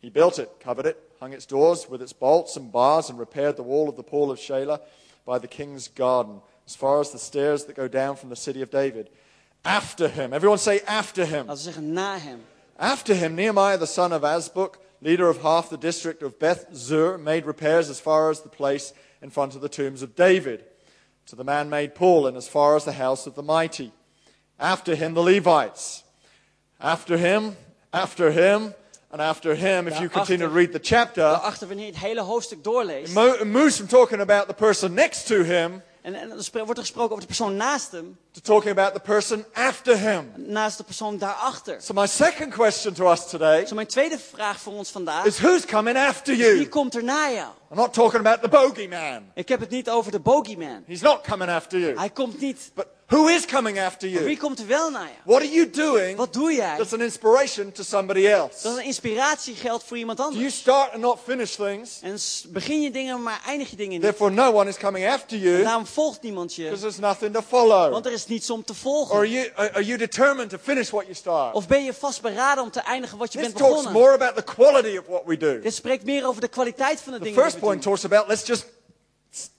He 0.00 0.10
built 0.10 0.38
it, 0.38 0.48
covered 0.64 0.86
it, 0.86 0.96
hung 1.20 1.32
its 1.32 1.46
doors 1.46 1.88
with 1.88 2.02
its 2.02 2.12
bolts 2.12 2.56
and 2.56 2.72
bars, 2.72 3.08
and 3.10 3.18
repaired 3.18 3.56
the 3.56 3.62
wall 3.62 3.88
of 3.88 3.96
the 3.96 4.02
pool 4.02 4.30
of 4.30 4.38
Shelah 4.38 4.80
by 5.24 5.38
the 5.38 5.48
king's 5.48 5.88
garden, 5.88 6.40
as 6.66 6.74
far 6.74 7.00
as 7.00 7.10
the 7.10 7.18
stairs 7.18 7.64
that 7.64 7.76
go 7.76 7.88
down 7.88 8.16
from 8.16 8.28
the 8.28 8.36
city 8.36 8.62
of 8.62 8.70
David. 8.70 9.08
After 9.64 10.08
him, 10.08 10.32
everyone 10.32 10.58
say 10.58 10.80
after 10.86 11.24
him. 11.24 11.46
Laten 11.46 11.48
we 11.48 11.56
zeggen 11.56 11.94
na 11.94 12.18
hem. 12.18 12.40
After 12.78 13.14
him, 13.14 13.36
Nehemiah 13.36 13.78
the 13.78 13.86
son 13.86 14.12
of 14.12 14.22
Azbuk, 14.22 14.74
leader 15.02 15.28
of 15.28 15.42
half 15.42 15.68
the 15.68 15.76
district 15.76 16.22
of 16.22 16.38
Beth 16.38 16.66
Zur, 16.74 17.18
made 17.18 17.44
repairs 17.44 17.90
as 17.90 18.00
far 18.00 18.30
as 18.30 18.40
the 18.40 18.48
place 18.48 18.92
in 19.20 19.30
front 19.30 19.54
of 19.54 19.60
the 19.60 19.68
tombs 19.68 20.00
of 20.00 20.14
David, 20.14 20.64
to 21.26 21.36
the 21.36 21.44
man 21.44 21.68
made 21.68 21.94
pool, 21.94 22.26
and 22.26 22.36
as 22.36 22.48
far 22.48 22.76
as 22.76 22.84
the 22.84 22.92
house 22.92 23.26
of 23.26 23.34
the 23.34 23.42
mighty. 23.42 23.92
After 24.58 24.94
him, 24.94 25.14
the 25.14 25.22
Levites. 25.22 26.04
After 26.80 27.16
him, 27.16 27.56
after 27.92 28.30
him, 28.30 28.74
and 29.10 29.20
after 29.20 29.54
him, 29.54 29.88
if 29.88 30.00
you 30.00 30.08
continue 30.08 30.46
to 30.46 30.52
read 30.52 30.72
the 30.72 30.78
chapter, 30.78 31.20
Daarachter, 31.20 31.68
wanneer 31.68 31.86
je 31.86 31.92
het 31.92 32.00
hele 32.00 32.20
hoofdstuk 32.20 32.64
doorleest. 32.64 33.16
it 33.16 33.40
it 33.40 33.46
moves 33.46 33.76
from 33.76 33.86
talking 33.86 34.20
about 34.20 34.46
the 34.46 34.54
person 34.54 34.94
next 34.94 35.26
to 35.26 35.44
him 35.44 35.82
En, 36.02 36.14
en 36.14 36.44
spre- 36.44 36.64
wordt 36.64 36.78
er 36.78 36.84
gesproken 36.84 37.10
over 37.10 37.20
de 37.20 37.26
persoon 37.26 37.56
naast 37.56 37.92
hem. 37.92 38.18
to 38.30 38.40
talking 38.40 38.78
about 38.78 38.94
the 38.94 39.00
person 39.00 39.44
after 39.52 39.98
him. 39.98 40.32
Naast 40.36 40.76
de 40.78 40.84
persoon 40.84 41.18
daarachter. 41.18 41.82
So, 41.82 41.92
my 41.94 42.06
second 42.06 42.54
question 42.54 42.92
to 42.94 43.10
us 43.10 43.26
today 43.28 43.66
Zo 43.66 43.74
mijn 43.74 43.86
tweede 43.86 44.18
vraag 44.32 44.60
voor 44.60 44.72
ons 44.72 44.90
vandaag. 44.90 45.24
is 45.24 45.38
who's 45.40 45.64
coming 45.66 45.96
after 45.96 46.36
Wie 46.36 46.44
you? 46.54 46.68
komt 46.68 46.94
er 46.94 47.04
na 47.04 47.30
jou? 47.30 47.48
I'm 47.70 47.76
not 47.76 47.92
talking 47.92 48.26
about 48.26 48.42
the 48.42 48.48
bogeyman. 48.48 49.22
Ik 49.34 49.48
heb 49.48 49.60
het 49.60 49.70
niet 49.70 49.90
over 49.90 50.12
de 50.12 50.20
bogeyman. 50.20 50.82
He's 50.86 51.00
not 51.00 51.20
coming 51.28 51.50
after 51.50 51.78
you. 51.78 51.96
Hij 51.98 52.10
komt 52.10 52.40
niet. 52.40 52.70
But 52.74 52.86
who 53.12 53.26
is 53.28 53.46
coming 53.46 53.80
after 53.80 54.08
Maar 54.10 54.18
wie 54.18 54.28
you? 54.28 54.36
komt 54.40 54.58
er 54.58 54.66
wel 54.66 54.90
naar 54.90 55.02
jou? 55.02 55.14
What 55.24 55.40
are 55.40 55.50
you 55.50 55.70
doing 55.70 56.16
Wat 56.16 56.32
doe 56.32 56.52
jij? 56.52 56.76
that's 56.76 56.92
an 56.92 57.00
inspiration 57.00 57.72
to 57.72 57.82
somebody 57.82 58.26
else? 58.26 58.62
Dat 58.62 58.76
een 58.76 58.84
inspiratie 58.84 59.54
geldt 59.54 59.84
voor 59.84 59.96
iemand 59.96 60.18
Do 60.18 60.24
you 60.24 60.34
anders. 60.36 60.56
start 60.58 60.92
and 60.92 61.00
not 61.02 61.18
finish 61.24 61.54
things? 61.54 61.98
En 62.02 62.18
begin 62.52 62.80
je 62.82 62.90
dingen, 62.90 63.22
maar 63.22 63.40
eindig 63.46 63.70
je 63.70 63.76
dingen 63.76 63.92
niet. 63.92 64.00
Therefore, 64.02 64.30
no 64.30 64.52
one 64.52 64.68
is 64.68 64.76
coming 64.76 65.06
after 65.08 65.38
you 65.38 65.62
Daarom 65.62 65.86
volgt 65.86 66.22
niemand 66.22 66.54
je. 66.54 66.62
because 66.62 66.80
there's 66.82 66.98
nothing 66.98 67.34
to 67.34 67.40
follow. 67.48 67.90
Want 67.92 68.06
er 68.06 68.12
is 68.12 68.26
niets 68.26 68.50
om 68.50 68.64
te 68.64 68.72
Or 68.72 68.78
are 68.78 69.06
volgen. 69.06 69.28
you, 69.30 69.50
are 69.56 69.84
you 69.84 69.98
determined 69.98 70.50
to 70.50 70.58
finish 70.62 70.90
what 70.90 71.02
you 71.02 71.14
start? 71.14 71.54
Of 71.54 71.66
ben 71.68 71.84
je 71.84 71.92
vastberaden 71.94 72.64
om 72.64 72.70
te 72.70 72.80
eindigen 72.80 73.18
wat 73.18 73.32
je 73.32 73.38
This 73.38 73.46
bent 73.46 73.58
talks 73.58 73.74
begonnen? 73.82 74.00
more 74.02 74.12
about 74.14 74.36
the 74.36 74.54
quality 74.54 74.96
of 74.96 75.04
what 75.08 75.22
we 75.26 75.36
do. 75.36 75.60
Dit 75.60 75.74
spreekt 75.74 76.04
meer 76.04 76.26
over 76.26 76.40
de 76.40 76.48
kwaliteit 76.48 77.00
van 77.00 77.12
de 77.12 77.18
The 77.18 77.24
dingen 77.24 77.32
die 77.34 77.42
first 77.42 77.54
we 77.54 77.60
doen. 77.60 77.68
point 77.70 77.82
talks 77.82 78.04
about 78.04 78.28
let's 78.28 78.46
just 78.46 78.64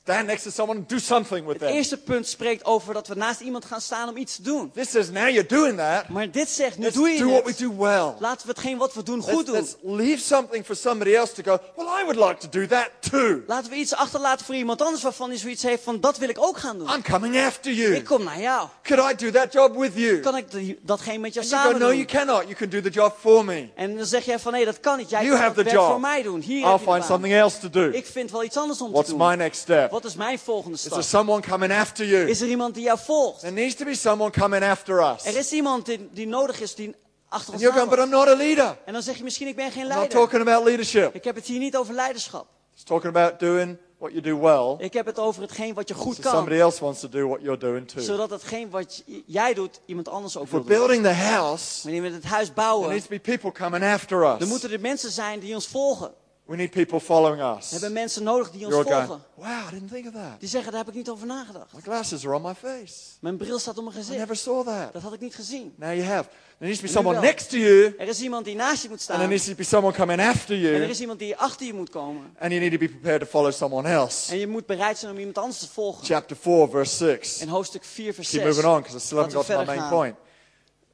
stand 0.06 0.28
next 0.28 0.44
to 0.44 0.50
someone 0.52 0.80
and 0.80 0.90
do 0.90 0.98
something 1.00 1.46
with 1.46 1.60
Het 1.60 1.68
them. 1.68 1.78
eerste 1.78 1.98
punt 1.98 2.28
spreekt 2.28 2.66
over 2.66 2.94
dat 2.94 3.08
we 3.08 3.16
naast 3.16 3.40
iemand 3.40 3.66
gaan 3.66 3.82
staan 3.82 4.10
om 4.10 4.18
iets 4.18 4.36
te 4.36 4.42
doen. 4.42 4.72
This 4.74 4.90
says 4.92 5.10
now 5.10 5.30
you're 5.30 5.46
doing 5.46 5.78
that. 5.78 6.10
Maar 6.10 6.32
dit 6.32 6.50
zegt, 6.50 6.78
nu 6.78 6.84
Let's 6.84 6.96
doe 6.96 7.10
je 7.10 7.18
do 7.20 7.30
what 7.30 7.44
we 7.44 7.50
het. 7.50 7.60
do 7.60 7.76
well. 7.78 8.14
Laten 8.20 8.48
we 8.48 8.54
hetgeen 8.54 8.78
wat 8.78 8.94
we 8.94 9.04
doen 9.04 9.22
goed 9.22 9.34
Let's, 9.34 9.46
doen. 9.46 9.56
let's 9.56 9.76
leave 10.08 10.22
something 10.22 10.66
for 10.66 10.76
somebody 10.76 11.14
else 11.16 11.34
to 11.34 11.44
go, 11.44 11.64
well, 11.76 11.88
I 12.02 12.04
would 12.06 12.16
like 12.28 12.38
to 12.38 12.60
do 12.60 12.68
that 12.68 12.90
too. 13.12 13.42
Laten 13.48 13.70
we 13.72 13.76
iets 13.78 13.94
achterlaten 13.96 14.46
voor 14.46 14.56
iemand 14.56 14.82
anders 14.82 15.04
waarvan 15.04 15.30
hij 15.30 15.38
zoiets 15.38 15.64
heeft 15.64 15.84
van 15.84 16.00
dat 16.00 16.18
wil 16.18 16.30
ik 16.30 16.38
ook 16.40 16.58
gaan 16.58 16.78
doen. 16.78 16.90
I'm 16.90 17.04
coming 17.04 17.38
after 17.38 17.72
you. 17.72 17.96
Ik 17.96 18.06
kom 18.06 18.24
naar 18.24 18.40
jou. 18.40 18.68
Could 18.82 19.12
I 19.22 19.26
do 19.26 19.32
that 19.32 19.54
job 19.54 19.76
with 19.78 19.92
you? 19.96 20.20
Kan 20.20 20.38
ik 20.38 20.46
datgene 20.82 21.18
met 21.18 21.34
jou 21.34 21.46
And 21.46 21.54
you 21.56 21.64
go, 21.64 21.70
samen 21.70 21.80
no, 21.80 21.94
you 21.94 21.98
doen? 21.98 22.06
cannot. 22.06 22.42
You 22.44 22.54
can 22.56 22.70
do 22.70 22.82
the 22.82 22.90
job 22.90 23.16
for 23.20 23.46
me. 23.46 23.70
En 23.76 23.98
dan 23.98 24.06
zeg 24.06 24.26
jij 24.26 24.40
van 24.40 24.52
nee, 24.52 24.66
dat 24.66 24.80
kan 24.80 24.98
niet. 24.98 25.10
Jij 25.10 25.20
You 25.24 25.32
kan 25.34 25.42
have 25.44 25.56
het 25.56 25.64
werk 25.66 25.78
job. 25.80 25.90
voor 25.92 26.00
mij 26.00 26.22
doen. 26.22 26.42
Hier 26.42 26.66
I'll 26.68 26.78
find 26.78 27.06
something 27.06 27.34
else 27.34 27.60
to 27.60 27.70
do. 27.70 27.90
Ik 27.90 28.06
vind 28.06 28.32
wel 28.32 28.44
iets 28.44 28.58
anders 28.58 28.82
om 28.82 28.92
What's 28.92 29.10
te 29.10 29.16
my 29.16 29.28
doen. 29.30 29.38
next 29.38 29.62
step? 29.62 29.92
Wat 29.94 30.06
is 30.06 30.16
mijn 30.16 30.40
volgende 30.40 30.76
Is 30.76 30.80
stap? 30.82 30.92
there 30.94 31.08
someone 31.08 31.42
coming 31.42 31.72
after 31.74 32.06
you? 32.06 32.30
Is 32.30 32.42
er 32.42 32.48
iemand 32.48 32.74
die 32.74 32.84
jou 32.84 33.00
volgt? 33.00 33.40
There 33.40 33.52
needs 33.54 33.76
to 33.76 33.86
be 33.86 33.96
someone 33.96 34.32
coming 34.32 34.64
after 34.64 35.14
us. 35.14 35.26
Er 35.26 35.38
is 35.38 35.52
iemand 35.52 35.86
die, 35.86 36.10
die 36.12 36.28
nodig 36.28 36.62
is, 36.62 36.76
die 36.76 36.96
achter 37.30 37.54
And 37.54 37.62
ons 37.62 37.72
aan 37.72 37.74
going, 37.78 37.90
but. 37.90 38.00
I'm 38.00 38.10
not 38.10 38.28
a 38.28 38.36
leader. 38.36 38.78
En 38.86 38.94
dan 38.94 39.02
zeg 39.02 39.18
je 39.18 39.24
misschien, 39.24 39.48
ik 39.48 39.56
ben 39.56 39.72
geen 39.72 39.82
I'm 39.82 39.88
not 39.88 39.98
leider. 39.98 40.20
talking 40.20 40.42
about 40.42 40.64
leadership. 40.66 41.16
Ik 41.16 41.24
heb 41.24 41.36
het 41.36 41.46
hier 41.46 41.60
niet 41.60 41.78
over 41.78 41.94
leiderschap. 41.94 42.48
It's 42.74 42.84
talking 42.84 43.16
about 43.16 43.40
doing 43.40 43.78
what 43.98 44.12
you 44.12 44.22
do 44.22 44.40
well. 44.40 44.86
Ik 44.86 44.94
heb 44.94 45.06
het 45.06 45.20
over 45.20 45.42
hetgeen 45.42 45.74
wat 45.74 45.88
je 45.88 45.94
goed 45.94 46.16
So 46.16 46.22
somebody 46.22 46.56
kan. 46.58 46.66
else 46.66 46.84
wants 46.84 47.00
to 47.00 47.10
do 47.10 47.28
what 47.28 47.42
you're 47.42 47.60
doing 47.60 47.88
too. 47.88 48.02
Zodat 48.04 48.30
hetgeen 48.30 48.70
wat 48.70 49.04
jij 49.26 49.54
doet, 49.54 49.80
iemand 49.86 50.08
anders 50.08 50.38
ook 50.38 50.44
If 50.44 50.50
wil 50.52 50.60
doen. 50.60 50.70
building 50.70 51.04
the 51.04 51.14
house, 51.14 51.84
Wanneer 51.84 52.02
we 52.02 52.10
het 52.10 52.24
huis 52.24 52.46
there 52.48 52.60
bouwen, 52.62 52.90
needs 52.90 53.04
to 53.04 53.10
be 53.10 53.20
people 53.20 53.52
coming 53.52 53.84
after 53.84 54.24
us. 54.34 54.40
dan 54.40 54.48
moeten 54.48 54.72
er 54.72 54.80
mensen 54.80 55.12
zijn 55.12 55.40
die 55.40 55.54
ons 55.54 55.68
volgen. 55.68 56.14
We 56.46 56.56
need 56.56 56.72
people 56.72 57.00
following 57.00 57.42
We 57.42 57.56
us. 57.58 57.72
hebben 57.72 57.94
mensen 57.94 58.24
nodig 58.24 58.52
die 58.52 58.66
ons 58.66 58.74
You're 58.76 58.90
going, 58.92 59.08
volgen. 59.08 59.26
wow, 59.36 59.68
I 59.68 59.72
didn't 59.72 59.92
think 59.92 60.08
of 60.08 60.14
that. 60.14 60.40
Die 60.40 60.50
zeggen, 60.50 60.72
daar 60.72 60.80
heb 60.80 60.90
ik 60.90 60.96
niet 60.96 61.10
over 61.10 61.28
nagedacht. 61.28 61.74
My 61.74 61.82
glasses 61.82 62.26
are 62.26 62.36
on 62.36 62.42
my 62.42 62.54
face. 62.56 62.94
Mijn 63.20 63.38
bril 63.38 63.60
staat 63.60 63.78
op 63.78 63.84
mijn 63.84 63.96
I 63.96 64.00
gezicht. 64.00 64.18
never 64.20 64.36
saw 64.36 64.66
that. 64.66 64.94
Dat 64.94 65.02
had 65.02 65.14
ik 65.14 65.20
niet 65.20 65.36
gezien. 65.36 65.74
Now 65.76 65.94
you 65.94 66.04
have. 66.04 66.30
There 66.58 66.66
needs 66.72 66.78
to 66.80 66.86
be 66.86 66.92
someone 66.92 67.20
wel. 67.20 67.26
next 67.30 67.50
to 67.50 67.58
you, 67.58 67.94
Er 67.98 68.08
is 68.08 68.22
iemand 68.22 68.46
die 68.46 68.56
naast 68.56 68.82
je 68.82 68.90
moet 68.90 68.98
and 68.98 69.02
staan. 69.02 69.16
there 69.18 69.30
needs 69.30 69.46
to 69.46 69.56
be 69.56 69.64
someone 69.64 69.96
coming 69.96 70.22
after 70.22 70.56
En 70.56 70.64
er 70.64 70.72
you, 70.80 70.90
is 70.90 71.00
iemand 71.02 71.20
die 71.20 71.36
achter 71.36 71.66
je 71.66 71.74
moet 71.74 71.90
komen. 71.90 72.36
and 72.40 72.52
you 72.52 72.60
need 72.62 72.72
to 72.72 72.78
be 72.78 72.90
prepared 72.90 73.20
to 73.20 73.26
follow 73.26 73.52
someone 73.52 73.90
else. 73.90 74.32
En 74.32 74.38
je 74.40 74.48
moet 74.48 74.66
bereid 74.66 74.98
zijn 74.98 75.12
om 75.12 75.18
iemand 75.18 75.38
anders 75.38 75.60
te 75.60 75.68
volgen. 75.70 76.06
Chapter 76.06 76.36
4, 76.38 76.68
verse 76.70 76.96
6. 76.96 77.38
In 77.42 77.48
hoofdstuk 77.48 77.84
4, 77.84 78.14
vers 78.14 78.30
Keep 78.30 78.42
6. 78.44 78.56
moving 78.56 78.74
on 78.74 78.82
because 78.82 78.98
I 78.98 79.00
still 79.00 79.18
haven't 79.18 79.36
got 79.36 79.46
to 79.46 79.58
we 79.58 79.66
my 79.66 79.76
main 79.78 79.90
point. 79.90 80.16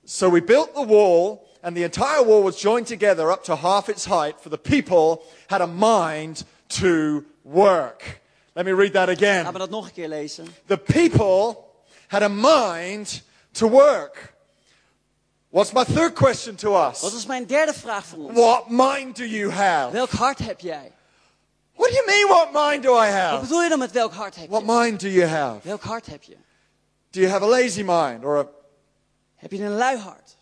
So 0.03 0.29
we 0.31 0.43
built 0.43 0.73
the 0.75 0.85
wall, 0.85 1.47
and 1.61 1.75
the 1.75 1.83
entire 1.83 2.23
wall 2.23 2.43
was 2.43 2.61
joined 2.61 2.87
together 2.87 3.31
up 3.31 3.43
to 3.43 3.55
half 3.55 3.89
its 3.89 4.05
height, 4.05 4.39
for 4.39 4.49
the 4.49 4.57
people 4.57 5.23
had 5.47 5.61
a 5.61 5.67
mind 5.67 6.43
to 6.69 7.25
work. 7.43 8.21
Let 8.55 8.65
me 8.65 8.71
read 8.71 8.93
that 8.93 9.09
again. 9.09 9.45
we 9.53 9.59
dat 9.59 9.69
nog 9.69 9.85
een 9.85 9.93
keer 9.93 10.07
lezen? 10.07 10.47
The 10.67 10.77
people 10.77 11.65
had 12.07 12.23
a 12.23 12.29
mind 12.29 13.21
to 13.51 13.67
work. 13.67 14.33
What's 15.51 15.71
my 15.73 15.83
third 15.83 16.15
question 16.15 16.55
to 16.55 16.69
Wat 16.71 17.03
us? 17.03 17.13
is 17.13 17.25
mijn 17.25 17.45
derde 17.45 17.73
vraag 17.73 18.05
voor 18.05 18.17
ons? 18.17 18.37
What 18.39 18.69
mind 18.69 19.15
do 19.15 19.25
you 19.25 19.51
have? 19.51 19.91
Welk 19.91 20.11
hart 20.11 20.39
heb 20.39 20.59
jij? 20.59 20.91
What 21.75 21.89
do 21.89 21.95
you 21.95 22.05
mean, 22.05 22.27
what 22.27 22.51
mind 22.69 22.83
do 22.83 22.93
I 22.93 23.07
have? 23.07 23.31
Wat 23.31 23.41
bedoel 23.41 23.63
je 23.63 23.69
dan 23.69 23.79
met 23.79 23.91
welk 23.91 24.13
hart 24.13 24.35
heb 24.35 24.43
je? 24.43 24.49
What 24.49 24.65
mind 24.65 24.99
do 24.99 25.07
you 25.07 25.27
have? 25.27 25.67
Welk 25.67 25.81
hart 25.81 26.05
heb 26.05 26.23
je? 26.23 26.37
Do 27.11 27.19
you 27.19 27.31
have 27.31 27.43
a 27.43 27.47
lazy 27.47 27.83
mind 27.83 28.23
or 28.23 28.37
a, 28.37 28.47
Heb 29.35 29.51
je 29.51 29.63
een 29.63 29.75
lui 29.75 29.97
hart? 29.97 30.35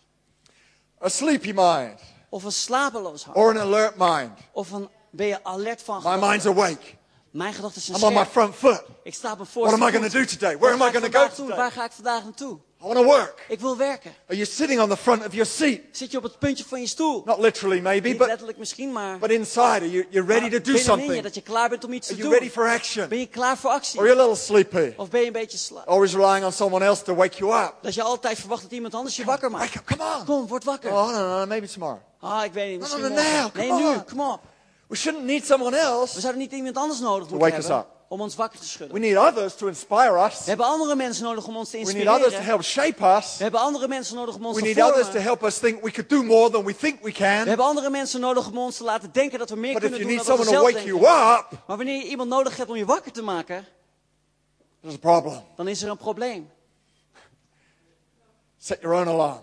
A 1.04 1.08
sleepy 1.08 1.52
mind 1.54 2.00
Of 2.28 2.44
een 2.44 2.52
slapeloos 2.52 3.24
hart? 3.24 3.36
or 3.36 3.50
an 3.50 3.58
alert 3.58 3.96
mind? 3.96 4.30
Of 4.52 4.70
een, 4.70 4.88
ben 5.10 5.26
je 5.26 5.44
alert 5.44 5.82
van 5.82 6.02
My 6.02 6.10
mind's 6.10 6.22
gedachten? 6.44 6.50
awake. 6.50 6.96
Mijn 7.30 7.52
gedachten 7.54 7.82
zijn 7.82 7.98
I'm 7.98 8.04
on 8.04 8.12
my 8.12 8.26
front 8.26 8.54
foot. 8.54 8.82
Ik 9.02 9.14
sta 9.14 9.30
op 9.32 9.38
mijn 9.38 9.50
What 9.52 9.72
am 9.72 9.74
I 9.74 9.78
voorste 9.78 9.98
going 9.98 10.12
to 10.12 10.18
do 10.18 10.24
today? 10.24 10.58
Waar 10.58 10.76
Where 10.76 10.84
am 10.84 10.88
I 10.88 10.98
going 10.98 11.12
to 11.12 11.20
go 11.20 11.28
today? 11.34 11.56
Waar 11.56 11.72
ga 11.72 11.84
ik 11.84 11.92
vandaag 11.92 12.22
naartoe? 12.24 12.58
I 12.80 12.84
want 12.86 12.96
to 12.98 13.04
work. 13.04 13.44
Ik 13.48 13.60
wil 13.60 13.76
werken. 13.76 14.10
Are 14.28 14.36
you 14.36 14.46
sitting 14.46 14.80
on 14.80 14.88
the 14.88 14.96
front 14.96 15.26
of 15.26 15.32
your 15.32 15.46
seat? 15.46 15.80
Zit 15.92 16.10
je 16.10 16.16
op 16.16 16.22
het 16.22 16.38
puntje 16.38 16.64
van 16.68 16.80
je 16.80 16.86
stoel? 16.86 17.22
Not 17.24 17.38
literally, 17.38 17.80
maybe, 17.80 18.08
Niet 18.08 18.18
but, 18.18 18.26
letterlijk 18.26 18.58
misschien, 18.58 18.92
maar 18.92 19.18
but 19.18 19.30
inside. 19.30 19.60
Are 19.62 19.90
you 19.90 20.06
you're 20.10 20.28
ready 20.32 20.48
to 20.50 20.56
do 20.56 20.72
binnenin 20.72 20.74
je 20.74 20.84
something? 20.84 21.22
dat 21.22 21.34
je 21.34 21.40
klaar 21.40 21.68
bent 21.68 21.84
om 21.84 21.92
iets 21.92 22.06
Are 22.08 22.16
te 22.16 22.22
you 22.22 22.32
ready 22.34 22.52
doen. 22.54 22.64
for 22.64 22.72
action? 22.72 23.08
Ben 23.08 23.18
je 23.18 23.26
klaar 23.26 23.56
voor 23.58 23.70
actie? 23.70 23.98
Or 24.00 24.04
are 24.06 24.14
you 24.14 24.24
a 24.26 24.28
little 24.28 24.44
sleepy? 24.44 24.92
Of 24.96 25.10
ben 25.10 25.20
je 25.20 25.26
een 25.26 25.32
beetje 25.32 25.58
sla? 25.58 25.80
Always 25.86 26.14
relying 26.14 26.44
on 26.44 26.52
someone 26.52 26.84
else 26.84 27.02
to 27.02 27.14
wake 27.14 27.36
you 27.38 27.62
up? 27.64 27.74
Dat 27.82 27.94
je 27.94 28.02
altijd 28.02 28.38
verwacht 28.38 28.62
dat 28.62 28.72
iemand 28.72 28.94
anders 28.94 29.16
je 29.16 29.24
wakker 29.24 29.50
maakt. 29.50 29.74
Wake 29.74 29.78
up, 29.78 29.98
come 29.98 30.16
on. 30.18 30.24
Kom, 30.24 30.46
word 30.46 30.64
wakker. 30.64 30.90
Oh, 30.90 31.06
no, 31.12 31.18
no, 31.18 31.38
no, 31.38 31.46
maybe 31.46 31.68
tomorrow. 31.68 31.98
Ah, 32.20 32.44
ik 32.44 32.52
weet 32.52 32.70
niet, 32.70 32.80
misschien 32.80 33.00
no, 33.02 33.08
no, 33.08 33.14
morgen. 33.14 33.32
now, 33.42 33.50
come 33.52 33.64
Nee, 33.66 33.72
nu, 33.82 33.86
on. 33.86 34.04
kom 34.04 34.20
op. 34.20 34.40
We 34.88 34.96
shouldn't 34.96 35.24
need 35.24 35.46
someone 35.46 35.76
We 35.76 35.82
else. 35.82 36.20
zouden 36.20 36.42
niet 36.42 36.52
iemand 36.52 36.76
anders 36.76 37.00
nodig 37.00 37.28
moeten 37.28 37.38
wake 37.38 37.56
us 37.56 37.66
hebben 37.66 37.82
up. 37.82 37.96
Om 38.08 38.20
ons 38.20 38.34
wakker 38.34 38.58
te 38.58 38.66
schudden. 38.68 39.00
We 39.00 39.06
need 39.06 39.16
others 39.16 39.54
to 39.54 39.66
inspire 39.66 40.24
us. 40.26 40.38
We 40.38 40.44
hebben 40.48 40.66
andere 40.66 40.96
mensen 40.96 41.24
nodig 41.24 41.46
om 41.46 41.56
ons 41.56 41.70
te 41.70 41.76
We 41.76 41.82
need 41.92 41.94
others 41.94 42.08
to 42.08 42.14
inspireren. 42.24 42.44
help 42.46 42.62
shape 42.62 43.04
us. 43.18 43.36
We 43.36 43.42
hebben 43.42 43.60
andere 43.60 43.88
mensen 43.88 44.16
nodig 44.16 44.34
om 44.34 44.46
ons 44.46 44.54
We 44.56 44.62
te 44.62 44.68
need 44.68 44.82
others 44.82 44.96
to 44.96 45.04
vormen. 45.04 45.22
help 45.22 45.42
us 45.42 45.58
think 45.58 45.82
we 45.82 45.90
could 45.90 46.08
do 46.08 46.22
more 46.22 46.50
than 46.50 46.64
we 46.64 46.76
think 46.76 46.96
we 47.02 47.04
We 47.04 47.12
can. 47.12 47.46
hebben 47.46 47.66
andere 47.66 47.90
mensen 47.90 48.20
nodig 48.20 48.48
om 48.48 48.58
ons 48.58 48.76
te 48.76 48.84
laten 48.84 49.12
denken 49.12 49.38
dat 49.38 49.50
we 49.50 49.56
meer 49.56 49.72
But 49.74 49.82
if 49.82 49.88
kunnen 49.90 50.06
you 50.06 50.16
doen 50.18 50.26
need 50.26 50.36
dan 50.36 50.46
we 50.46 50.52
zelf 50.52 50.72
wake 50.72 50.84
you 50.86 51.00
denken. 51.00 51.38
up, 51.38 51.50
Maar 51.66 51.76
wanneer 51.76 51.96
je 51.96 52.08
iemand 52.08 52.28
nodig 52.28 52.56
hebt 52.56 52.70
om 52.70 52.76
je 52.76 52.84
wakker 52.84 53.12
te 53.12 53.22
maken, 53.22 53.66
there's 54.80 54.94
a 54.96 54.98
problem. 54.98 55.42
dan 55.56 55.68
is 55.68 55.82
er 55.82 55.90
een 55.90 55.96
probleem. 55.96 56.50
Set 58.58 58.80
your 58.80 58.96
own 58.96 59.08
alarm. 59.08 59.40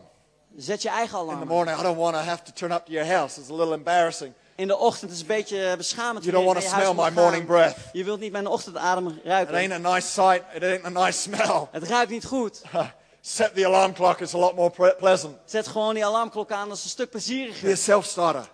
Zet 0.58 0.82
je 0.82 0.90
eigen 0.90 1.20
In 1.20 1.26
the 1.26 1.32
alarm. 1.32 1.48
morning, 1.48 1.80
I 1.80 1.82
don't 1.84 1.98
want 1.98 2.16
to 2.16 2.22
have 2.22 2.44
to 2.44 2.52
turn 2.54 2.72
up 2.72 2.86
to 2.86 2.92
your 2.92 3.08
house. 3.14 3.40
It's 3.40 3.50
a 3.50 3.54
little 3.54 3.74
embarrassing. 3.74 4.34
In 4.56 4.68
de 4.68 4.78
ochtend 4.78 5.12
is 5.12 5.18
het 5.20 5.30
een 5.30 5.36
beetje 5.36 5.74
beschamend. 5.78 6.26
You 6.26 6.36
don't 6.36 6.54
want 6.54 6.62
to 6.66 6.72
smell 6.72 6.94
my 6.94 7.10
morning 7.22 7.46
breath. 7.46 7.76
Je 7.92 8.04
wilt 8.04 8.20
niet 8.20 8.32
mijn 8.32 8.48
ochtendadem 8.48 9.08
It 9.08 9.14
ruiken. 9.24 9.56
ain't 9.56 9.72
a 9.86 9.94
nice 9.94 10.08
sight. 10.08 10.42
It 10.54 10.64
ain't 10.64 10.86
a 10.98 11.06
nice 11.06 11.20
smell. 11.22 11.68
Het 11.72 11.88
ruikt 11.88 12.12
niet 12.12 12.26
goed. 12.26 12.62
Set 13.22 13.56
the 13.56 13.66
alarm 13.66 13.94
clock. 13.94 14.20
It's 14.20 14.34
a 14.34 14.38
lot 14.38 14.56
more 14.56 14.94
pleasant. 15.00 15.36
Zet 15.46 15.68
gewoon 15.68 15.94
die 15.94 16.06
alarmklok 16.06 16.52
aan, 16.52 16.68
dat 16.68 16.78
is 16.78 16.84
een 16.84 16.90
stuk 16.90 17.10
Be 17.12 17.18
a 17.18 17.20
plezieriger. 17.20 17.78
self-starter. 17.78 18.50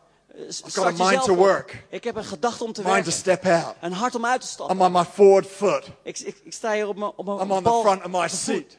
Start 0.49 0.73
got 0.73 1.01
a 1.01 1.09
mind 1.09 1.23
to 1.23 1.35
work. 1.35 1.83
Ik 1.89 2.03
heb 2.03 2.15
een 2.15 2.23
gedachte 2.23 2.63
om 2.63 2.73
te 2.73 2.81
Mind 2.81 2.93
to 2.93 3.01
werken. 3.03 3.11
step 3.11 3.45
out. 3.45 3.75
Een 3.81 3.93
hart 3.93 4.15
om 4.15 4.25
uit 4.25 4.41
te 4.41 4.47
stappen. 4.47 4.75
I'm 4.75 4.81
on 4.81 4.91
my 4.91 5.03
forward 5.13 5.45
foot. 5.47 5.85
Ik, 6.03 6.19
ik, 6.19 6.41
ik 6.43 6.53
sta 6.53 6.73
hier 6.73 6.87
op 6.87 6.95
mijn, 6.97 7.11
op 7.15 7.25
mijn 7.25 7.37
I'm 7.39 7.51
on 7.51 7.63
the 7.63 7.79
front 7.81 8.03
of 8.05 8.11
my 8.21 8.27
seat. 8.27 8.77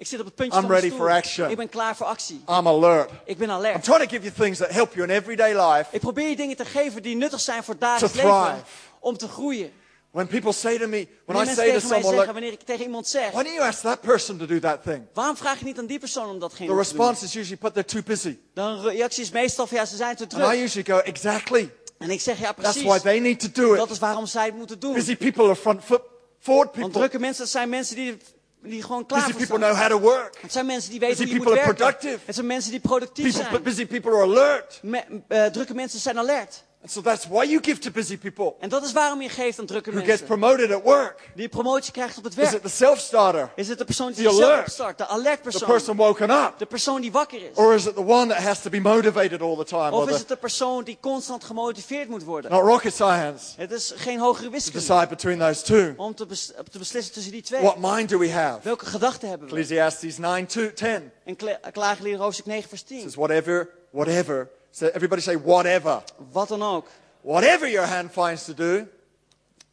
Ik 0.00 0.06
zit 0.06 0.18
op 0.20 0.24
het 0.26 0.34
puntje 0.34 0.58
I'm 0.58 0.66
van 0.66 0.74
ready 0.74 0.86
stoel. 0.86 0.98
for 0.98 1.10
action. 1.10 1.50
Ik 1.50 1.56
ben 1.56 1.68
klaar 1.68 1.96
voor 1.96 2.06
actie. 2.06 2.42
I'm 2.48 2.68
alert. 2.68 3.10
Ik 3.24 3.38
ben 3.38 3.48
I'm 3.48 3.54
alert. 3.54 3.84
trying 3.84 4.02
to 4.02 4.08
give 4.08 4.22
you 4.22 4.32
things 4.38 4.58
that 4.58 4.70
help 4.70 4.94
you 4.94 5.08
in 5.08 5.14
everyday 5.14 5.52
life. 5.68 5.84
Ik 5.90 6.00
probeer 6.00 6.28
je 6.28 6.36
dingen 6.36 6.56
te 6.56 6.64
geven 6.64 7.02
die 7.02 7.16
nuttig 7.16 7.40
zijn 7.40 7.62
voor 7.64 7.78
dagelijks 7.78 8.16
leven. 8.16 8.62
Om 9.00 9.16
te 9.16 9.28
groeien. 9.28 9.72
When 10.10 10.26
people 10.26 10.52
say 10.52 10.78
to 10.78 10.86
me, 10.88 11.08
when 11.24 11.36
I 11.36 11.44
mensen 11.44 11.54
say 11.54 11.72
to 11.72 11.78
someone, 11.80 12.14
zeggen, 12.16 12.32
wanneer 12.32 12.52
ik 12.52 12.60
tegen 12.62 12.84
iemand 12.84 13.06
zeg, 13.08 13.30
why 13.30 13.42
don't 13.42 13.54
you 13.56 13.68
ask 13.68 13.80
that 13.82 14.00
person 14.00 14.38
to 14.38 14.46
do 14.46 14.58
that 14.58 14.82
thing? 14.82 15.02
waarom 15.14 15.36
vraag 15.36 15.58
je 15.58 15.64
niet 15.64 15.78
aan 15.78 15.86
die 15.86 15.98
persoon 15.98 16.28
om 16.30 16.38
datgene 16.38 16.58
The 16.58 16.64
te 16.64 16.68
doen? 16.68 16.78
response 16.78 17.24
is 17.24 17.34
usually, 17.34 17.58
but 17.60 17.72
they're 17.74 17.88
too 17.88 18.02
busy. 18.02 18.38
Dan 18.54 18.80
reactie 18.80 19.22
is 19.22 19.30
meestal 19.30 19.66
van 19.66 19.76
ja, 19.76 19.84
ze 19.84 19.96
zijn 19.96 20.16
te 20.16 20.22
And 20.22 20.32
I 20.32 20.36
druk. 20.36 20.52
usually 20.64 20.84
go, 20.84 20.98
exactly. 20.98 21.70
En 21.98 22.10
ik 22.10 22.20
zeg 22.20 22.38
ja, 22.38 22.52
That's 22.52 22.60
precies. 22.60 22.82
why 22.82 22.98
they 22.98 23.18
need 23.18 23.40
to 23.40 23.48
do 23.62 23.74
Dat 23.74 23.86
it. 23.86 23.92
is 23.92 23.98
waarom 23.98 24.26
zij 24.26 24.44
het 24.44 24.54
moeten 24.56 24.78
doen. 24.80 24.92
Busy 24.94 25.16
people 25.16 25.44
are 25.44 25.56
front 25.56 25.84
foot, 25.84 26.02
forward 26.38 26.66
Want 26.68 26.76
people. 26.80 26.98
drukke 26.98 27.18
mensen, 27.18 27.42
dat 27.42 27.52
zijn 27.52 27.68
mensen 27.68 27.96
die, 27.96 28.16
die 28.62 28.82
gewoon 28.82 29.06
klaar 29.06 29.26
Busy 29.26 29.32
people 29.46 29.56
know 29.58 29.76
how 29.76 29.88
to 29.88 30.00
work. 30.00 30.38
Het 30.40 30.52
zijn 30.52 30.66
mensen 30.66 30.90
die 30.90 31.00
weten 31.00 31.16
Busy 31.16 31.28
hoe 31.30 31.38
je 31.38 31.44
moet 31.44 31.54
werken. 31.54 31.74
productive. 31.74 32.18
Het 32.24 32.34
zijn 32.34 32.46
mensen 32.46 32.70
die 32.70 32.80
productief 32.80 33.32
People, 33.34 33.50
zijn. 33.50 33.62
busy 33.62 33.86
people 33.86 34.10
are 34.10 34.22
alert. 34.22 34.78
Me- 34.82 35.22
eh, 35.28 35.44
drukke 35.46 35.74
mensen 35.74 36.00
zijn 36.00 36.18
alert. 36.18 36.64
And 36.82 36.90
so 36.92 37.00
that's 37.00 37.26
why 37.28 37.44
you 37.44 37.60
give 37.62 37.78
to 37.80 37.90
busy 37.90 38.18
people 38.18 38.54
En 38.60 38.68
dat 38.68 38.84
is 38.84 38.92
waarom 38.92 39.22
je 39.22 39.28
geeft 39.28 39.58
aan 39.58 39.66
drukke 39.66 39.90
who 39.90 39.98
gets 39.98 40.08
mensen. 40.20 40.26
promoted 40.38 40.72
at 40.72 40.82
work. 40.82 41.30
Die 41.34 41.48
promotie 41.48 41.92
krijgt 41.92 42.18
op 42.18 42.24
het 42.24 42.38
Is 42.38 42.44
it 42.44 42.50
werk. 42.50 42.62
the 42.62 42.68
self-starter? 42.68 43.50
Is 43.56 43.68
het 43.68 43.78
de 43.78 43.84
persoon 43.84 44.12
die 44.12 44.24
The 44.24 44.30
alert. 44.30 44.60
opstart? 44.66 44.98
De 44.98 45.06
alert 45.06 45.36
The 45.36 45.42
persoon? 45.50 45.68
person 45.68 45.96
woken 45.96 46.30
up? 46.30 46.54
De 46.58 46.66
persoon 46.66 47.00
die 47.00 47.12
wakker 47.12 47.42
is? 47.50 47.56
Or 47.56 47.74
is 47.74 47.86
it 47.86 47.94
the 47.94 48.04
one 48.04 48.26
that 48.34 48.42
has 48.42 48.60
to 48.62 48.70
be 48.70 48.80
motivated 48.80 49.40
all 49.42 49.56
the 49.56 49.64
time? 49.64 49.90
Of 49.90 50.02
is 50.08 50.12
the, 50.12 50.18
het 50.18 50.28
de 50.28 50.36
persoon 50.36 50.84
die 50.84 50.98
constant 51.00 51.44
gemotiveerd 51.44 52.08
moet 52.08 52.24
worden? 52.24 52.50
not 52.50 52.62
rocket 52.62 52.94
science. 52.94 53.44
Het 53.56 53.72
is 53.72 53.92
geen 53.96 54.18
hogere 54.18 54.44
To 54.46 54.50
wiskunde 54.50 54.78
decide 54.78 55.06
between 55.06 55.38
those 55.38 55.62
two. 55.62 55.92
om 55.96 56.14
te, 56.14 56.26
bes- 56.26 56.52
te 56.70 56.78
beslissen 56.78 57.12
tussen 57.12 57.32
die 57.32 57.42
twee. 57.42 57.60
What 57.62 57.76
mind 57.78 58.08
do 58.08 58.18
we 58.18 58.30
have? 58.32 58.58
Welke 58.62 58.86
gedachten 58.86 59.28
hebben 59.28 59.48
we? 59.48 59.54
Ecclesiastes 59.54 60.18
9 60.18 60.46
2, 60.46 60.72
10 60.72 61.10
En 61.24 61.36
Kla- 61.36 61.58
Klaaglied 61.72 62.16
hoofdstuk 62.18 62.46
9 62.46 62.68
vers 62.68 62.82
10. 62.82 63.00
says, 63.00 63.14
whatever, 63.14 63.68
whatever. 63.90 64.48
So 64.70 64.86
everybody 64.86 65.20
say, 65.22 65.36
whatever. 65.36 66.02
Wat 66.32 66.48
dan 66.48 66.62
ook. 66.62 66.86
Whatever 67.20 67.68
your 67.70 67.86
hand 67.86 68.10
finds 68.12 68.44
to 68.44 68.54
do, 68.54 68.86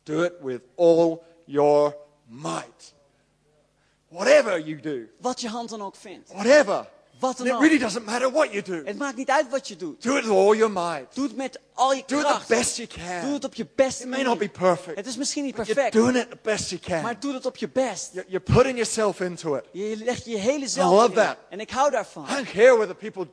do 0.04 0.24
it 0.24 0.34
with 0.42 0.62
all 0.76 1.24
your 1.46 1.96
might. 2.28 2.94
Whatever 4.10 4.60
you 4.60 4.80
do, 4.82 5.08
Wat 5.20 5.42
je 5.42 5.48
hand 5.50 5.70
dan 5.70 5.82
ook 5.82 5.96
vindt. 5.96 6.32
whatever. 6.32 6.88
Wat 7.20 7.38
dan 7.38 7.48
it 7.48 7.54
really 7.54 7.78
doesn't 7.78 8.06
matter 8.06 8.32
what 8.32 8.52
you 8.52 8.62
do. 8.64 8.82
Het 8.86 8.98
maakt 8.98 9.16
niet 9.18 9.30
uit 9.30 9.50
wat 9.50 9.68
je 9.68 9.76
doet. 9.76 10.04
Do 10.04 10.16
it 10.16 10.24
with 10.24 10.34
all 10.34 10.56
your 10.58 10.72
might. 10.72 11.16
Doe 11.16 11.24
het 11.28 11.36
met 11.36 11.60
al 11.74 11.94
je 11.94 12.04
Do 12.06 12.20
it 12.20 12.26
the 12.26 12.42
best 12.48 12.76
you 12.78 12.88
Doe 12.88 12.98
can. 13.22 13.34
het 13.34 13.44
op 13.44 13.54
je 13.56 13.68
beste 13.76 14.04
It 14.04 14.10
may 14.10 14.22
not 14.24 14.38
be 14.38 14.50
perfect. 14.50 14.98
Het 14.98 15.06
is 15.08 15.18
misschien 15.18 15.44
niet 15.44 15.56
but 15.56 15.66
You're 15.68 15.82
perfect, 15.82 16.04
doing 16.06 16.24
it 16.26 16.30
the 16.30 16.38
best 16.42 16.70
you 16.70 16.82
can. 16.82 17.02
maar 17.02 17.20
doe 17.20 17.34
het 17.34 17.46
op 17.46 17.56
je 17.58 17.70
best. 17.70 18.10
You're 18.14 18.30
you're 18.30 18.54
putting 18.54 18.76
yourself 18.76 19.20
into 19.20 19.56
it. 19.56 19.64
Je 19.72 19.96
legt 19.98 20.26
je 20.26 20.38
hele 20.38 20.66
I 20.66 20.80
love 20.82 21.08
in. 21.08 21.14
that. 21.14 21.38
En 21.50 21.60
ik 21.60 21.70
hou 21.70 21.92
daarvan. 21.92 22.24
I 22.30 22.34
don't 22.34 22.52
care 22.52 22.76
whether 22.78 22.96
people 22.96 23.28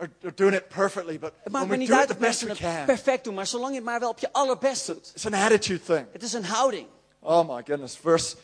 are, 0.00 0.10
are 0.24 0.34
doing 0.34 0.54
it 0.54 0.68
perfectly, 0.68 1.18
but 1.18 1.32
when 1.50 1.68
we 1.68 1.86
do 1.86 2.00
it 2.00 2.08
the 2.08 2.14
best 2.14 2.42
we 2.42 2.54
can, 2.54 2.86
perfect 2.86 3.24
doen, 3.24 3.34
maar 3.34 3.46
zolang 3.46 3.70
je 3.70 3.76
het 3.76 3.84
maar 3.84 4.00
wel 4.00 4.10
op 4.10 4.18
je 4.18 4.32
allerbest 4.32 4.86
doet. 4.86 5.10
it's 5.14 5.26
an 5.26 5.34
attitude 5.34 5.82
thing. 5.82 6.06
Het 6.12 6.22
is 6.22 6.32
een 6.32 6.44
houding. 6.44 6.86
Oh 7.20 7.48
my 7.48 7.62
goodness. 7.66 7.96
Verse 7.96 8.36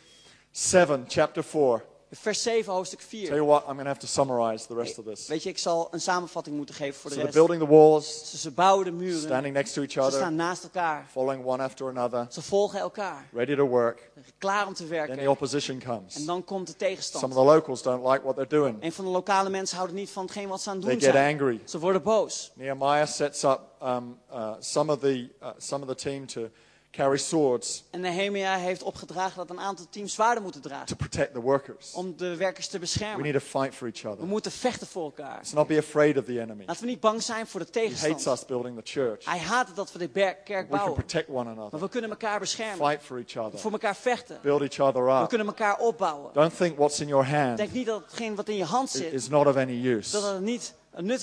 7, 0.50 1.04
chapter 1.08 1.44
4. 1.44 1.82
Vers 2.10 2.42
7, 2.42 2.72
hoofdstuk 2.72 2.98
Tell 3.00 3.08
4. 3.08 3.34
you 3.36 3.44
what, 3.46 3.60
I'm 3.62 3.66
going 3.74 3.78
to 3.82 3.86
have 3.88 3.98
to 3.98 4.06
summarize 4.06 4.66
the 4.66 4.74
rest 4.74 4.98
of 4.98 5.04
this. 5.04 5.26
Weet 5.26 5.42
je, 5.42 5.48
ik 5.48 5.58
zal 5.58 5.88
een 5.90 6.00
samenvatting 6.00 6.56
moeten 6.56 6.74
geven 6.74 6.94
voor 7.00 7.10
de 7.10 7.16
So 7.16 7.22
they're 7.22 7.32
rest. 7.38 7.46
building 7.46 7.68
the 7.70 7.76
walls, 7.76 8.30
Ze, 8.30 8.36
ze 8.38 8.50
bouwen 8.50 8.84
de 8.84 8.90
muren. 8.92 9.20
standing 9.20 9.54
next 9.54 9.72
to 9.74 9.80
each 9.82 9.90
Ze 9.92 10.00
other, 10.00 10.12
staan 10.12 10.34
naast 10.34 10.62
elkaar. 10.62 11.06
following 11.10 11.44
one 11.44 11.62
after 11.62 11.88
another, 11.88 12.26
Ze 12.30 12.42
volgen 12.42 12.78
elkaar. 12.80 13.28
ready 13.32 13.54
to 13.56 13.66
work. 13.66 14.10
Klaar 14.38 14.66
om 14.66 14.74
te 14.74 14.82
Then 14.82 14.88
werken. 14.90 15.18
the 15.18 15.30
opposition 15.30 15.78
comes. 15.78 16.16
En 16.16 16.24
dan 16.26 16.44
komt 16.44 16.66
de 16.66 16.72
Some 16.78 16.88
tegenstand. 16.90 17.24
of 17.24 17.30
the 17.32 17.44
locals 17.44 17.82
don't 17.82 18.06
like 18.06 18.22
what 18.22 18.34
they're 18.34 18.48
doing. 18.60 18.76
Een 18.82 18.92
van 18.92 19.04
de 19.04 19.10
lokale 19.10 19.50
mensen 19.50 19.76
houden 19.76 19.96
niet 19.96 20.10
van 20.10 20.22
hetgeen 20.22 20.48
wat 20.48 20.60
ze 20.62 20.68
aan 20.70 20.76
het 20.76 20.84
They 20.84 20.94
doen 20.94 21.02
get 21.02 21.12
zijn. 21.14 21.34
angry. 21.40 21.60
Ze 21.64 21.78
worden 21.78 22.02
boos. 22.02 22.50
Nehemiah 22.54 23.06
sets 23.06 23.42
up 23.42 23.60
um, 23.82 24.18
uh, 24.32 24.52
some, 24.58 24.92
of 24.92 24.98
the, 24.98 25.28
uh, 25.42 25.48
some 25.58 25.82
of 25.84 25.88
the 25.96 26.02
team 26.02 26.26
to 26.26 26.48
carry 26.96 27.16
swords 27.18 27.84
En 27.90 28.00
Nehemia 28.00 28.56
heeft 28.56 28.82
opgedragen 28.82 29.36
dat 29.36 29.50
een 29.50 29.60
aantal 29.60 29.86
teams 29.90 30.12
zwaarden 30.14 30.42
moeten 30.42 30.60
to 30.62 30.68
dragen. 30.68 30.96
protect 30.96 31.32
the 31.34 31.40
workers. 31.40 31.92
Om 31.92 32.16
de 32.16 32.36
werkers 32.36 32.66
te 32.66 32.72
We 32.72 32.78
beschermen. 32.78 33.22
need 33.22 33.32
to 33.32 33.60
fight 33.60 33.74
for 33.74 33.86
each 33.88 34.02
We 34.02 34.08
other. 34.08 34.26
moeten 34.26 34.52
vechten 34.52 34.86
voor 34.86 35.04
elkaar. 35.04 35.36
Let's 35.36 35.52
not 35.52 35.66
be 35.66 35.78
afraid 35.78 36.18
of 36.18 36.24
the 36.24 36.40
enemy. 36.40 36.64
Laten 36.66 36.82
we 36.82 36.88
niet 36.88 37.00
bang 37.00 37.22
zijn 37.22 37.46
voor 37.46 37.60
de 37.60 37.66
He 37.80 37.94
hates 38.08 38.26
us 38.26 38.44
building 38.44 38.76
the 38.76 38.82
church. 38.84 39.24
Hij 39.24 39.38
haat 39.38 39.66
het 39.66 39.76
dat 39.76 39.92
we 39.92 39.98
de 39.98 40.08
kerk 40.08 40.46
We 40.46 40.52
can 40.52 40.66
bouwen. 40.68 40.92
protect 40.94 41.28
one 41.28 41.44
Maar 41.44 41.52
another, 41.52 41.80
we 41.80 41.88
kunnen 41.88 42.10
elkaar 42.10 42.38
beschermen. 42.40 42.86
fight 42.88 43.02
for 43.02 43.16
each 43.26 43.36
other, 43.46 43.58
Voor 43.58 43.72
elkaar 43.72 43.96
vechten. 43.96 44.38
build 44.42 44.60
each 44.60 44.80
other 44.88 45.04
We 45.04 45.20
up. 45.22 45.28
kunnen 45.28 45.46
elkaar 45.46 45.78
opbouwen. 45.78 46.30
Don't 46.32 46.56
think 46.56 46.76
what's 46.78 47.00
in 47.00 47.06
your 47.08 47.26
hand 47.28 47.56
Denk 47.56 47.72
niet 47.72 47.86
dat 47.86 48.02
hetgeen 48.04 48.34
wat 48.34 48.48
in 48.48 48.56
je 48.56 48.64
hand 48.64 48.90
zit, 48.90 49.12
is 49.12 49.28
not 49.28 49.46
of 49.46 49.56
any 49.56 49.86
use. 49.86 50.10
dat 50.12 50.22
het 50.32 50.40
niet 50.40 50.74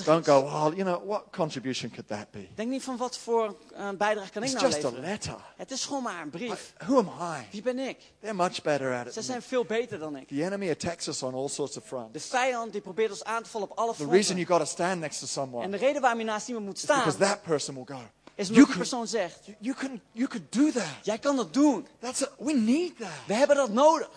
Don't 0.06 0.26
go, 0.26 0.72
you 0.76 0.84
know, 0.84 1.06
what 1.08 1.24
contribution 1.32 1.90
could 1.90 2.08
that 2.08 2.32
be? 2.32 2.48
Denk 2.56 2.70
niet 2.70 2.84
van 2.84 2.98
wat 2.98 3.18
voor 3.18 3.56
eh, 3.76 3.90
bijdrage 3.90 4.30
kan 4.32 4.44
ik 4.44 4.50
It's 4.50 4.62
nou 4.62 4.66
just 4.74 4.86
a 4.86 4.88
leveren. 4.90 5.10
letter. 5.10 5.36
Het 5.58 5.72
is 5.72 5.86
gewoon 5.86 6.04
maar 6.04 6.22
een 6.22 6.28
I- 6.28 6.30
brief. 6.30 6.74
who 6.78 6.98
am 6.98 7.08
I? 7.08 7.48
Wie 7.52 7.62
ben 7.62 7.80
ik? 7.80 7.98
They're 8.20 8.36
much 8.36 8.62
better 8.62 8.94
at 9.00 9.08
it. 9.08 9.14
Than 9.14 9.24
zijn 9.24 9.42
veel 9.42 9.66
beter 9.66 10.00
dan 10.00 10.16
ik. 10.18 10.28
The 10.28 10.44
enemy 10.44 10.70
attacks 10.70 11.08
us 11.08 11.24
on 11.24 11.34
all 11.34 11.48
sorts 11.48 11.78
of 11.78 11.84
De 11.84 11.90
fronts. 11.90 12.26
vijand 12.28 12.72
die 12.72 12.82
probeert 12.82 13.10
ons 13.12 13.24
aan 13.24 13.44
te 13.44 13.50
vallen 13.50 13.70
op 13.72 13.78
alle 13.78 13.92
The 13.92 13.98
reason 13.98 14.14
fronten. 14.24 14.36
you 14.36 14.46
got 14.48 14.60
to 14.60 14.66
stand 14.66 15.00
next 15.00 15.20
to 15.20 15.26
En 15.26 15.32
someone 15.32 15.70
de 15.70 15.78
reden 15.78 16.02
waarom 16.02 16.20
je 16.20 16.26
naast 16.26 16.48
iemand 16.48 16.66
moet 16.66 16.78
is 16.78 16.86
because 16.86 17.12
staan, 17.12 17.28
that 17.28 17.42
person 17.42 17.74
will 17.76 17.86
go. 17.88 18.02
is 18.36 18.48
omdat 18.48 18.56
die 18.56 18.66
can, 18.66 18.78
persoon 18.78 19.08
zegt, 19.08 19.40
you, 19.60 19.76
can, 19.76 20.02
you 20.12 20.28
could 20.28 20.52
do 20.52 20.72
that. 20.72 20.88
jij 21.04 21.18
kan 21.20 21.36
dat 21.36 21.54
doen. 21.54 21.88
That's 22.00 22.24
a, 22.24 22.28
we 22.38 22.54
need 22.54 22.98
that. 23.00 23.10
We 23.28 23.34
hebben 23.34 23.56
dat 23.56 23.70
nodig. 23.70 24.10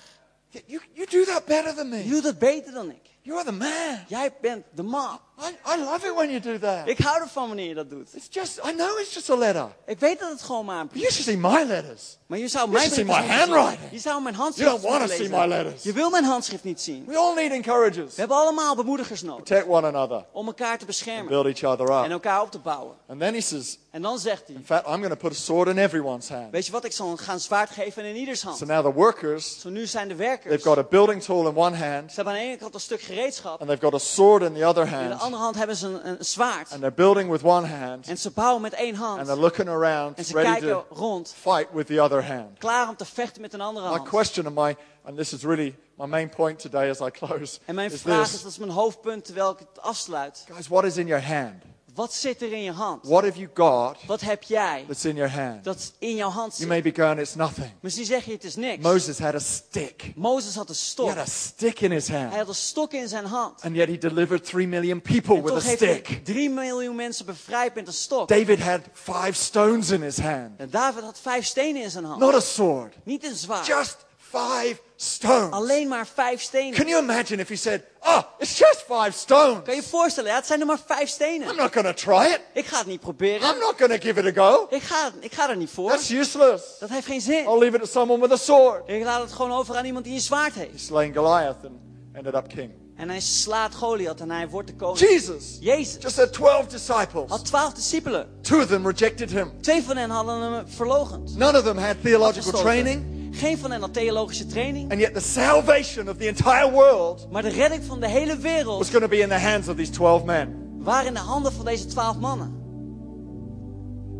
You, 0.67 0.83
you, 0.93 1.07
do 1.11 1.25
that 1.33 1.45
better 1.45 1.75
than 1.75 1.87
Je 1.89 1.97
me. 2.05 2.09
doet 2.09 2.25
het 2.25 2.39
beter 2.39 2.73
dan 2.73 2.91
ik. 2.91 3.01
You 3.23 3.39
are 3.39 3.47
the 3.47 3.53
man. 3.57 3.99
Jij 4.09 4.33
bent 4.41 4.65
de 4.75 4.83
man. 4.83 5.19
I, 5.39 5.55
I 5.75 5.85
love 5.85 6.07
it 6.07 6.15
when 6.15 6.29
you 6.31 6.41
do 6.41 6.59
that. 6.59 6.89
Ik 6.89 6.99
hou 6.99 7.21
ervan 7.21 7.47
wanneer 7.47 7.69
je 7.69 7.75
dat 7.75 7.91
doet. 7.91 8.09
It's 8.15 8.27
just, 8.31 8.59
I 8.67 8.73
know 8.73 8.99
it's 8.99 9.15
just 9.15 9.31
a 9.31 9.37
letter. 9.37 9.69
Ik 9.87 9.99
weet 9.99 10.19
dat 10.19 10.31
het 10.31 10.43
gewoon 10.43 10.65
maar 10.65 10.81
een 10.81 10.89
brief 10.89 11.03
you 11.03 11.13
should 11.13 11.29
see 11.29 11.51
my 11.51 11.65
letters. 11.65 12.17
Maar 12.27 12.39
je 12.39 12.49
zou 12.49 12.71
You 12.71 12.77
mijn 12.79 12.91
should 12.91 13.09
see 13.09 13.17
brief 13.17 13.29
my 13.29 13.37
handwriting. 13.37 13.91
Je 13.93 13.99
zou 13.99 14.23
mijn 14.23 14.35
You 14.35 14.43
handschrift 14.45 14.71
don't 14.71 14.83
want 14.83 14.95
to 14.95 14.99
moeten 15.01 15.17
see 15.17 15.29
lezen. 15.29 15.49
my 15.49 15.55
letters. 15.55 15.83
Je 15.83 15.93
wil 15.93 16.11
mijn 16.11 16.25
handschrift 16.25 16.65
niet 16.65 16.81
zien. 16.81 17.05
We 17.07 17.17
all 17.17 17.35
need 17.35 17.51
encouragers. 17.53 18.15
We 18.15 18.21
hebben 18.21 18.37
allemaal 18.37 18.75
bemoedigers 18.77 19.23
nodig. 19.23 19.45
Protect 19.45 19.69
one 19.69 19.87
another. 19.87 20.25
Om 20.33 20.47
elkaar 20.47 20.79
te 20.79 20.85
beschermen. 20.85 21.27
Build 21.27 21.47
each 21.47 21.73
other 21.73 21.89
En 21.97 22.05
up. 22.05 22.11
elkaar 22.11 22.43
op 22.43 22.51
te 22.51 22.59
bouwen. 22.59 22.95
And 23.09 23.21
then 23.21 23.35
he 23.35 23.41
says, 23.41 23.79
En 23.91 24.03
dan 24.03 24.19
zegt 24.19 24.43
hij. 24.47 24.57
in 24.57 24.65
fact, 24.65 24.87
I'm 24.87 24.93
going 24.99 25.09
to 25.09 25.17
put 25.17 25.33
a 25.33 25.35
sword 25.35 25.69
in 25.69 25.79
everyone's 25.79 26.29
hand. 26.29 26.51
Weet 26.51 26.67
je 26.67 26.73
wat, 26.73 26.85
ik 26.85 26.93
zal 26.93 27.17
gaan 27.17 27.41
zwaard 27.41 27.71
geven 27.71 28.05
in 28.05 28.17
ieders 28.17 28.43
hand. 28.43 28.57
So 28.57 28.65
now 28.65 28.85
the 28.85 28.93
workers, 28.93 29.61
Zo 29.61 29.69
nu 29.69 29.87
zijn 29.87 30.09
de 30.09 30.15
they've 30.15 30.29
werkers. 30.29 30.63
got 30.63 30.79
a 30.79 30.83
building 30.83 31.23
tool 31.23 31.49
in 31.49 31.57
one 31.57 31.77
hand, 31.77 32.09
Ze 32.11 32.15
hebben 32.17 32.35
aan 32.35 32.41
de 32.41 32.47
ene 32.47 32.57
kant 32.57 32.75
een 32.75 32.81
stuk 32.81 33.01
gereedschap. 33.01 33.59
and 33.61 33.69
they've 33.69 33.85
got 33.85 33.95
a 33.95 33.99
sword 33.99 34.43
in 34.43 34.55
the 34.55 34.65
other 34.67 34.85
de 34.85 34.91
hand, 34.91 35.21
andere 35.27 35.43
hand 35.43 35.57
hebben 35.57 35.77
ze 35.77 35.87
een, 35.87 36.09
een 36.09 36.17
zwaard. 36.25 36.71
and 36.73 36.81
they're 36.81 36.95
building 36.95 37.31
with 37.31 37.43
one 37.43 37.67
hand, 37.67 38.09
En 38.09 38.19
ze 38.19 38.31
bouwen 38.31 38.63
met 38.63 38.73
één 38.73 38.95
and 38.95 39.05
hand. 39.05 39.25
they're 39.27 39.41
looking 39.41 39.69
around, 39.69 40.19
En 40.19 40.25
ze 40.25 40.33
ready 40.33 40.49
kijken 40.51 40.69
to 40.69 40.87
rond. 40.95 41.35
fight 41.37 41.67
with 41.73 41.87
the 41.87 42.01
other 42.03 42.27
hand. 42.27 42.59
Klaar 42.59 42.89
om 42.89 42.97
te 42.97 43.05
vechten 43.05 43.41
met 43.41 43.53
een 43.53 43.61
andere 43.61 43.87
My 43.89 43.97
hand. 43.97 44.09
question 44.09 44.47
and 44.47 44.55
my, 44.55 44.77
and 45.05 45.17
this 45.17 45.33
is 45.33 45.43
really 45.43 45.77
my 45.99 46.07
main 46.07 46.29
point 46.29 46.59
today 46.59 46.91
as 46.91 47.01
I 47.01 47.11
close, 47.11 47.59
En 47.65 47.75
mijn 47.75 47.93
is 47.93 48.01
vraag 48.01 48.23
is, 48.25 48.31
this. 48.31 48.43
dat 48.43 48.51
is 48.51 48.59
mijn 48.59 48.71
hoofdpunt 48.71 49.25
terwijl 49.25 49.51
ik 49.51 49.59
het 49.59 49.81
afsluit. 49.83 50.45
Guys, 50.53 50.69
what 50.69 50.85
is 50.85 50.97
in 50.97 51.07
your 51.07 51.27
hand? 51.27 51.63
Wat 51.97 52.15
zit 52.15 52.43
er 52.43 52.53
in 52.53 52.63
je 52.63 52.73
hand? 52.73 53.07
What 53.07 53.25
have 53.25 53.39
you 53.39 53.49
got 53.55 53.97
Wat 54.07 54.21
heb 54.21 54.43
jij 54.43 54.85
that's 54.89 55.05
in 55.05 55.15
your 55.17 55.31
hand? 55.33 55.65
dat 55.65 55.93
in 55.99 56.15
jouw 56.17 56.31
hand 56.31 56.47
You 56.57 56.59
zit? 56.59 56.69
may 56.69 56.83
be 56.93 57.03
going, 57.03 57.21
it's 57.21 57.35
nothing. 57.35 57.71
Misschien 57.81 58.05
zeg 58.07 58.25
je 58.25 58.33
het 58.33 58.45
is 58.45 58.57
niks. 58.57 58.83
Moses 58.83 59.19
had 59.19 59.35
a 59.35 59.39
stick. 59.39 60.13
Mozes 60.15 60.55
had 60.55 60.69
een 60.69 60.75
He 60.75 60.81
stok. 60.81 61.09
had 61.09 61.17
a 61.19 61.25
stick 61.27 61.81
in 61.81 61.91
his 61.91 62.09
Hij 62.09 62.21
hand. 62.21 62.35
had 62.35 62.49
een 62.49 62.55
stok 62.55 62.93
in 62.93 63.09
zijn 63.09 63.25
hand. 63.25 63.63
And 63.63 63.75
yet 63.77 63.89
he 63.89 63.99
delivered 63.99 64.45
three 64.45 64.67
million 64.67 65.01
people 65.03 65.37
En 65.37 65.43
with 65.43 65.53
a 65.53 65.61
heeft 65.61 65.81
hij 65.81 66.01
stick. 66.05 66.25
drie 66.25 66.51
miljoen 66.51 66.97
mensen 66.97 67.27
bevrijd 67.27 67.75
met 67.75 67.87
een 67.87 67.93
stok. 67.93 68.29
David 68.29 68.61
had 68.61 68.81
five 68.93 69.33
stones 69.33 69.91
in 69.91 70.03
his 70.03 70.19
hand. 70.19 70.51
En 70.57 70.71
David 70.71 71.03
had 71.03 71.19
vijf 71.23 71.45
stenen 71.45 71.83
in 71.83 71.91
zijn 71.91 72.05
hand. 72.05 72.21
Not 72.21 72.35
a 72.35 72.41
sword. 72.41 72.95
Niet 73.05 73.25
een 73.25 73.35
zwaard. 73.37 73.67
Just 73.67 73.97
five 74.19 74.77
stones. 74.97 75.51
Alleen 75.51 75.89
maar 75.89 76.07
vijf 76.15 76.41
stenen. 76.43 76.75
Can 76.79 76.87
you 76.89 77.03
imagine 77.03 77.41
if 77.43 77.49
he 77.49 77.57
said, 77.57 77.83
oh, 78.01 78.19
it's 78.39 78.59
just 78.59 78.85
five 78.89 79.11
stones. 79.13 79.59
Kan 79.65 79.75
je 79.75 79.83
voorstellen? 79.83 80.31
Ja, 80.31 80.37
het 80.37 80.47
zijn 80.47 80.61
er 80.61 80.67
maar 80.67 80.79
vijf 80.87 81.01
I'm 81.01 81.07
stenen. 81.07 81.57
not 81.57 81.73
going 81.73 81.87
to 81.87 81.93
try 81.93 82.27
it. 82.33 82.41
Ik 82.55 82.67
ga 82.67 82.79
het 82.79 82.87
niet 82.87 82.95
I'm 82.97 83.03
proberen. 83.03 83.41
not 83.59 83.75
going 83.79 83.93
to 83.93 83.99
give 84.07 84.21
it 84.21 84.39
a 84.39 84.43
go. 84.51 84.67
Ik 84.71 84.83
ga, 84.83 85.11
ik 85.21 85.33
ga 85.33 85.51
er 85.51 85.57
niet 85.57 85.71
voor. 85.71 85.91
That's 85.91 86.11
useless. 86.11 86.65
Dat 86.81 86.89
heeft 86.89 87.07
geen 87.07 87.21
zin. 87.21 87.45
I'll 87.45 87.59
leave 87.59 87.77
it 87.77 87.83
to 87.83 87.87
someone 87.89 88.21
with 88.23 88.33
a 88.33 88.37
sword. 88.37 88.83
Ik 88.89 89.03
laat 89.05 89.21
het 89.23 89.33
gewoon 89.33 89.53
over 89.53 89.77
aan 89.77 89.85
iemand 89.85 90.05
die 90.05 90.15
een 90.15 90.21
zwaard 90.21 90.55
He 90.55 90.61
heeft. 90.61 90.85
slain 90.85 91.15
Goliath 91.15 91.65
and 91.65 91.75
ended 92.13 92.35
up 92.35 92.49
king. 92.49 92.71
En 92.97 93.09
hij 93.09 93.21
slaat 93.21 93.75
Goliath 93.75 94.21
en 94.21 94.31
hij 94.31 94.49
wordt 94.49 94.69
de 94.69 94.75
koning. 94.75 94.99
Jesus 95.09 95.45
Jezus 95.61 95.97
just 96.03 96.17
had 96.17 96.33
12 96.33 96.67
disciples. 96.67 97.31
had 97.31 97.45
twaalf 97.45 97.73
discipelen. 97.73 98.29
Two 98.43 98.59
of 98.59 98.67
them 98.67 98.87
rejected 98.87 99.31
him. 99.31 99.53
Twee 99.61 99.83
van 99.83 99.97
hen 99.97 100.11
hadden 100.11 100.41
hem 100.41 100.69
verlogend. 100.69 101.37
None 101.37 101.59
of 101.59 101.65
them 101.65 101.79
had 101.79 101.97
theological 102.03 102.61
training. 102.61 103.16
Geen 103.37 103.59
van 103.59 103.71
hen 103.71 103.81
had 103.81 103.93
theologische 103.95 104.47
training. 104.47 104.91
And 104.91 105.01
yet 105.01 105.15
the 105.15 105.21
salvation 105.21 106.09
of 106.09 106.17
the 106.17 106.27
entire 106.27 106.71
world 106.71 107.27
Maar 107.31 107.43
de 107.43 107.49
redding 107.49 107.85
van 107.85 108.01
de 108.01 108.09
hele 108.09 108.33
was 108.35 108.43
wereld 108.43 108.89
going 108.89 109.03
to 109.03 109.09
be 109.09 109.19
in 109.19 109.29
the 109.29 109.39
hands 109.39 109.69
of 109.69 109.77
these 109.77 109.91
12 109.91 110.25
men. 110.25 110.55
waren 110.79 111.07
in 111.07 111.15
de 111.15 111.21
handen 111.21 111.53
van 111.53 111.65
deze 111.65 111.87
twaalf 111.87 112.19
mannen. 112.19 112.55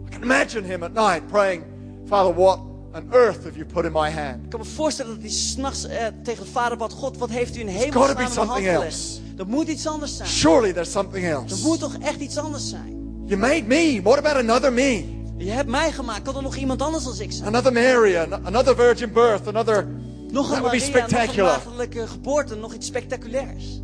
I 0.07 0.11
can 0.11 0.23
imagine 0.23 0.67
him 0.67 0.83
at 0.83 0.93
night 0.93 1.27
praying, 1.27 1.63
Father, 2.07 2.35
what 2.35 2.59
on 2.95 3.13
earth 3.13 3.45
have 3.45 3.55
you 3.57 3.65
put 3.65 3.85
in 3.85 3.93
my 3.93 4.11
hand? 4.11 4.45
Ik 4.45 4.51
kan 4.51 4.61
me 4.61 4.67
voorstellen 4.67 5.13
dat 5.15 5.21
hij 5.21 5.31
s'nachts 5.31 5.87
eh, 5.87 6.07
tegen 6.23 6.45
de 6.45 6.51
vader 6.51 6.77
bad, 6.79 6.93
God, 6.93 7.19
wat 7.19 7.31
heeft 7.31 7.57
u 7.57 7.61
in 7.61 7.67
hemel 7.69 8.09
in 8.09 8.15
mijn 8.15 8.17
hand 8.19 8.33
something 8.33 8.67
gelegd? 8.67 8.83
else. 8.85 9.21
Dat 9.37 9.47
moet 9.47 9.69
iets 9.69 9.87
anders 9.87 10.17
zijn. 10.17 10.29
Surely 10.29 10.73
there's 10.73 10.91
something 10.91 11.25
Er 11.25 11.31
else. 11.33 11.67
moet 11.67 11.79
toch 11.79 11.97
echt 12.01 12.21
iets 12.21 12.39
anders 12.39 12.69
zijn? 12.69 12.95
You 13.25 13.41
made 13.41 13.63
me. 13.63 14.01
What 14.03 14.19
about 14.19 14.37
another 14.37 14.73
me? 14.73 15.15
Je 15.39 15.51
hebt 15.51 15.69
mij 15.69 15.93
gemaakt. 15.93 16.23
Kan 16.23 16.37
er 16.37 16.43
nog 16.43 16.57
iemand 16.57 16.83
anders 16.83 17.07
als 17.07 17.19
ik 17.21 17.33
zijn? 17.33 17.49
Another 17.49 17.73
Mary, 17.73 18.17
an- 18.17 18.47
another 18.47 18.75
virgin 18.77 19.13
birth, 19.13 19.47
another. 19.49 19.87
Nog 20.31 20.45
een 20.45 20.51
Maria, 20.51 20.63
nog 20.63 20.73
een 20.73 20.81
spectacular. 20.81 21.47
maagdelijke 21.51 22.07
geboorte, 22.07 22.55
nog 22.55 22.75
iets 22.75 22.87
spectaculairs. 22.87 23.83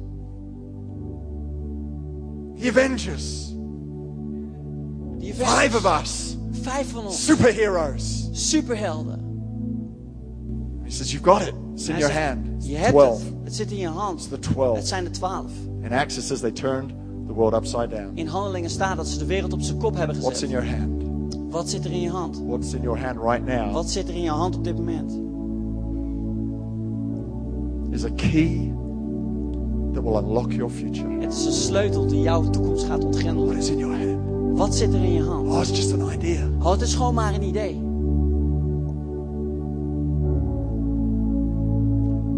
The 2.61 2.69
Avengers. 2.69 3.55
Die 5.19 5.35
Five 5.35 5.77
of 5.77 6.01
us. 6.01 6.37
Vijf 6.63 6.91
van 6.91 7.05
ons. 7.05 7.25
Superheroes. 7.25 8.29
Superhelden. 8.33 9.21
He 10.85 10.91
says, 10.91 11.11
You've 11.13 11.25
got 11.31 11.41
it. 11.43 11.55
It's 11.75 11.89
in 11.89 11.97
your 11.99 12.13
zegt, 12.13 12.27
hand. 12.27 12.47
It's 12.57 12.67
Je 12.67 12.77
hebt 12.77 12.91
12. 12.91 13.19
het. 13.25 13.33
Het 13.45 13.55
zit 13.55 13.71
in 13.71 13.77
je 13.79 13.89
hand. 13.89 14.19
It's 14.19 14.29
the 14.29 14.39
12. 14.39 14.77
Het 14.77 14.89
zijn 14.89 15.05
de 15.05 15.11
twaalf. 15.11 15.51
In 15.83 15.93
Acts 15.93 16.17
it 16.17 16.23
says 16.25 16.41
they 16.41 16.51
turned 16.53 16.89
the 17.27 17.33
world 17.33 17.55
upside 17.55 17.89
down. 17.89 18.11
In 18.15 18.27
handelingen 18.27 18.71
staat 18.71 18.97
dat 18.97 19.07
ze 19.09 19.19
de 19.19 19.27
wereld 19.27 19.53
op 19.53 19.61
zijn 19.61 19.79
kop 19.79 19.97
hebben 19.97 20.21
What's 20.21 20.43
in 20.43 20.49
gezet. 20.49 20.65
your 20.65 20.79
hand? 20.79 21.02
Wat 21.53 21.69
zit 21.69 21.85
er 21.85 21.91
in 21.93 22.01
je 22.01 22.11
hand? 22.11 22.43
What's 22.47 22.73
in 22.75 22.83
your 22.83 22.99
hand 22.99 23.19
right 23.19 23.45
now 23.47 23.73
Wat 23.73 23.91
zit 23.91 24.09
er 24.09 24.15
in 24.15 24.23
je 24.23 24.31
hand 24.31 24.57
op 24.57 24.65
dit 24.65 24.77
moment? 24.77 25.21
is 27.91 28.05
a 28.05 28.11
key 28.17 28.73
that 29.93 30.03
will 30.03 30.17
unlock 30.17 30.53
your 30.53 30.71
future. 30.71 31.11
Het 31.21 31.33
is 31.33 31.47
een 31.47 31.53
sleutel 31.53 32.07
die 32.07 32.21
jouw 32.21 32.51
toekomst 32.51 32.85
gaat 32.85 32.97
What 33.03 33.05
ontgrendelen. 33.05 33.57
is 33.57 33.71
in 33.71 33.79
your 33.79 33.97
hand? 33.99 34.59
Wat 34.59 34.75
zit 34.75 34.95
er 34.95 35.05
in 35.05 35.13
je 35.13 35.23
hand? 35.23 35.49
Oh, 35.49 35.59
it's 35.61 35.71
just 35.71 35.93
an 35.93 36.11
idea. 36.13 36.49
Oh, 36.63 36.71
het 36.71 36.81
is 36.81 36.95
gewoon 36.95 37.15
maar 37.15 37.35
een 37.35 37.43
idee. 37.43 37.81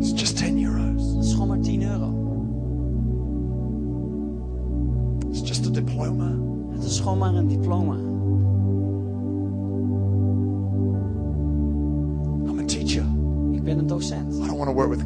It's 0.01 0.21
just 0.21 0.37
10 0.37 0.65
euros. 0.65 1.13
Het 1.15 1.25
is 1.25 1.33
gewoon 1.33 1.49
maar 1.49 1.61
10 1.61 1.83
euro. 1.83 2.13
It's 5.31 5.41
just 5.49 5.67
a 5.67 5.71
diploma. 5.71 6.33
Het 6.71 6.85
is 6.85 7.01
gewoon 7.01 7.19
maar 7.19 7.35
een 7.35 7.49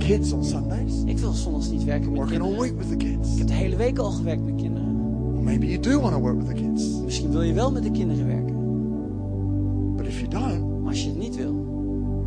kids 0.08 0.32
on 0.32 0.44
Sundays. 0.44 0.92
Ik 1.04 1.18
wil 1.18 1.32
zondags 1.32 1.70
niet 1.70 1.84
werken 1.84 2.10
met 2.10 2.18
working 2.18 2.40
all 2.42 2.48
kinderen. 2.48 2.76
week 2.76 2.88
with 2.88 2.98
the 2.98 3.06
kids. 3.06 3.32
Ik 3.32 3.38
heb 3.38 3.46
de 3.46 3.52
hele 3.52 3.76
week 3.76 3.98
al 3.98 4.10
gewerkt 4.10 4.44
met 4.44 4.54
kinderen. 4.54 4.88
Or 5.36 5.42
maybe 5.42 5.66
you 5.66 5.80
do 5.80 6.00
want 6.00 6.12
to 6.14 6.20
work 6.20 6.36
with 6.36 6.46
the 6.46 6.62
kids. 6.62 6.82
Misschien 7.04 7.30
wil 7.30 7.42
je 7.42 7.52
wel 7.52 7.72
met 7.72 7.82
de 7.82 7.90
kinderen 7.90 8.26
werken. 8.26 8.56
But 9.96 10.06
if 10.06 10.18
you 10.20 10.28
don't, 10.30 10.80
Maar 10.82 10.88
als 10.90 11.02
je 11.02 11.08
het 11.08 11.18
niet 11.18 11.36
wil, 11.36 11.52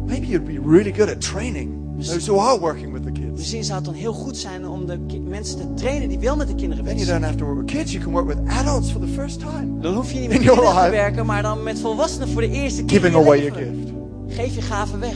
maybe 0.08 0.28
you'd 0.28 0.46
be 0.46 0.60
really 0.70 0.94
good 0.94 1.10
at 1.10 1.22
training 1.22 1.80
those 1.98 2.32
who 2.32 2.40
are 2.40 2.60
working 2.60 2.94
with 2.94 3.04
the 3.04 3.12
kids. 3.12 3.38
misschien 3.38 3.64
zou 3.64 3.76
het 3.76 3.86
dan 3.86 3.94
heel 3.94 4.14
goed 4.14 4.38
zijn 4.38 4.68
om 4.68 4.86
de 4.86 5.00
mensen 5.28 5.58
te 5.58 5.74
trainen 5.74 6.10
die 6.10 6.20
wel 6.20 6.36
met 6.36 6.48
de 6.48 6.56
kinderen 6.56 6.86
Then 6.86 6.96
you 6.98 7.06
werken. 7.08 7.22
don't 7.22 7.32
have 7.32 7.38
to 7.38 7.46
work 7.46 7.70
with 7.70 7.78
kids. 7.80 7.92
You 7.92 8.04
can 8.04 8.12
work 8.14 8.28
with 8.28 8.38
adults 8.48 8.92
for 8.92 9.02
the 9.02 9.08
first 9.08 9.40
time. 9.40 9.80
Dan 9.82 9.94
hoef 9.96 10.12
je 10.12 10.20
niet 10.20 10.30
met 10.30 10.38
kinderen 10.38 10.84
te 10.84 10.90
werken, 10.90 11.26
maar 11.26 11.42
dan 11.42 11.64
met 11.64 11.80
volwassenen 11.80 12.28
voor 12.28 12.42
de 12.42 12.50
eerste 12.50 12.84
keer. 12.84 13.00
Giving 13.00 13.16
away 13.16 13.44
your 13.44 13.58
gift. 13.58 13.92
Geef 14.28 14.56
je 14.56 14.62
gaven 14.62 15.00
weg. 15.00 15.16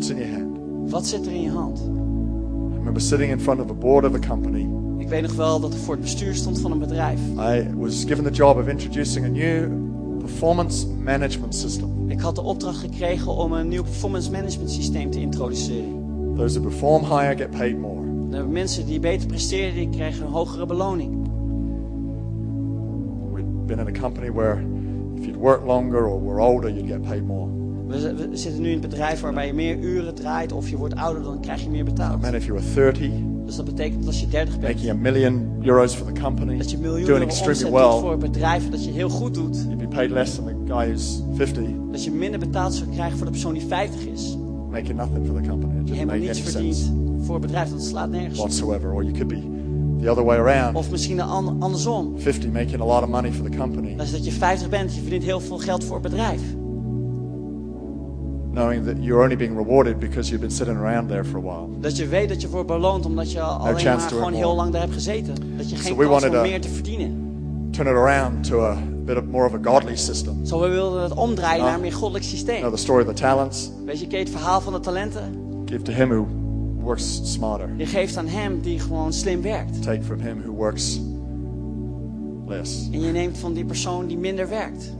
What's 0.00 0.12
in 0.12 0.18
your 0.18 0.32
hand? 0.32 0.58
Wat 0.90 1.06
zit 1.06 1.26
er 1.26 1.32
in 1.32 1.42
je 1.42 1.50
hand? 1.50 1.78
I 1.78 2.74
remember 2.74 3.00
sitting 3.00 3.30
in 3.30 3.40
front 3.40 3.60
of 3.60 3.70
a 3.70 3.74
board 3.74 4.04
of 4.04 4.14
a 4.14 4.18
company. 4.18 4.68
Ik 4.98 5.08
weet 5.08 5.22
nog 5.22 5.34
wel 5.34 5.60
dat 5.60 5.72
ik 5.74 5.78
voor 5.78 5.94
het 5.94 6.02
bestuur 6.02 6.34
stond 6.34 6.60
van 6.60 6.72
een 6.72 6.78
bedrijf. 6.78 7.20
I 7.38 7.68
was 7.76 8.04
given 8.04 8.24
the 8.24 8.30
job 8.30 8.58
of 8.58 8.68
introducing 8.68 9.24
a 9.24 9.28
new 9.28 9.70
performance 10.18 10.86
management 10.88 11.54
system. 11.54 12.10
Ik 12.10 12.20
had 12.20 12.34
de 12.34 12.42
opdracht 12.42 12.78
gekregen 12.78 13.32
om 13.32 13.52
een 13.52 13.68
nieuw 13.68 13.82
performance 13.82 14.30
management 14.30 14.70
systeem 14.70 15.10
te 15.10 15.20
introduceren. 15.20 16.34
Those 16.36 16.60
who 16.60 16.68
perform 16.68 17.02
higher 17.02 17.36
get 17.36 17.50
paid 17.50 17.78
more. 17.78 18.28
De 18.30 18.42
mensen 18.42 18.86
die 18.86 19.00
beter 19.00 19.26
presteerden, 19.26 19.74
die 19.74 19.88
kregen 19.88 20.26
een 20.26 20.32
hogere 20.32 20.66
beloning. 20.66 21.28
been 23.66 23.78
in 23.78 23.96
a 23.96 24.00
company 24.00 24.30
where 24.30 24.54
if 25.16 25.26
you'd 25.26 25.36
worked 25.36 25.66
longer 25.66 26.08
or 26.08 26.18
were 26.18 26.40
older, 26.40 26.68
you'd 26.68 26.88
get 26.88 27.04
paid 27.04 27.22
more. 27.22 27.59
We, 27.90 28.14
we 28.14 28.36
zitten 28.36 28.60
nu 28.62 28.68
in 28.68 28.74
een 28.74 28.80
bedrijf 28.80 29.20
waarbij 29.20 29.46
je 29.46 29.52
meer 29.52 29.78
uren 29.78 30.14
draait 30.14 30.52
of 30.52 30.68
je 30.68 30.76
wordt 30.76 30.94
ouder, 30.96 31.22
dan 31.22 31.40
krijg 31.40 31.62
je 31.62 31.70
meer 31.70 31.84
betaald. 31.84 32.20
Man, 32.22 32.34
if 32.34 32.44
you 32.46 32.58
were 32.58 32.74
30, 32.92 33.10
Dus 33.46 33.56
dat 33.56 33.64
betekent 33.64 33.98
dat 33.98 34.06
als 34.06 34.20
je 34.20 34.28
30 34.28 34.58
bent, 34.58 34.74
making 34.74 34.90
a 34.90 34.94
million 35.10 35.48
euros 35.62 35.94
for 35.94 36.12
the 36.12 36.20
company, 36.20 36.56
dat 36.56 36.70
je 36.70 36.76
doing 36.80 36.92
miljoenen 36.96 37.28
extremely 37.28 37.64
omzet 37.64 37.70
doet 37.70 37.90
voor 37.90 38.02
well, 38.02 38.10
het 38.10 38.20
bedrijf 38.32 38.68
dat 38.70 38.84
je 38.84 38.90
heel 38.90 39.08
goed 39.08 39.34
doet. 39.34 39.56
you'd 39.66 39.78
be 39.78 39.86
paid 39.88 40.10
less 40.10 40.34
than 40.34 40.44
the 40.44 40.72
guy 40.72 40.86
who's 40.86 41.22
50, 41.34 41.64
Dat 41.90 42.04
je 42.04 42.10
minder 42.10 42.38
betaald 42.40 42.74
zou 42.74 42.90
krijgen 42.90 43.16
voor 43.16 43.26
de 43.26 43.32
persoon 43.32 43.52
die 43.52 43.66
50 43.66 44.06
is. 44.06 44.36
making 44.70 44.96
nothing 44.96 45.26
for 45.26 45.42
the 45.42 45.48
company. 45.48 45.80
It 45.84 45.90
helemaal 45.90 46.16
niets 46.16 46.40
verdient 46.40 46.92
voor 47.20 47.34
het 47.34 47.42
bedrijf. 47.46 47.70
Dat 47.70 47.82
slaat 47.82 48.10
nergens 48.10 48.38
whatsoever. 48.38 48.92
Or 48.92 49.02
you 49.04 49.12
could 49.12 49.28
be 49.28 49.40
the 50.02 50.10
other 50.10 50.24
way 50.24 50.38
around, 50.38 50.76
Of 50.76 50.90
misschien 50.90 51.16
de 51.16 51.22
an- 51.22 51.56
andersom. 51.62 52.12
50, 52.16 52.50
making 52.52 52.80
a 52.80 52.84
lot 52.84 53.02
of 53.02 53.08
money 53.08 53.32
for 53.32 53.50
the 53.50 53.56
company, 53.56 53.96
Dat 53.96 54.06
is 54.06 54.12
dat 54.12 54.24
je 54.24 54.32
50 54.32 54.68
bent, 54.68 54.94
je 54.94 55.00
verdient 55.00 55.24
heel 55.24 55.40
veel 55.40 55.58
geld 55.58 55.84
voor 55.84 55.94
het 55.94 56.02
bedrijf. 56.10 56.40
Knowing 58.52 58.84
that 58.84 58.96
you're 59.00 59.22
only 59.22 59.36
being 59.36 59.56
rewarded 59.56 59.98
because 59.98 60.28
you've 60.28 60.40
been 60.46 60.56
sitting 60.56 60.76
around 60.76 61.08
there 61.08 61.24
for 61.24 61.38
a 61.38 61.42
while. 61.42 61.80
Dat 61.80 61.96
je 61.96 62.06
weet 62.06 62.28
dat 62.28 62.40
je 62.40 62.48
wordt 62.48 62.66
beloond 62.66 63.06
omdat 63.06 63.32
je 63.32 63.40
alleen 63.40 63.84
maar 63.84 64.00
gewoon 64.00 64.32
heel 64.32 64.54
lang 64.54 64.72
daar 64.72 64.80
hebt 64.80 64.92
gezeten. 64.92 65.34
Dat 65.56 65.70
je 65.70 65.76
geen 65.76 65.96
we 65.96 66.06
kans 66.06 66.22
hebt 66.22 66.42
meer 66.42 66.60
te 66.60 66.68
verdienen. 66.68 67.28
Turn 67.70 67.88
it 67.88 67.94
around 67.94 68.44
to 68.44 68.60
a 68.64 68.76
bit 69.04 69.16
of 69.16 69.24
more 69.24 69.46
of 69.46 69.54
a 69.54 69.58
godly 69.62 69.96
system. 69.96 70.46
Zo 70.46 70.60
we 70.60 70.68
wilden 70.68 71.02
het 71.02 71.14
omdraaien 71.14 71.64
naar 71.64 71.74
een 71.74 71.80
meer 71.80 71.92
goddelijk 71.92 72.24
You 72.24 72.36
systeem. 72.36 72.58
know, 72.60 72.72
the 72.72 72.78
story 72.78 73.00
of 73.02 73.08
the 73.08 73.20
talents, 73.20 73.70
Weet 73.84 74.00
je, 74.00 74.06
ken 74.06 74.18
het 74.18 74.30
verhaal 74.30 74.60
van 74.60 74.72
de 74.72 74.80
talenten? 74.80 75.34
give 75.66 75.82
to 75.82 75.92
him 75.92 76.08
who 76.08 76.26
works 76.82 77.20
smarter. 77.32 77.68
Je 77.76 77.86
geeft 77.86 78.16
aan 78.16 78.26
hem 78.26 78.60
die 78.60 78.78
gewoon 78.78 79.12
slim 79.12 79.42
werkt. 79.42 79.82
Take 79.82 80.02
from 80.02 80.20
him 80.20 80.42
who 80.42 80.52
works 80.52 81.00
less. 82.46 82.88
En 82.92 83.00
je 83.00 83.12
neemt 83.12 83.38
van 83.38 83.52
die 83.52 83.64
persoon 83.64 84.06
die 84.06 84.18
minder 84.18 84.48
werkt. 84.48 84.92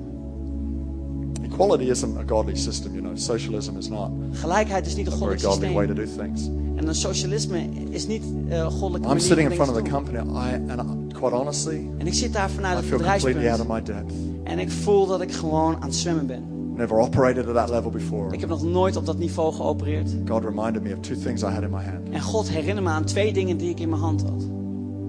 Equality 1.60 1.90
isn't 1.90 2.16
a 2.16 2.22
godly 2.22 2.56
system, 2.56 2.94
you 2.94 3.02
know. 3.02 3.16
Socialism 3.16 3.76
is 3.76 3.88
not 3.88 4.10
Gelijkheid 4.32 4.86
is 4.86 4.94
niet 4.96 5.06
een 5.06 5.18
very 5.18 5.38
goddelijk 5.38 5.54
godly 5.54 5.72
way 5.72 5.86
to 5.86 5.94
systeem. 5.94 6.16
do 6.16 6.22
things. 6.22 6.46
En 6.76 6.88
een 6.88 6.94
socialisme 6.94 7.68
is 7.90 8.06
niet 8.06 8.22
uh, 8.48 8.66
goddelijke 8.66 9.08
I'm 9.08 9.18
sitting 9.18 9.50
in 9.50 9.54
front 9.54 9.70
of 9.70 9.76
the 9.82 9.90
company, 9.90 10.18
I, 10.18 10.70
and 10.70 10.80
I, 10.80 11.14
quite 11.14 11.34
honestly, 11.34 11.88
En 11.98 12.06
ik 12.06 12.14
zit 12.14 12.32
daar 12.32 12.50
vanuit 12.50 12.74
I 12.74 12.76
het 12.76 12.86
feel 12.86 13.10
completely 13.10 13.48
out 13.48 13.60
of 13.60 13.66
my 13.66 13.82
depth. 13.82 14.12
En 14.44 14.58
ik 14.58 14.70
voel 14.70 15.06
dat 15.06 15.20
ik 15.20 15.32
gewoon 15.32 15.74
aan 15.74 15.88
het 15.88 15.94
zwemmen 15.94 16.26
ben. 16.26 16.42
Never 16.76 16.98
operated 16.98 17.46
at 17.48 17.54
that 17.54 17.70
level 17.70 17.90
before. 17.90 18.32
Ik 18.32 18.40
heb 18.40 18.48
nog 18.48 18.62
nooit 18.62 18.96
op 18.96 19.06
dat 19.06 19.18
niveau 19.18 19.52
geopereerd. 19.54 20.10
God 20.28 20.44
reminded 20.44 20.82
me 20.82 20.92
of 20.92 21.00
two 21.00 21.16
things 21.22 21.42
I 21.42 21.46
had 21.46 21.62
in 21.62 21.70
my 21.70 21.82
hand. 21.84 22.08
En 22.10 22.20
God 22.20 22.48
herinnerde 22.48 22.80
me 22.80 22.88
aan 22.88 23.04
twee 23.04 23.32
dingen 23.32 23.56
die 23.56 23.70
ik 23.70 23.80
in 23.80 23.88
mijn 23.88 24.00
hand 24.00 24.22
had. 24.22 24.42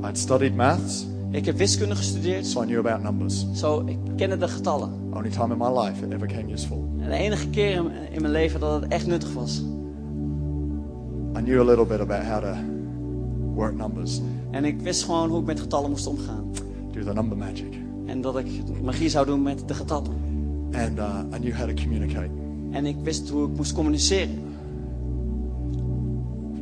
I'd 0.10 0.18
studied 0.18 0.56
maths, 0.56 1.06
Ik 1.32 1.46
heb 1.46 1.58
wiskunde 1.58 1.96
gestudeerd, 1.96 2.46
so 2.48 2.62
I 2.62 2.66
knew 2.66 2.80
about 2.88 3.04
numbers. 3.04 3.46
zo 3.54 3.84
ik 3.86 3.98
kende 4.16 4.38
de 4.38 4.48
getallen. 4.48 4.90
Only 5.14 5.30
time 5.30 5.54
in 5.54 5.58
my 5.58 5.80
life 5.80 6.06
it 6.06 6.12
ever 6.14 6.28
came 6.28 6.52
useful. 6.52 6.90
En 7.00 7.10
de 7.10 7.16
enige 7.16 7.50
keer 7.50 7.72
in, 7.76 7.92
in 8.12 8.22
mijn 8.22 8.34
leven 8.34 8.60
dat 8.60 8.82
het 8.82 8.92
echt 8.92 9.08
nuttig 9.08 9.34
was. 9.34 9.64
I 11.38 11.42
knew 11.42 11.60
a 11.62 11.64
little 11.64 11.86
bit 11.86 12.00
about 12.00 12.24
how 12.24 12.42
to 12.42 12.56
work 13.56 13.78
numbers, 13.78 14.22
En 14.52 14.66
ik 14.66 14.82
wist 14.82 15.04
gewoon 15.04 15.30
hoe 15.30 15.40
ik 15.40 15.46
met 15.46 15.60
getallen 15.60 15.90
moest 15.90 16.08
omgaan. 16.08 16.44
do 16.92 17.04
the 17.04 17.14
number 17.14 17.38
magic. 17.38 17.74
En 18.06 18.22
dat 18.22 18.38
ik 18.38 18.48
magie 18.84 19.10
zou 19.10 19.26
doen 19.26 19.42
met 19.42 19.68
de 19.68 19.74
getallen. 19.74 20.12
And 20.74 20.98
uh, 20.98 21.20
I 21.36 21.40
knew 21.40 21.54
how 21.54 21.68
to 21.70 21.74
communicate. 21.84 22.30
En 22.72 22.86
ik 22.86 22.96
wist 23.04 23.30
hoe 23.30 23.50
ik 23.50 23.56
moest 23.56 23.74
communiceren. 23.74 24.40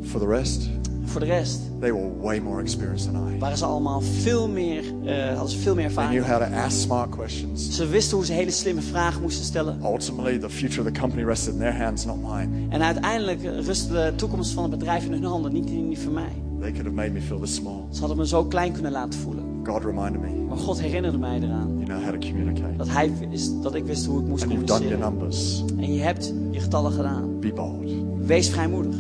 For 0.02 0.20
the 0.20 0.28
rest, 0.28 0.70
Voor 1.10 1.20
de 1.20 1.26
rest 1.28 1.60
they 1.80 1.94
were 1.94 2.10
way 2.22 2.40
more 2.40 2.62
experienced 2.62 3.14
than 3.14 3.34
I. 3.36 3.40
waren 3.40 3.58
ze 3.58 3.66
allemaal 3.66 4.02
veel 4.02 4.48
meer, 4.50 4.84
eh, 5.06 5.28
hadden 5.28 5.50
ze 5.50 5.58
veel 5.58 5.76
meer 5.76 5.94
They 5.94 6.06
knew 6.08 6.18
ervaring. 6.18 6.44
how 6.52 6.60
to 6.60 6.66
ask 6.66 6.78
smart 6.80 7.10
questions. 7.10 7.76
Ze 7.76 7.88
wisten 7.88 8.18
hoe 8.18 8.26
ze 8.26 8.34
hele 8.34 8.52
slimme 8.52 8.82
vragen 8.82 9.22
moesten 9.22 9.46
stellen. 9.46 9.78
Ultimately, 9.84 10.38
the 10.40 10.50
future 10.50 10.82
of 10.88 10.94
the 10.94 11.00
company 11.00 11.24
rested 11.24 11.54
in 11.54 11.60
their 11.60 11.78
hands, 11.84 12.06
not 12.06 12.16
mine. 12.22 12.48
En 12.70 12.82
uiteindelijk 12.82 13.44
rustte 13.44 13.94
de 13.94 14.14
toekomst 14.16 14.52
van 14.52 14.64
het 14.64 14.72
bedrijf 14.72 15.06
in 15.06 15.12
hun 15.12 15.24
handen, 15.24 15.54
niet 15.54 15.70
in 15.70 15.88
die 15.88 16.00
van 16.00 16.14
mij. 16.14 16.32
They 16.60 16.70
could 16.72 16.86
have 16.86 16.96
made 16.96 17.12
me 17.12 17.22
feel 17.22 17.40
this 17.40 17.56
small. 17.56 17.82
Ze 17.92 18.00
hadden 18.00 18.18
me 18.18 18.28
zo 18.28 18.44
klein 18.46 18.72
kunnen 18.72 18.92
laten 18.92 19.20
voelen. 19.20 19.44
God 19.64 19.84
reminded 19.84 20.22
me, 20.22 20.28
Maar 20.48 20.58
God 20.58 20.80
herinnerde 20.82 21.18
mij 21.18 21.40
eraan. 21.42 21.68
you 21.74 21.84
know 21.86 22.04
how 22.04 22.22
to 22.22 22.28
communicate. 22.28 22.76
Dat, 22.78 22.90
hij 22.90 23.12
wist, 23.30 23.64
dat 23.64 23.76
ik 23.76 23.86
wist 23.86 24.06
hoe 24.06 24.20
ik 24.22 24.28
moest 24.28 24.44
And 24.44 24.52
you've 24.52 24.68
done 24.68 24.84
your 24.88 24.98
communiceren. 25.00 25.60
numbers. 25.70 25.88
En 25.88 25.94
je 25.94 26.02
hebt 26.02 26.34
je 26.52 26.60
getallen 26.60 26.92
gedaan. 26.92 27.40
Be 27.40 27.54
bold. 27.54 27.92
Wees 28.26 28.50
vrijmoedig. 28.50 28.96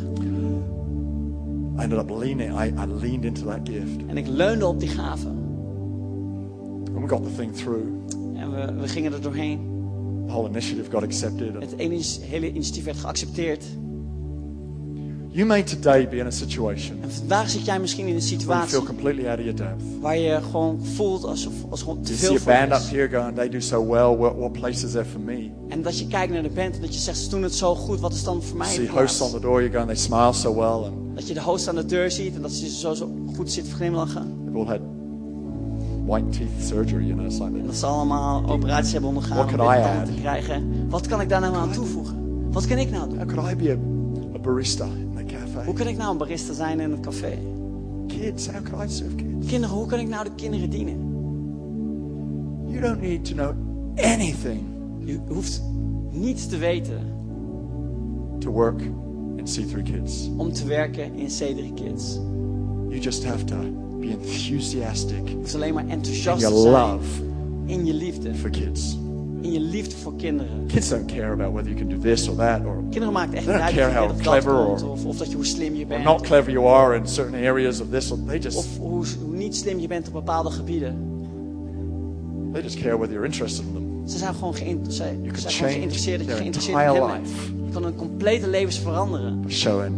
I 1.79 1.83
ended 1.83 1.99
up 1.99 2.09
leaning, 2.09 2.51
I, 2.51 2.73
I 2.77 2.85
leaned 2.85 3.25
into 3.25 3.45
that 3.45 3.59
gift. 3.63 4.05
En 4.07 4.17
ik 4.17 4.27
leunde 4.27 4.65
op 4.65 4.79
die 4.79 4.89
gaven. 4.89 5.29
And 6.93 7.01
we 7.01 7.07
got 7.07 7.23
the 7.23 7.35
thing 7.35 7.55
through. 7.55 7.83
En 8.35 8.51
we, 8.51 8.81
we 8.81 8.87
gingen 8.87 9.13
er 9.13 9.21
doorheen. 9.21 9.59
The 10.25 10.31
whole 10.31 10.49
initiative 10.49 10.91
got 10.91 11.03
accepted. 11.03 11.53
Het 11.53 11.73
hele 12.21 12.49
initiatief 12.49 12.83
werd 12.83 12.97
geaccepteerd. 12.97 13.65
You 15.31 15.45
may 15.45 15.63
today 15.63 16.07
be 16.09 16.17
in 16.17 16.25
a 16.25 16.31
situation 16.31 16.97
En 17.01 17.11
vandaag 17.11 17.49
zit 17.49 17.65
jij 17.65 17.79
misschien 17.79 18.07
in 18.07 18.13
een 18.15 18.19
where 18.19 18.29
you 18.35 18.39
situatie 18.41 18.69
feel 18.69 18.83
completely 18.83 19.27
out 19.27 19.37
of 19.37 19.43
your 19.43 19.55
depth. 19.55 19.83
waar 20.01 20.17
je 20.17 20.39
gewoon 20.51 20.85
voelt 20.95 21.23
alsof, 21.23 21.53
als 21.69 21.81
gewoon 21.81 22.01
te 22.01 22.07
You 22.13 22.17
veel 22.19 22.27
see 22.27 22.37
a 22.37 22.39
voor 22.59 22.67
band 22.69 22.83
up 22.83 22.89
here 22.89 23.09
going, 23.09 23.35
they 23.35 23.49
do 23.49 23.59
so 23.59 23.87
well. 23.87 24.17
What, 24.17 24.35
what 24.37 24.51
place 24.51 24.85
is 24.85 24.91
there 24.91 25.05
for 25.05 25.19
me? 25.19 25.49
En 25.69 25.81
dat 25.81 25.99
je 25.99 26.07
kijkt 26.07 26.33
naar 26.33 26.43
de 26.43 26.49
band 26.49 26.75
en 26.75 26.81
dat 26.81 26.93
je 26.93 26.99
zegt, 26.99 27.17
ze 27.17 27.29
doen 27.29 27.43
het 27.43 27.55
zo 27.55 27.75
goed, 27.75 27.99
wat 27.99 28.13
is 28.13 28.23
dan 28.23 28.41
voor 28.43 28.57
mij 28.57 28.73
You 28.73 28.85
see 28.87 28.99
hosts 28.99 29.21
on 29.21 29.31
the 29.31 29.39
door, 29.39 29.61
you're 29.61 29.71
going, 29.77 29.87
they 29.87 29.95
smile 30.05 30.33
so 30.33 30.55
well. 30.55 30.89
And 30.91 31.15
Dat 31.15 31.27
je 31.27 31.33
de 31.33 31.41
host 31.41 31.67
aan 31.67 31.75
de 31.75 31.85
deur 31.85 32.11
ziet 32.11 32.35
en 32.35 32.41
dat 32.41 32.51
ze 32.51 32.69
zo, 32.69 32.93
zo 32.93 33.09
goed 33.35 33.51
zit 33.51 33.65
te 33.65 33.71
glimlachen. 33.71 34.33
they've 34.45 34.57
all 34.57 34.65
had 34.65 34.79
white 36.05 36.29
teeth 36.29 36.67
surgery, 36.67 37.03
you 37.05 37.13
know, 37.13 37.25
it's 37.25 37.39
like 37.39 37.51
En 37.51 37.57
that. 37.57 37.65
dat 37.65 37.75
ze 37.75 37.85
allemaal 37.85 38.43
operaties 38.49 38.91
hebben 38.91 39.09
ondergaan 39.09 39.37
What 39.37 39.51
om 39.51 39.57
can 39.57 39.65
I 39.65 39.69
witte 39.69 39.83
tanden 39.87 40.01
add? 40.03 40.15
te 40.15 40.21
krijgen. 40.21 40.89
Wat 40.89 41.07
kan 41.07 41.21
ik 41.21 41.29
daar 41.29 41.41
nou 41.41 41.55
aan 41.55 41.71
toevoegen? 41.71 42.15
Wat 42.51 42.67
kan 42.67 42.77
ik 42.77 42.91
nou 42.91 43.09
doen? 43.09 43.17
How 43.17 43.27
could 43.27 43.51
I 43.51 43.55
be 43.55 43.69
a, 43.71 44.35
a 44.35 44.39
barista? 44.39 44.87
Hoe 45.65 45.73
kan 45.73 45.87
ik 45.87 45.97
nou 45.97 46.11
een 46.11 46.17
barista 46.17 46.53
zijn 46.53 46.79
in 46.79 46.91
het 46.91 46.99
café? 46.99 47.37
Kids, 48.07 48.47
how 48.47 48.63
could 48.63 48.89
I 48.89 48.93
serve 48.93 49.15
kids? 49.15 49.47
Kinderen, 49.47 49.75
hoe 49.75 49.85
kan 49.85 49.99
ik 49.99 50.07
nou 50.07 50.23
de 50.23 50.31
kinderen 50.35 50.69
dienen? 50.69 50.97
You 52.67 52.81
don't 52.81 53.01
need 53.01 53.25
to 53.25 53.33
know 53.33 53.53
anything 53.95 54.59
Je 55.05 55.19
hoeft 55.27 55.61
niets 56.11 56.47
te 56.47 56.57
weten 56.57 56.99
to 58.39 58.51
work 58.51 58.81
in 59.35 59.45
C3 59.45 59.83
Kids. 59.83 60.29
om 60.37 60.51
te 60.53 60.65
werken 60.65 61.13
in 61.15 61.27
C3 61.27 61.73
Kids. 61.73 62.19
You 62.89 62.99
just 62.99 63.25
have 63.25 63.43
to 63.45 63.55
be 63.99 64.07
enthusiastic 64.09 65.27
Je 65.29 65.35
hoeft 65.35 65.55
alleen 65.55 65.73
maar 65.73 65.83
in 65.83 65.89
enthousiast 65.89 66.41
your 66.41 66.55
te 66.55 66.61
zijn 66.61 66.73
love 66.73 67.21
in 67.65 67.85
je 67.85 67.93
liefde. 67.93 68.35
for 68.35 68.49
kids. 68.49 68.97
In 69.41 69.51
je 69.51 69.59
liefde 69.59 69.95
voor 69.95 70.15
kinderen. 70.15 70.65
Kids 70.67 70.89
don't 70.89 71.05
care 71.05 71.31
about 71.31 71.53
whether 71.53 71.71
you 71.71 71.75
can 71.85 71.89
do 71.89 71.97
this 71.97 72.27
or 72.29 72.35
that 72.35 72.65
or, 72.65 72.83
Kinderen 72.89 73.13
maken 73.13 73.33
echt 73.37 73.45
niet 73.47 73.55
uit 73.55 73.69
of 73.71 73.77
care 73.77 74.01
je 74.03 74.09
of 74.09 74.21
clever 74.21 74.53
or- 74.67 74.89
of, 74.89 75.05
of 75.05 75.17
dat 75.17 75.29
je 75.29 75.35
hoe 75.35 75.45
slim 75.45 75.75
je 75.75 75.81
or 75.81 75.87
bent. 75.87 76.03
not 76.03 76.21
clever 76.21 76.51
you 76.51 76.65
are 76.67 76.95
in 76.95 77.07
certain 77.07 77.45
areas 77.45 77.81
of 77.81 77.87
this. 77.89 78.11
Or 78.11 78.17
they 78.25 78.37
just 78.39 78.57
Of 78.57 78.77
hoe, 78.77 79.05
hoe 79.25 79.35
niet 79.35 79.55
slim 79.55 79.79
je 79.79 79.87
bent 79.87 80.07
op 80.07 80.13
bepaalde 80.13 80.49
gebieden. 80.51 80.95
they 82.53 82.61
just 82.61 82.79
care 82.79 82.95
whether 82.97 83.11
you're 83.13 83.25
interested 83.25 83.65
in 83.65 83.73
them. 83.73 84.07
Ze 84.07 84.17
zijn 84.17 84.33
gewoon, 84.33 84.53
geïnter- 84.55 84.91
ze 84.93 85.03
You 85.21 85.37
zijn 85.37 85.53
gewoon 85.53 85.71
geïnteresseerd 85.71 86.19
dat 86.19 86.27
je 86.27 86.33
geïnteresseerd 86.35 86.77
in 86.95 86.99
bent. 87.01 87.21
life 87.27 87.51
Je 87.65 87.71
kan 87.71 87.83
hun 87.83 87.95
complete 87.95 88.47
levens 88.47 88.79
veranderen. 88.79 89.43
showing 89.47 89.93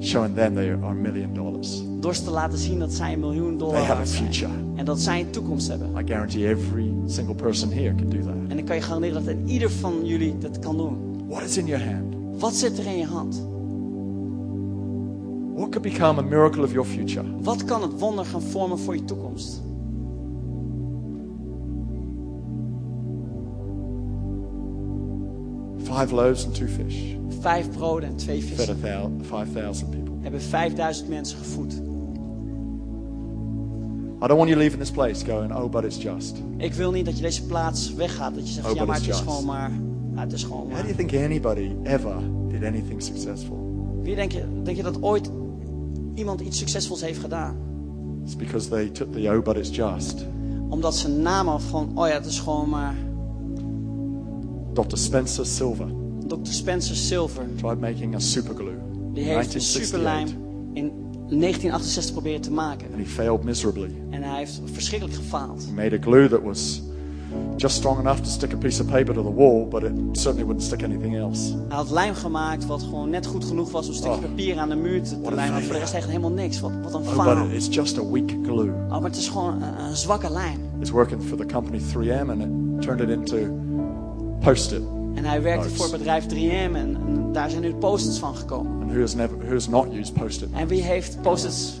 showing 0.00 0.34
them 0.34 0.54
they 0.54 0.72
are 0.72 0.84
a 0.86 0.92
million 0.92 1.34
dollars. 1.34 1.82
Door 2.02 2.14
ze 2.14 2.22
te 2.24 2.30
laten 2.30 2.58
zien 2.58 2.78
dat 2.78 2.92
zij 2.92 3.12
een 3.12 3.20
miljoen 3.20 3.58
dollar 3.58 4.06
future. 4.06 4.52
En 4.74 4.84
dat 4.84 5.00
zij 5.00 5.20
een 5.20 5.30
toekomst 5.30 5.68
hebben. 5.68 5.88
I 5.98 6.06
guarantee 6.06 6.48
every 6.48 6.92
single 7.06 7.34
person 7.34 7.72
here 7.72 7.94
can 7.94 8.08
do 8.08 8.18
that. 8.20 8.34
En 8.48 8.58
ik 8.58 8.64
kan 8.64 8.76
je 8.76 8.82
garanderen 8.82 9.24
dat 9.24 9.34
ieder 9.46 9.70
van 9.70 9.94
jullie 10.06 10.38
dat 10.38 10.58
kan 10.58 10.76
doen. 10.76 10.96
What 11.28 11.42
is 11.42 11.56
in 11.56 11.66
your 11.66 11.84
hand? 11.84 12.14
Wat 12.40 12.54
zit 12.54 12.78
er 12.78 12.86
in 12.86 12.98
je 12.98 13.04
hand? 13.06 13.46
What 15.54 15.68
could 15.70 15.82
become 15.82 16.20
a 16.20 16.24
miracle 16.24 16.62
of 16.62 16.72
your 16.72 16.88
future? 16.88 17.24
Wat 17.42 17.64
kan 17.64 17.82
het 17.82 17.98
wonder 18.00 18.24
gaan 18.24 18.42
vormen 18.42 18.78
voor 18.78 18.94
je 18.94 19.04
toekomst? 19.04 19.62
Five 25.84 26.14
loaves 26.14 26.44
and 26.46 26.54
two 26.54 26.66
fish 26.66 27.14
Vijf 27.40 27.70
broden 27.70 28.08
en 28.08 28.16
twee 28.16 28.42
fed 28.42 28.52
a 28.52 28.56
vissen 28.56 28.80
thou- 28.80 29.10
5,000 29.22 29.90
people. 29.90 30.12
hebben 30.20 30.40
5000 30.40 31.08
mensen 31.08 31.38
gevoed. 31.38 31.82
I 34.22 34.26
don't 34.28 34.36
want 34.36 34.48
you 34.48 34.58
leaving 34.58 34.78
this 34.78 34.90
place 34.90 35.24
going, 35.24 35.52
oh, 35.52 35.70
but 35.70 35.84
it's 35.84 35.98
just. 35.98 36.36
Ik 36.56 36.74
wil 36.74 36.90
niet 36.90 37.04
dat 37.04 37.16
je 37.16 37.22
deze 37.22 37.46
plaats 37.46 37.94
weggaat. 37.94 38.34
Dat 38.34 38.46
je 38.46 38.52
zegt, 38.52 38.70
Oh, 38.70 38.74
ja 38.74 38.84
maar 38.84 38.94
het 38.94 39.02
is 39.04 39.08
just. 39.08 39.22
gewoon 39.22 39.44
maar... 39.44 39.70
Ja, 40.14 40.20
het 40.20 40.32
is 40.32 40.42
gewoon 40.42 40.58
How 40.58 40.68
do 40.68 40.74
maar. 40.74 40.84
you 40.84 40.94
think 40.94 41.24
anybody 41.24 41.70
ever 41.82 42.14
did 42.48 42.64
anything 42.64 43.02
successful? 43.02 43.58
Wie 44.02 44.14
denk 44.14 44.32
je, 44.32 44.44
denk 44.62 44.76
je 44.76 44.82
dat 44.82 45.02
ooit 45.02 45.30
iemand 46.14 46.40
iets 46.40 46.58
succesvols 46.58 47.00
heeft 47.00 47.20
gedaan? 47.20 47.56
It's 48.24 48.36
because 48.36 48.68
they 48.68 48.88
took 48.88 49.12
the 49.12 49.30
oh, 49.36 49.42
but 49.44 49.56
it's 49.56 49.76
just. 49.76 50.24
Omdat 50.68 50.96
ze 50.96 51.08
namen 51.08 51.60
van, 51.60 51.90
oh 51.94 52.06
ja, 52.06 52.12
het 52.14 52.26
is 52.26 52.40
gewoon 52.40 52.68
maar 52.68 52.94
Dr. 54.72 54.96
Spencer 54.96 55.46
Silver 55.46 55.86
Dr. 56.26 56.36
Spencer 56.42 56.96
Silver. 56.96 57.44
tried 57.56 57.80
making 57.80 58.14
a 58.14 58.18
super 58.18 58.54
glue. 58.54 58.78
Die 59.12 59.24
heeft 59.24 59.54
een 59.54 59.60
superlijm 59.60 60.28
1968 61.40 62.12
proberen 62.12 62.40
te 62.40 62.50
maken. 62.52 62.86
And 62.92 63.00
he 63.06 63.10
failed 63.10 63.44
miserably. 63.44 63.90
En 64.10 64.22
hij 64.22 64.38
heeft 64.38 64.60
verschrikkelijk 64.72 65.16
gefaald. 65.18 65.64
He 65.66 65.72
made 65.74 65.96
a 65.96 66.00
glue 66.00 66.28
that 66.28 66.42
was 66.42 66.82
just 67.56 67.76
strong 67.76 67.98
enough 67.98 68.18
to 68.20 68.28
stick 68.30 68.52
a 68.52 68.56
piece 68.56 68.82
of 68.82 68.88
paper 68.90 69.14
to 69.14 69.22
the 69.22 69.34
wall, 69.34 69.66
but 69.68 69.82
it 69.82 69.92
certainly 70.12 70.44
wouldn't 70.44 70.62
stick 70.62 70.82
anything 70.82 71.16
else. 71.16 71.52
Hij 71.68 71.76
had 71.76 71.90
lijm 71.90 72.14
gemaakt 72.14 72.66
wat 72.66 72.82
gewoon 72.82 73.10
net 73.10 73.26
goed 73.26 73.44
genoeg 73.44 73.70
was 73.70 73.84
om 73.84 73.90
een 73.90 73.96
stukje 73.96 74.16
Oh. 74.16 74.22
papier 74.22 74.58
aan 74.58 74.68
de 74.68 74.74
muur 74.74 75.02
te, 75.02 75.16
lijmen. 75.22 75.52
Maar 75.52 75.62
voor 75.62 75.72
de 75.72 75.78
rest 75.78 75.94
echt 75.94 76.06
helemaal 76.06 76.30
niks. 76.30 76.60
Wat, 76.60 76.70
wat 76.82 76.94
een 76.94 77.00
Oh, 77.00 77.14
faal. 77.24 77.46
but 77.46 77.54
it's 77.54 77.74
just 77.74 77.98
a 77.98 78.10
weak 78.10 78.30
glue. 78.42 78.70
Oh, 78.70 78.90
maar 78.90 79.02
het 79.02 79.16
is 79.16 79.28
gewoon 79.28 79.62
een, 79.62 79.80
een 79.84 79.96
zwakke 79.96 80.30
lijm. 80.30 80.58
It's 80.80 80.90
working 80.90 81.22
for 81.22 81.36
the 81.36 81.46
company 81.46 81.78
3M, 81.80 82.30
and 82.30 82.40
it 82.42 82.82
turned 82.82 83.00
it 83.00 83.18
into 83.18 83.36
post-it. 84.40 84.82
En 85.14 85.24
hij 85.24 85.42
werkte 85.42 85.64
Nice. 85.68 85.76
voor 85.76 85.86
het 85.88 85.96
bedrijf 85.98 86.26
3M 86.26 86.74
en, 86.76 86.96
en 87.06 87.32
daar 87.32 87.50
zijn 87.50 87.62
nu 87.62 87.74
post-its 87.74 88.18
van 88.18 88.34
gekomen. 88.36 88.81
Who 88.92 89.00
has 89.00 89.14
never, 89.14 89.36
who 89.46 89.52
has 89.52 89.68
not 89.68 89.92
used 89.92 90.14
post-it? 90.14 90.48
En 90.52 90.66
wie 90.68 90.82
heeft 90.82 91.22
post-its 91.22 91.80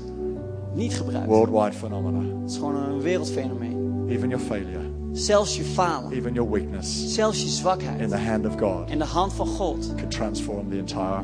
niet 0.74 0.94
gebruikt? 0.94 1.26
Worldwide 1.26 1.72
phenomena. 1.72 2.18
Het 2.40 2.50
is 2.50 2.56
gewoon 2.56 2.76
een 2.76 3.00
wereldfenomeen. 3.00 4.06
Even 4.08 4.28
your 4.28 4.44
failure, 4.44 4.90
Zelfs 5.12 5.56
je 5.56 5.62
falen, 5.62 6.12
even 6.12 6.32
your 6.32 6.50
weakness, 6.50 7.14
zelfs 7.14 7.38
je 7.38 7.44
in 7.46 7.50
zwakheid 7.52 8.08
the 8.08 8.16
hand 8.16 8.46
of 8.46 8.58
God, 8.58 8.90
in 8.90 8.98
de 8.98 9.04
hand 9.04 9.32
van 9.32 9.46
God 9.46 9.92
could 9.96 10.10
transform 10.10 10.70
the 10.70 10.76
entire 10.78 11.22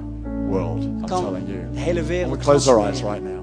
world. 0.49 0.83
I'm 0.83 1.05
kan 1.05 1.25
telling 1.25 1.49
you. 1.49 1.59
de 1.73 1.79
hele 1.79 2.03
wereld 2.03 2.33
we 2.33 2.39
close 2.39 2.71
our 2.71 2.87
eyes 2.87 3.03
right 3.03 3.23
now 3.23 3.37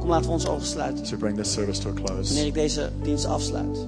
Kom, 0.00 0.08
laten 0.08 0.26
we 0.26 0.32
onze 0.32 0.50
ogen 0.50 0.66
sluiten. 0.66 1.04
to 1.04 1.16
bring 1.16 1.36
this 1.36 1.52
service 1.52 1.80
to 1.80 1.88
a 1.88 1.92
Wanneer 1.92 2.12
close. 2.14 2.46
ik 2.46 2.54
deze 2.54 2.90
dienst 3.02 3.24
afsluit. 3.24 3.86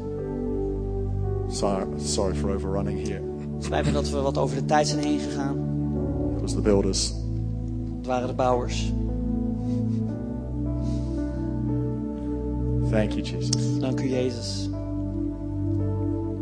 Sorry, 1.48 1.86
sorry 1.96 2.34
for 2.34 2.54
overrunning 2.54 3.08
here. 3.08 3.20
Spijt 3.58 3.84
me 3.86 3.92
dat 3.92 4.08
we 4.10 4.20
wat 4.20 4.38
over 4.38 4.56
de 4.56 4.64
tijd 4.64 4.88
zijn 4.88 5.04
heen 5.04 5.18
gegaan. 5.18 5.56
It 6.34 6.40
was 6.40 6.52
the 6.52 6.60
builders. 6.60 7.14
Waren 8.10 8.28
de 8.28 8.34
bouwers. 8.34 8.92
Thank 12.90 13.12
you, 13.12 13.22
Jesus. 13.22 13.78
Dank 13.80 14.00
u, 14.00 14.08
Jezus. 14.08 14.68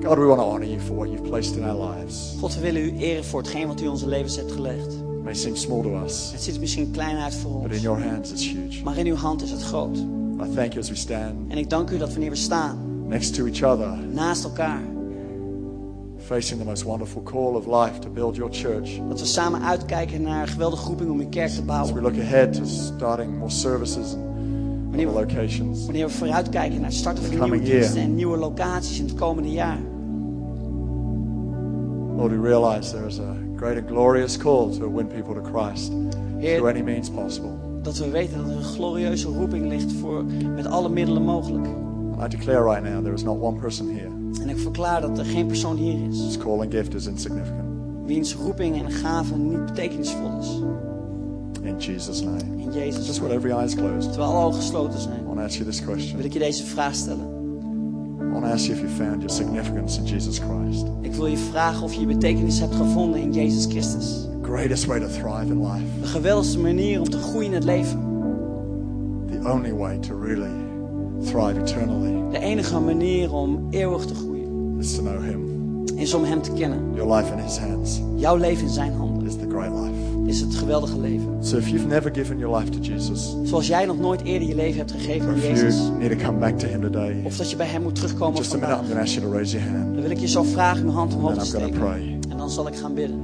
God, 0.02 0.18
we 0.18 0.24
want 0.24 0.40
to 0.40 0.46
honor 0.46 0.66
you 0.66 0.80
for 0.80 0.94
what 0.96 1.08
you've 1.10 1.28
placed 1.28 1.56
in 1.56 1.64
our 1.64 1.74
lives. 1.90 2.36
God, 2.40 2.54
we 2.54 2.60
willen 2.60 2.82
u 2.82 2.96
eren 2.98 3.24
voor 3.24 3.40
hetgeen 3.40 3.66
wat 3.66 3.80
u 3.80 3.84
in 3.84 3.90
onze 3.90 4.08
levens 4.08 4.36
hebt 4.36 4.52
gelegd. 4.52 4.92
It 4.92 5.24
may 5.24 5.34
seem 5.34 5.56
small 5.56 5.82
to 5.82 6.02
us, 6.04 6.30
Het 6.32 6.42
ziet 6.42 6.60
misschien 6.60 6.90
klein 6.90 7.16
uit 7.16 7.34
voor 7.34 7.52
but 7.60 7.70
in 7.70 7.72
ons, 7.76 7.82
your 7.82 8.02
hands 8.02 8.30
it's 8.30 8.48
huge. 8.52 8.82
maar 8.84 8.96
in 8.96 9.06
uw 9.06 9.14
hand 9.16 9.42
is 9.42 9.50
het 9.50 9.62
groot. 9.62 9.96
I 9.96 10.54
thank 10.54 10.72
you 10.72 10.78
as 10.78 10.88
we 10.88 10.94
stand 10.94 11.34
En 11.48 11.58
ik 11.58 11.70
dank 11.70 11.90
u 11.90 11.98
dat 11.98 12.10
wanneer 12.10 12.30
we 12.30 12.36
staan, 12.36 12.78
next 13.08 13.34
to 13.34 13.46
each 13.46 13.62
other, 13.62 13.98
naast 14.12 14.44
elkaar, 14.44 14.82
facing 16.28 16.58
the 16.58 16.64
most 16.64 16.84
wonderful 16.84 17.22
call 17.22 17.56
of 17.56 17.66
life 17.66 18.00
to 18.00 18.08
build 18.10 18.36
your 18.36 18.50
church. 18.52 19.00
dat 19.08 19.20
we 19.20 19.26
samen 19.26 19.62
uitkijken 19.62 20.22
naar 20.22 20.42
een 20.42 20.48
geweldige 20.48 20.86
roeping 20.86 21.10
om 21.10 21.20
uw 21.20 21.28
kerk 21.28 21.50
te 21.50 21.62
As 21.66 21.92
we 21.92 22.00
look 22.00 22.18
ahead 22.18 22.52
to 22.52 22.64
starting 22.64 23.38
more 23.38 23.50
services 23.50 24.14
and 24.14 24.26
Wanneer 24.88 25.06
we, 25.06 25.12
locations. 25.12 25.84
wanneer 25.84 26.06
we 26.06 26.12
vooruitkijken 26.12 26.80
naar 26.80 26.88
het 26.88 26.98
starten 26.98 27.24
van 27.24 27.50
nieuwe 27.50 27.62
diensten 27.62 28.00
en 28.02 28.14
nieuwe 28.14 28.36
locaties 28.36 28.98
in 28.98 29.04
het 29.06 29.14
komende 29.14 29.50
jaar. 29.50 29.78
Lord, 32.16 32.30
we 32.30 32.40
realize 32.40 32.90
there 32.92 33.06
is 33.06 33.18
a 33.20 33.36
great 33.56 33.76
and 33.76 33.86
glorious 33.86 34.36
call 34.36 34.70
to 34.78 34.94
win 34.94 35.06
people 35.06 35.34
to 35.34 35.42
Christ 35.42 35.92
Heer, 36.38 36.56
through 36.56 36.70
any 36.76 36.82
means 36.82 37.10
possible. 37.10 37.50
dat 37.82 37.98
we 37.98 38.10
weten 38.10 38.38
dat 38.38 38.46
er 38.50 38.56
een 38.56 38.62
glorieuze 38.62 39.28
roeping 39.28 39.68
ligt 39.68 39.92
voor 39.92 40.24
met 40.54 40.66
alle 40.66 40.88
middelen 40.88 41.22
mogelijk. 41.22 41.66
I 42.24 42.28
declare 42.28 42.62
right 42.64 42.82
now 42.82 43.02
there 43.02 43.14
is 43.14 43.22
not 43.22 43.40
one 43.40 43.58
person 43.58 43.88
here 43.96 44.07
En 44.42 44.48
ik 44.48 44.58
verklaar 44.58 45.00
dat 45.00 45.18
er 45.18 45.24
geen 45.24 45.46
persoon 45.46 45.76
hier 45.76 46.08
is 46.08 46.18
whose 46.18 46.38
call 46.38 46.60
and 46.60 46.72
gift 46.74 46.94
is 46.94 47.06
insignificant. 47.06 47.66
wiens 48.06 48.34
roeping 48.34 48.82
en 48.82 48.90
gave 48.90 49.36
niet 49.36 49.66
betekenisvol 49.66 50.38
is. 50.40 50.60
In 51.62 51.76
Jesus' 51.78 52.22
name. 52.22 52.38
In 52.56 52.72
Jezus. 52.72 53.06
Just 53.06 53.20
with 53.20 53.30
every 53.30 53.50
eye 53.52 53.64
is 53.64 53.74
closed, 53.74 54.12
Terwijl 54.12 54.30
alle 54.32 54.44
ogen 54.46 54.60
gesloten 54.60 55.00
zijn, 55.00 55.20
I 55.20 55.24
want 55.24 55.36
to 55.38 55.42
ask 55.44 55.54
you 55.58 55.68
this 55.70 55.84
wil 55.84 55.94
question. 55.94 56.24
ik 56.24 56.32
je 56.32 56.38
deze 56.38 56.64
vraag 56.64 56.94
stellen. 56.94 57.26
I 58.20 58.30
want 58.32 58.44
to 58.44 58.50
ask 58.50 58.66
you 58.66 58.78
if 58.78 58.84
you 58.84 58.90
found 59.08 59.14
your 59.22 59.30
significance 59.30 59.98
in 59.98 60.04
Jesus 60.04 60.38
Christ. 60.38 60.86
Ik 61.00 61.14
wil 61.14 61.26
je 61.26 61.36
vragen 61.36 61.82
of 61.82 61.92
je 61.94 62.00
je 62.00 62.06
betekenis 62.06 62.60
hebt 62.60 62.74
gevonden 62.74 63.20
in 63.20 63.32
Jezus 63.32 63.64
Christus. 63.66 64.06
The 64.42 64.48
greatest 64.54 64.84
way 64.86 64.98
to 65.00 65.06
thrive 65.06 65.46
in 65.52 65.60
life, 65.66 66.00
De 66.00 66.06
geweldigste 66.06 66.58
manier 66.58 67.00
om 67.00 67.08
te 67.10 67.18
groeien 67.18 67.46
in 67.48 67.52
het 67.54 67.64
leven. 67.64 68.06
the 69.30 69.50
only 69.52 69.72
way 69.72 69.98
to 69.98 70.14
really 70.20 70.50
thrive 71.22 71.60
eternally 71.60 72.30
De 72.30 72.38
enige 72.38 72.78
manier 72.80 73.32
om 73.34 73.66
eeuwig 73.70 74.04
te 74.04 74.14
groeien 74.14 74.76
is 74.78 74.94
to 74.96 75.02
know 75.02 75.22
Him. 75.22 75.46
is 75.96 76.14
om 76.14 76.24
Hem 76.24 76.42
te 76.42 76.52
kennen. 76.52 76.78
Your 76.94 77.14
life 77.14 77.32
in 77.32 77.38
His 77.38 77.58
hands 77.58 78.00
Jouw 78.16 78.36
leven 78.36 78.62
in 78.66 78.72
Zijn 78.72 78.92
handen 78.92 79.26
is 79.26 79.34
the 79.36 79.46
great 79.48 79.70
life. 79.72 80.26
is 80.26 80.40
het 80.40 80.54
geweldige 80.54 81.00
leven. 81.00 81.36
So 81.40 81.56
if 81.56 81.68
you've 81.68 81.86
never 81.86 82.10
given 82.14 82.38
your 82.38 82.56
life 82.58 82.70
to 82.70 82.78
Jesus, 82.78 83.36
Zoals 83.44 83.66
jij 83.66 83.84
nog 83.86 83.98
nooit 83.98 84.22
eerder 84.22 84.48
je 84.48 84.54
leven 84.54 84.78
hebt 84.78 84.92
gegeven 84.92 85.28
aan 85.28 85.40
Jezus. 85.40 85.76
you 85.76 85.98
need 85.98 86.18
to 86.18 86.24
come 86.26 86.38
back 86.38 86.58
to 86.58 86.66
Him 86.68 86.80
today, 86.80 87.20
Of 87.24 87.36
dat 87.36 87.50
je 87.50 87.56
bij 87.56 87.66
Hem 87.66 87.82
moet 87.82 87.94
terugkomen 87.94 88.36
just 88.36 88.54
a 88.54 88.56
minute, 88.56 88.72
I'm 88.72 88.86
vandaag. 88.86 88.96
going 88.96 89.06
to 89.06 89.12
ask 89.12 89.14
you 89.18 89.26
to 89.26 89.32
raise 89.36 89.56
your 89.58 89.70
hand. 89.76 89.92
Dan 89.92 90.02
wil 90.02 90.10
ik 90.10 90.18
je 90.18 90.28
zo 90.28 90.42
vragen 90.42 90.80
om 90.82 90.86
je 90.88 90.92
hand 90.94 91.14
omhoog 91.14 91.34
te 91.38 91.44
steken. 91.46 91.70
pray. 91.78 92.18
En 92.28 92.36
dan 92.36 92.50
zal 92.50 92.66
ik 92.68 92.74
gaan 92.76 92.94
bidden. 92.94 93.18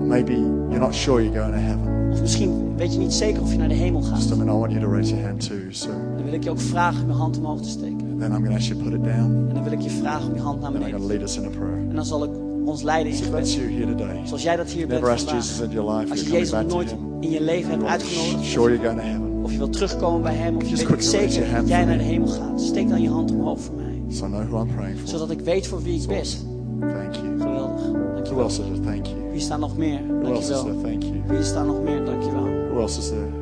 Or 0.00 0.06
maybe 0.06 0.32
you're 0.32 0.78
not 0.78 0.94
sure 0.94 1.22
you're 1.22 1.38
going 1.40 1.54
to 1.54 1.60
heaven. 1.60 2.10
Of 2.12 2.20
misschien 2.20 2.74
weet 2.76 2.92
je 2.92 2.98
niet 2.98 3.12
zeker 3.12 3.42
of 3.42 3.52
je 3.52 3.58
naar 3.58 3.68
de 3.68 3.74
hemel 3.74 4.00
gaat. 4.02 4.16
Just 4.16 4.32
a 4.32 4.34
minute, 4.36 4.54
I 4.56 4.58
want 4.58 4.72
you 4.72 4.84
to 4.84 4.90
raise 4.90 5.10
your 5.14 5.26
hand 5.26 5.46
too. 5.48 5.56
So 5.70 5.88
wil 6.30 6.38
ik 6.38 6.44
je 6.44 6.50
ook 6.50 6.60
vragen 6.60 7.02
om 7.02 7.08
je 7.08 7.14
hand 7.16 7.38
omhoog 7.38 7.60
te 7.60 7.68
steken. 7.68 7.98
then 8.18 8.32
I'm 8.32 8.44
going 8.44 8.48
to 8.48 8.54
ask 8.54 8.68
you 8.68 8.82
put 8.82 8.92
it 8.92 9.04
down. 9.04 9.46
En 9.48 9.54
dan 9.54 9.62
wil 9.62 9.72
ik 9.72 9.80
je 9.80 9.90
vragen 9.90 10.28
om 10.28 10.34
je 10.34 10.40
hand 10.40 10.60
naar 10.60 10.70
And 10.70 10.76
I'm 10.76 10.82
going 10.82 11.06
beneden 11.06 11.08
to 11.08 11.14
lead 11.14 11.22
us 11.22 11.36
in 11.36 11.44
a 11.44 11.58
prayer. 11.58 11.88
En 11.88 11.94
dan 11.94 12.04
zal 12.04 12.24
ik 12.24 12.30
ons 12.64 12.82
leiden 12.82 13.12
in 13.12 13.18
So 13.18 13.24
gebed. 13.24 13.52
you 13.54 13.70
here 13.72 13.94
today. 13.94 14.20
Zoals 14.24 14.42
jij 14.42 14.56
dat 14.56 14.70
hier 14.70 14.86
bent 14.86 15.06
Jesus 15.06 15.50
vandaag. 15.50 15.74
your 15.74 15.96
life. 15.98 16.10
Als 16.10 16.20
je 16.20 16.30
Jezus 16.30 16.64
nooit 16.68 16.94
in 17.20 17.30
je 17.30 17.42
leven 17.42 17.70
hebt 17.70 17.84
uitgenodigd. 17.84 18.44
sure 18.50 18.68
you're 18.70 18.84
going 18.88 19.00
to 19.00 19.06
heaven. 19.06 19.42
Of 19.42 19.52
je 19.52 19.58
wilt 19.58 19.72
terugkomen 19.72 20.22
bij 20.22 20.34
Hem. 20.34 20.56
Of 20.56 20.68
je 20.68 20.86
weet 20.86 21.04
zeker 21.04 21.52
dat 21.54 21.68
jij 21.68 21.84
naar 21.84 21.98
de 21.98 22.04
hemel 22.04 22.28
gaat. 22.28 22.60
Steek 22.60 22.88
dan 22.88 23.02
je 23.02 23.08
hand 23.08 23.30
omhoog 23.30 23.60
voor 23.60 23.74
mij. 23.74 24.02
So 24.08 24.24
I 24.26 24.28
know 24.28 24.48
who 24.48 24.60
I'm 24.62 24.74
praying 24.74 24.98
for. 24.98 25.08
Zodat 25.08 25.30
ik 25.30 25.40
weet 25.40 25.66
voor 25.66 25.82
wie 25.82 26.00
ik 26.02 26.08
bid. 26.08 26.44
Thank 26.80 27.14
you. 27.14 27.38
Geweldig. 27.40 27.82
Who 27.86 28.12
Dankjewel. 28.14 28.42
else 28.44 28.60
is 28.62 28.66
there? 28.68 28.80
Thank 28.80 29.06
you. 29.06 29.30
Wie 29.32 29.40
staat 29.40 29.58
nog 29.58 29.76
meer? 29.76 30.00
Who 30.06 30.24
else 30.32 30.40
is 30.40 30.48
Dankjewel. 30.48 30.80
there? 30.82 30.98
Thank 30.98 31.02
you. 31.02 31.36
Wie 31.36 31.42
staat 31.42 31.66
nog 31.66 31.82
meer? 31.82 32.04
Dankjewel. 32.04 32.44
Who 32.70 32.80
else 32.80 32.98
is 32.98 33.08
there? 33.08 33.39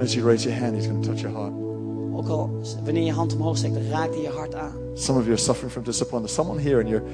Even 0.00 0.08
as 0.08 0.14
you 0.14 0.24
raise 0.24 0.46
your 0.46 0.54
hand, 0.54 0.76
He's 0.76 0.86
going 0.86 1.02
to 1.02 1.08
touch 1.08 1.20
your 1.20 1.30
heart. 1.30 1.52
Ook 2.14 2.28
al 2.28 2.50
wanneer 2.84 3.02
je 3.04 3.12
hand 3.12 3.34
omhoog 3.34 3.56
steekt, 3.56 3.76
raakt 3.90 4.14
hij 4.14 4.22
je 4.22 4.28
hart 4.28 4.54
aan. 4.54 4.72
Some 4.94 5.18
of 5.18 5.24
you 5.24 5.34
are 5.34 5.42
suffering 5.42 5.72
from 5.72 5.82
disappointment. 5.82 6.34
Someone 6.34 6.60
here 6.60 6.80
and 6.80 6.88
you're, 6.88 7.04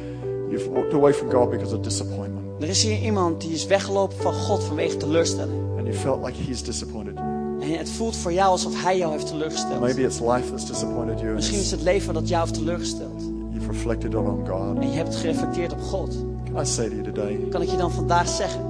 you've 0.50 0.70
walked 0.70 0.94
away 0.94 1.12
from 1.12 1.30
God 1.30 1.50
because 1.50 1.74
of 1.74 1.80
disappointment. 1.80 2.62
Er 2.62 2.68
is 2.68 2.82
hier 2.82 3.02
iemand 3.02 3.40
die 3.40 3.52
is 3.52 3.66
weggelopen 3.66 4.16
van 4.16 4.32
God 4.32 4.64
vanwege 4.64 4.96
teleurstelling. 4.96 5.78
And 5.78 5.86
you 5.86 5.94
felt 5.94 6.24
like 6.24 6.42
He's 6.42 6.62
disappointed. 6.62 7.16
En 7.60 7.78
het 7.78 7.90
voelt 7.90 8.16
voor 8.16 8.32
jou 8.32 8.48
alsof 8.50 8.82
hij 8.82 8.98
jou 8.98 9.12
heeft 9.12 9.26
teleurgesteld. 9.26 9.80
Maybe 9.80 10.02
it's 10.02 10.20
life 10.20 10.50
that's 10.50 10.66
disappointed 10.66 11.18
you. 11.18 11.26
And 11.26 11.36
Misschien 11.36 11.58
is 11.58 11.70
het 11.70 11.82
leven 11.82 12.14
dat 12.14 12.28
jou 12.28 12.40
heeft 12.42 12.54
teleurgesteld. 12.54 13.22
you've 13.52 13.70
reflected 13.70 14.14
on 14.14 14.48
God. 14.48 14.78
En 14.78 14.90
je 14.90 14.96
hebt 14.96 15.14
gereflecteerd 15.16 15.72
op 15.72 15.80
God. 15.80 16.16
Can 16.44 16.62
I 16.62 16.66
say 16.66 16.88
to 16.88 16.94
you 16.94 17.04
today, 17.04 17.36
Kan 17.50 17.62
ik 17.62 17.70
je 17.70 17.76
dan 17.76 17.90
vandaag 17.92 18.28
zeggen? 18.28 18.60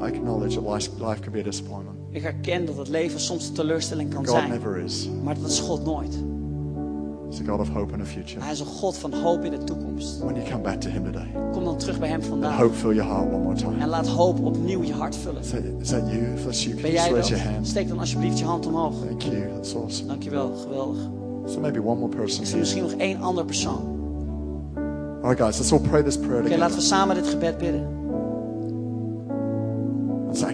I 0.00 0.02
acknowledge 0.02 0.54
that 0.60 0.74
life, 0.74 0.90
life 1.06 1.20
can 1.20 1.32
be 1.32 1.38
a 1.38 1.42
disappointment. 1.42 1.97
Ik 2.10 2.22
herken 2.22 2.64
dat 2.66 2.76
het 2.76 2.88
leven 2.88 3.20
soms 3.20 3.48
een 3.48 3.54
teleurstelling 3.54 4.14
kan 4.14 4.26
God 4.26 4.36
zijn. 4.36 4.50
never 4.50 4.76
is. 4.78 5.08
Maar 5.24 5.34
dat 5.40 5.50
is 5.50 5.60
God 5.60 5.84
nooit. 5.84 6.18
He's 7.30 7.40
a 7.40 7.44
God 7.44 7.60
of 7.60 7.68
hope 7.68 7.92
and 7.92 8.02
a 8.02 8.04
future. 8.04 8.40
Hij 8.42 8.52
is 8.52 8.60
een 8.60 8.66
God 8.66 8.96
van 8.98 9.12
hoop 9.14 9.44
in 9.44 9.50
de 9.50 9.64
toekomst. 9.64 10.18
When 10.18 10.34
you 10.34 10.48
come 10.50 10.62
back 10.62 10.80
to 10.80 10.90
Him 10.90 11.04
today, 11.04 11.26
Kom 11.52 11.64
dan 11.64 11.76
terug 11.76 11.98
bij 11.98 12.08
hem 12.08 12.22
vandaag. 12.22 12.56
hope 12.58 12.74
fill 12.74 12.94
your 12.94 13.10
heart 13.10 13.32
one 13.32 13.42
more 13.42 13.54
En 13.54 13.56
time. 13.62 13.86
laat 13.86 14.06
hoop 14.08 14.44
opnieuw 14.44 14.82
je 14.82 14.92
hart 14.92 15.16
vullen. 15.16 15.40
Is 15.40 15.50
that, 15.50 15.60
is 15.80 15.88
that 15.88 16.10
you? 16.10 16.22
If 16.34 16.44
that's 16.44 16.62
you, 16.64 16.72
can 16.74 16.82
Ben 16.82 16.92
jij 16.92 17.10
raise 17.10 17.28
your 17.36 17.50
hand? 17.50 17.66
Steek 17.66 17.88
dan 17.88 17.98
alsjeblieft 17.98 18.38
je 18.38 18.44
hand 18.44 18.66
omhoog. 18.66 18.94
Thank 19.06 19.22
you. 19.22 19.36
That's 19.54 19.74
awesome. 19.74 20.08
Dankjewel, 20.08 20.52
geweldig. 20.56 20.98
So 21.46 21.60
maybe 21.60 21.82
one 21.82 21.98
more 22.00 22.16
person 22.16 22.40
Ik 22.42 22.46
zie 22.48 22.58
misschien 22.58 22.82
nog 22.82 22.92
één 22.92 23.20
andere 23.20 23.46
persoon. 23.46 23.96
All 25.22 25.28
right, 25.34 25.40
guys, 25.40 25.58
let's 25.58 25.72
all 25.72 25.80
pray 25.80 26.02
this 26.02 26.16
prayer 26.18 26.32
Oké, 26.34 26.42
together. 26.42 26.58
laten 26.58 26.76
we 26.76 26.82
samen 26.82 27.14
dit 27.14 27.26
gebed 27.26 27.58
bidden. 27.58 27.86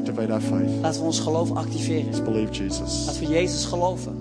Activate 0.04 0.32
our 0.32 0.40
faith. 0.40 0.70
Laten 0.82 1.00
we 1.00 1.06
ons 1.06 1.20
geloof 1.20 1.50
activeren. 1.50 2.04
Let's 2.04 2.22
believe 2.22 2.52
Jesus. 2.52 3.06
Laten 3.06 3.20
we 3.20 3.26
Jezus 3.28 3.64
geloven. 3.64 4.12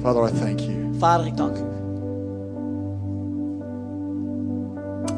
Father, 0.00 0.28
I 0.28 0.38
thank 0.38 0.60
you. 0.60 0.94
Vader, 0.98 1.26
ik 1.26 1.36
dank 1.36 1.56
u. 1.56 1.60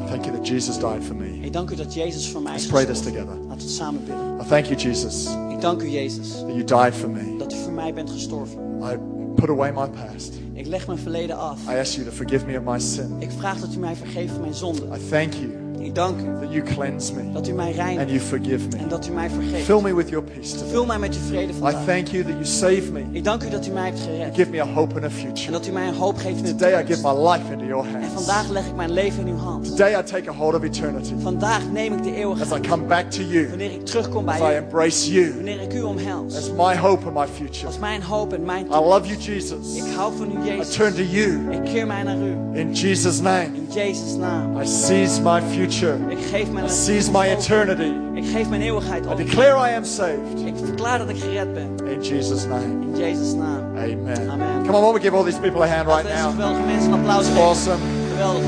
Thank 0.07 0.25
you 0.25 0.37
that 0.37 0.47
Jesus 0.47 0.77
died 0.79 1.03
for 1.03 1.15
me. 1.15 1.39
Ik 1.41 1.53
dank 1.53 1.69
u 1.69 1.75
dat 1.75 1.93
Jezus 1.93 2.29
voor 2.29 2.41
mij 2.41 2.55
is 2.55 2.61
Let's 2.61 2.71
pray 2.71 2.85
this 2.85 2.99
together. 3.01 3.35
Laten 3.47 3.67
we 3.67 3.73
samen 3.73 4.03
bidden. 4.05 4.39
I 4.41 4.47
thank 4.47 4.65
you, 4.65 4.79
Jesus, 4.79 5.27
Ik 5.49 5.61
dank 5.61 5.81
u, 5.81 5.89
Jezus, 5.89 6.31
that 6.31 6.47
you 6.47 6.63
died 6.63 6.93
for 6.93 7.09
me. 7.09 7.35
dat 7.37 7.53
u 7.53 7.55
voor 7.55 7.73
mij 7.73 7.93
bent 7.93 8.09
gestorven. 8.09 8.59
I 8.81 8.97
put 9.35 9.49
away 9.49 9.71
my 9.71 9.87
past. 9.89 10.33
Ik 10.53 10.67
leg 10.67 10.87
mijn 10.87 10.99
verleden 10.99 11.37
af. 11.37 11.59
I 11.69 11.77
ask 11.79 11.93
you 11.93 12.05
to 12.05 12.11
forgive 12.11 12.45
me 12.45 12.57
of 12.57 12.63
my 12.63 12.79
sin. 12.79 13.15
Ik 13.19 13.31
vraag 13.37 13.59
dat 13.59 13.73
u 13.73 13.79
mij 13.79 13.95
vergeeft 13.95 14.31
van 14.31 14.41
mijn 14.41 14.53
zonde. 14.53 14.81
I 14.81 15.09
thank 15.09 15.33
you 15.33 15.68
Ik 15.79 15.95
dank 15.95 16.19
u 16.19 16.23
that 16.41 16.51
you 16.53 16.63
cleanse 16.63 17.13
me 17.13 17.31
dat 17.33 17.47
u 17.47 17.53
mij 17.53 17.75
and 17.99 18.09
you 18.09 18.19
forgive 18.19 18.67
en 18.77 18.81
me. 18.83 18.87
dat 18.87 19.07
u 19.07 19.11
mij 19.11 19.29
vergeeft. 19.29 19.63
Fill 19.65 19.81
me 19.81 19.95
with 19.95 20.09
your 20.09 20.25
peace 20.25 20.51
today. 20.51 20.69
Vul 20.73 20.85
mij 20.85 20.99
met 20.99 21.13
uw 21.15 21.21
vrede 21.27 21.53
I 21.53 21.75
thank 21.85 22.07
you 22.07 22.23
that 22.23 22.31
you 22.33 22.45
save 22.45 22.91
me. 22.91 23.03
Ik 23.11 23.23
dank 23.23 23.43
u 23.43 23.49
dat 23.49 23.67
u 23.67 23.71
mij 23.71 23.85
hebt 23.85 23.99
gered. 23.99 24.35
Give 24.35 24.49
me 24.49 24.61
a 24.61 24.65
hope 24.73 24.93
and 24.95 25.03
a 25.03 25.07
En 25.07 25.11
future. 25.11 25.51
dat 25.51 25.67
u 25.67 25.71
mij 25.71 25.87
een 25.87 25.93
hoop 25.95 26.17
geeft 26.17 26.37
in 26.37 26.43
de 26.43 26.49
Today 26.55 26.83
I 26.83 26.85
give 26.85 27.01
my 27.07 27.27
life 27.29 27.51
into 27.51 27.65
your 27.65 27.85
En 27.87 27.93
hands. 28.01 28.13
vandaag 28.13 28.49
leg 28.49 28.65
ik 28.67 28.75
mijn 28.75 28.91
leven 28.91 29.27
in 29.27 29.33
uw 29.33 29.37
hand. 29.39 29.65
Today 29.65 29.99
I 29.99 30.03
take 30.03 30.29
a 30.29 30.33
hold 30.33 30.55
of 30.55 30.63
eternity 30.63 31.13
Vandaag 31.21 31.61
neem 31.71 31.93
ik 31.93 32.03
de 32.03 32.25
as 32.41 32.57
I 32.57 32.67
come 32.67 32.83
back 32.83 33.11
to 33.11 33.21
you, 33.21 33.47
Wanneer 33.49 33.71
ik 33.71 33.85
terugkom 33.85 34.29
as 34.29 34.35
I 34.35 34.39
bij 34.39 34.53
u. 34.53 34.57
embrace 34.57 35.11
you 35.11 35.33
Wanneer 35.35 35.61
ik 35.61 35.73
u 35.73 35.81
omhels. 35.81 36.35
as 36.35 36.49
my 36.51 36.75
hope 36.77 37.05
and 37.05 37.13
my 37.13 37.27
future. 37.27 37.65
Als 37.67 37.79
mijn 37.79 38.01
hoop 38.03 38.33
en 38.33 38.45
mijn 38.45 38.65
I 38.65 38.69
love 38.69 39.07
you, 39.07 39.19
Jesus. 39.19 39.75
Ik 39.75 39.83
hou 39.95 40.13
van 40.17 40.31
u, 40.31 40.49
I 40.49 40.55
Jezus. 40.55 40.75
turn 40.75 40.93
to 40.93 41.01
you 41.01 41.51
Ik 41.51 41.63
keer 41.63 41.87
mij 41.87 42.03
naar 42.03 42.17
u. 42.17 42.35
in 42.53 42.73
Jesus' 42.73 43.19
name. 43.21 43.43
In 43.53 43.67
Jezus' 43.73 44.15
naam. 44.15 44.61
I 44.61 44.65
seize 44.65 45.21
my 45.21 45.41
future. 45.41 45.67
Ik 46.07 46.17
geef 46.31 46.51
mijn 46.51 46.65
I 46.65 46.69
seize 46.69 47.11
my 47.11 47.25
eternity. 47.27 47.91
Ik 48.13 48.25
geef 48.33 48.49
mijn 48.49 48.61
eeuwigheid 48.61 49.05
I 49.05 49.15
declare 49.15 49.71
I 49.71 49.75
am 49.75 49.83
saved 49.83 50.45
Ik 50.45 50.53
verklaar 50.65 50.97
dat 50.97 51.09
ik 51.09 51.17
gered 51.19 51.53
ben. 51.53 51.87
in 51.87 52.01
Jesus' 52.01 52.45
name. 52.45 52.63
In 52.63 52.97
Jezus' 52.97 53.33
naam. 53.33 53.63
Amen. 53.77 54.29
Amen. 54.29 54.63
Come 54.65 54.77
on, 54.77 54.81
why 54.81 54.91
don't 54.91 54.93
we 54.93 54.99
give 55.01 55.15
all 55.15 55.23
these 55.23 55.39
people 55.39 55.61
a 55.61 55.67
hand 55.67 55.87
right 55.87 56.03
Laten 56.03 56.05
we 56.05 56.13
deze 56.13 56.23
now? 56.23 56.31
geweldige 56.31 56.65
mensen 56.65 56.91
een 56.91 56.99
applaus 56.99 57.25
geven. 57.27 57.41
Awesome. 57.41 57.77
Geweldig. 58.11 58.43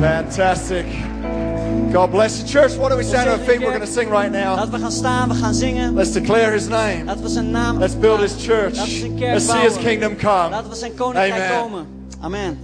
Fantastic. 0.00 0.84
God 1.92 2.10
bless 2.10 2.36
you, 2.38 2.48
church. 2.48 2.76
What 2.76 2.88
don't 2.90 3.00
we 3.00 3.06
stand 3.06 3.24
to 3.26 3.30
our 3.30 3.38
feet? 3.38 3.60
We're 3.60 3.70
going 3.70 3.84
to 3.86 3.92
sing 3.92 4.10
right 4.10 4.30
now. 4.32 4.56
Laten 4.56 4.72
we 4.72 4.78
gaan 4.78 4.92
staan, 4.92 5.28
we 5.28 5.34
gaan 5.34 5.54
zingen. 5.54 5.94
Let's 5.94 6.12
declare 6.12 6.50
His 6.52 6.68
name. 6.68 7.04
Laten 7.04 7.22
we 7.22 7.28
zijn 7.28 7.50
naam 7.50 7.78
Let's 7.78 7.98
build 7.98 8.20
His 8.20 8.34
church. 8.44 8.74
Laten 8.76 8.92
we 8.92 8.98
zijn 8.98 9.14
kerk 9.18 9.32
Let's 9.32 9.50
see 9.50 9.60
His 9.60 9.76
kingdom 9.76 10.16
come. 10.16 10.48
Laten 10.50 10.70
we 10.70 10.76
zijn 10.76 10.94
koninkrijk 10.94 11.32
Amen. 11.32 11.60
komen. 11.60 11.86
Amen. 12.20 12.58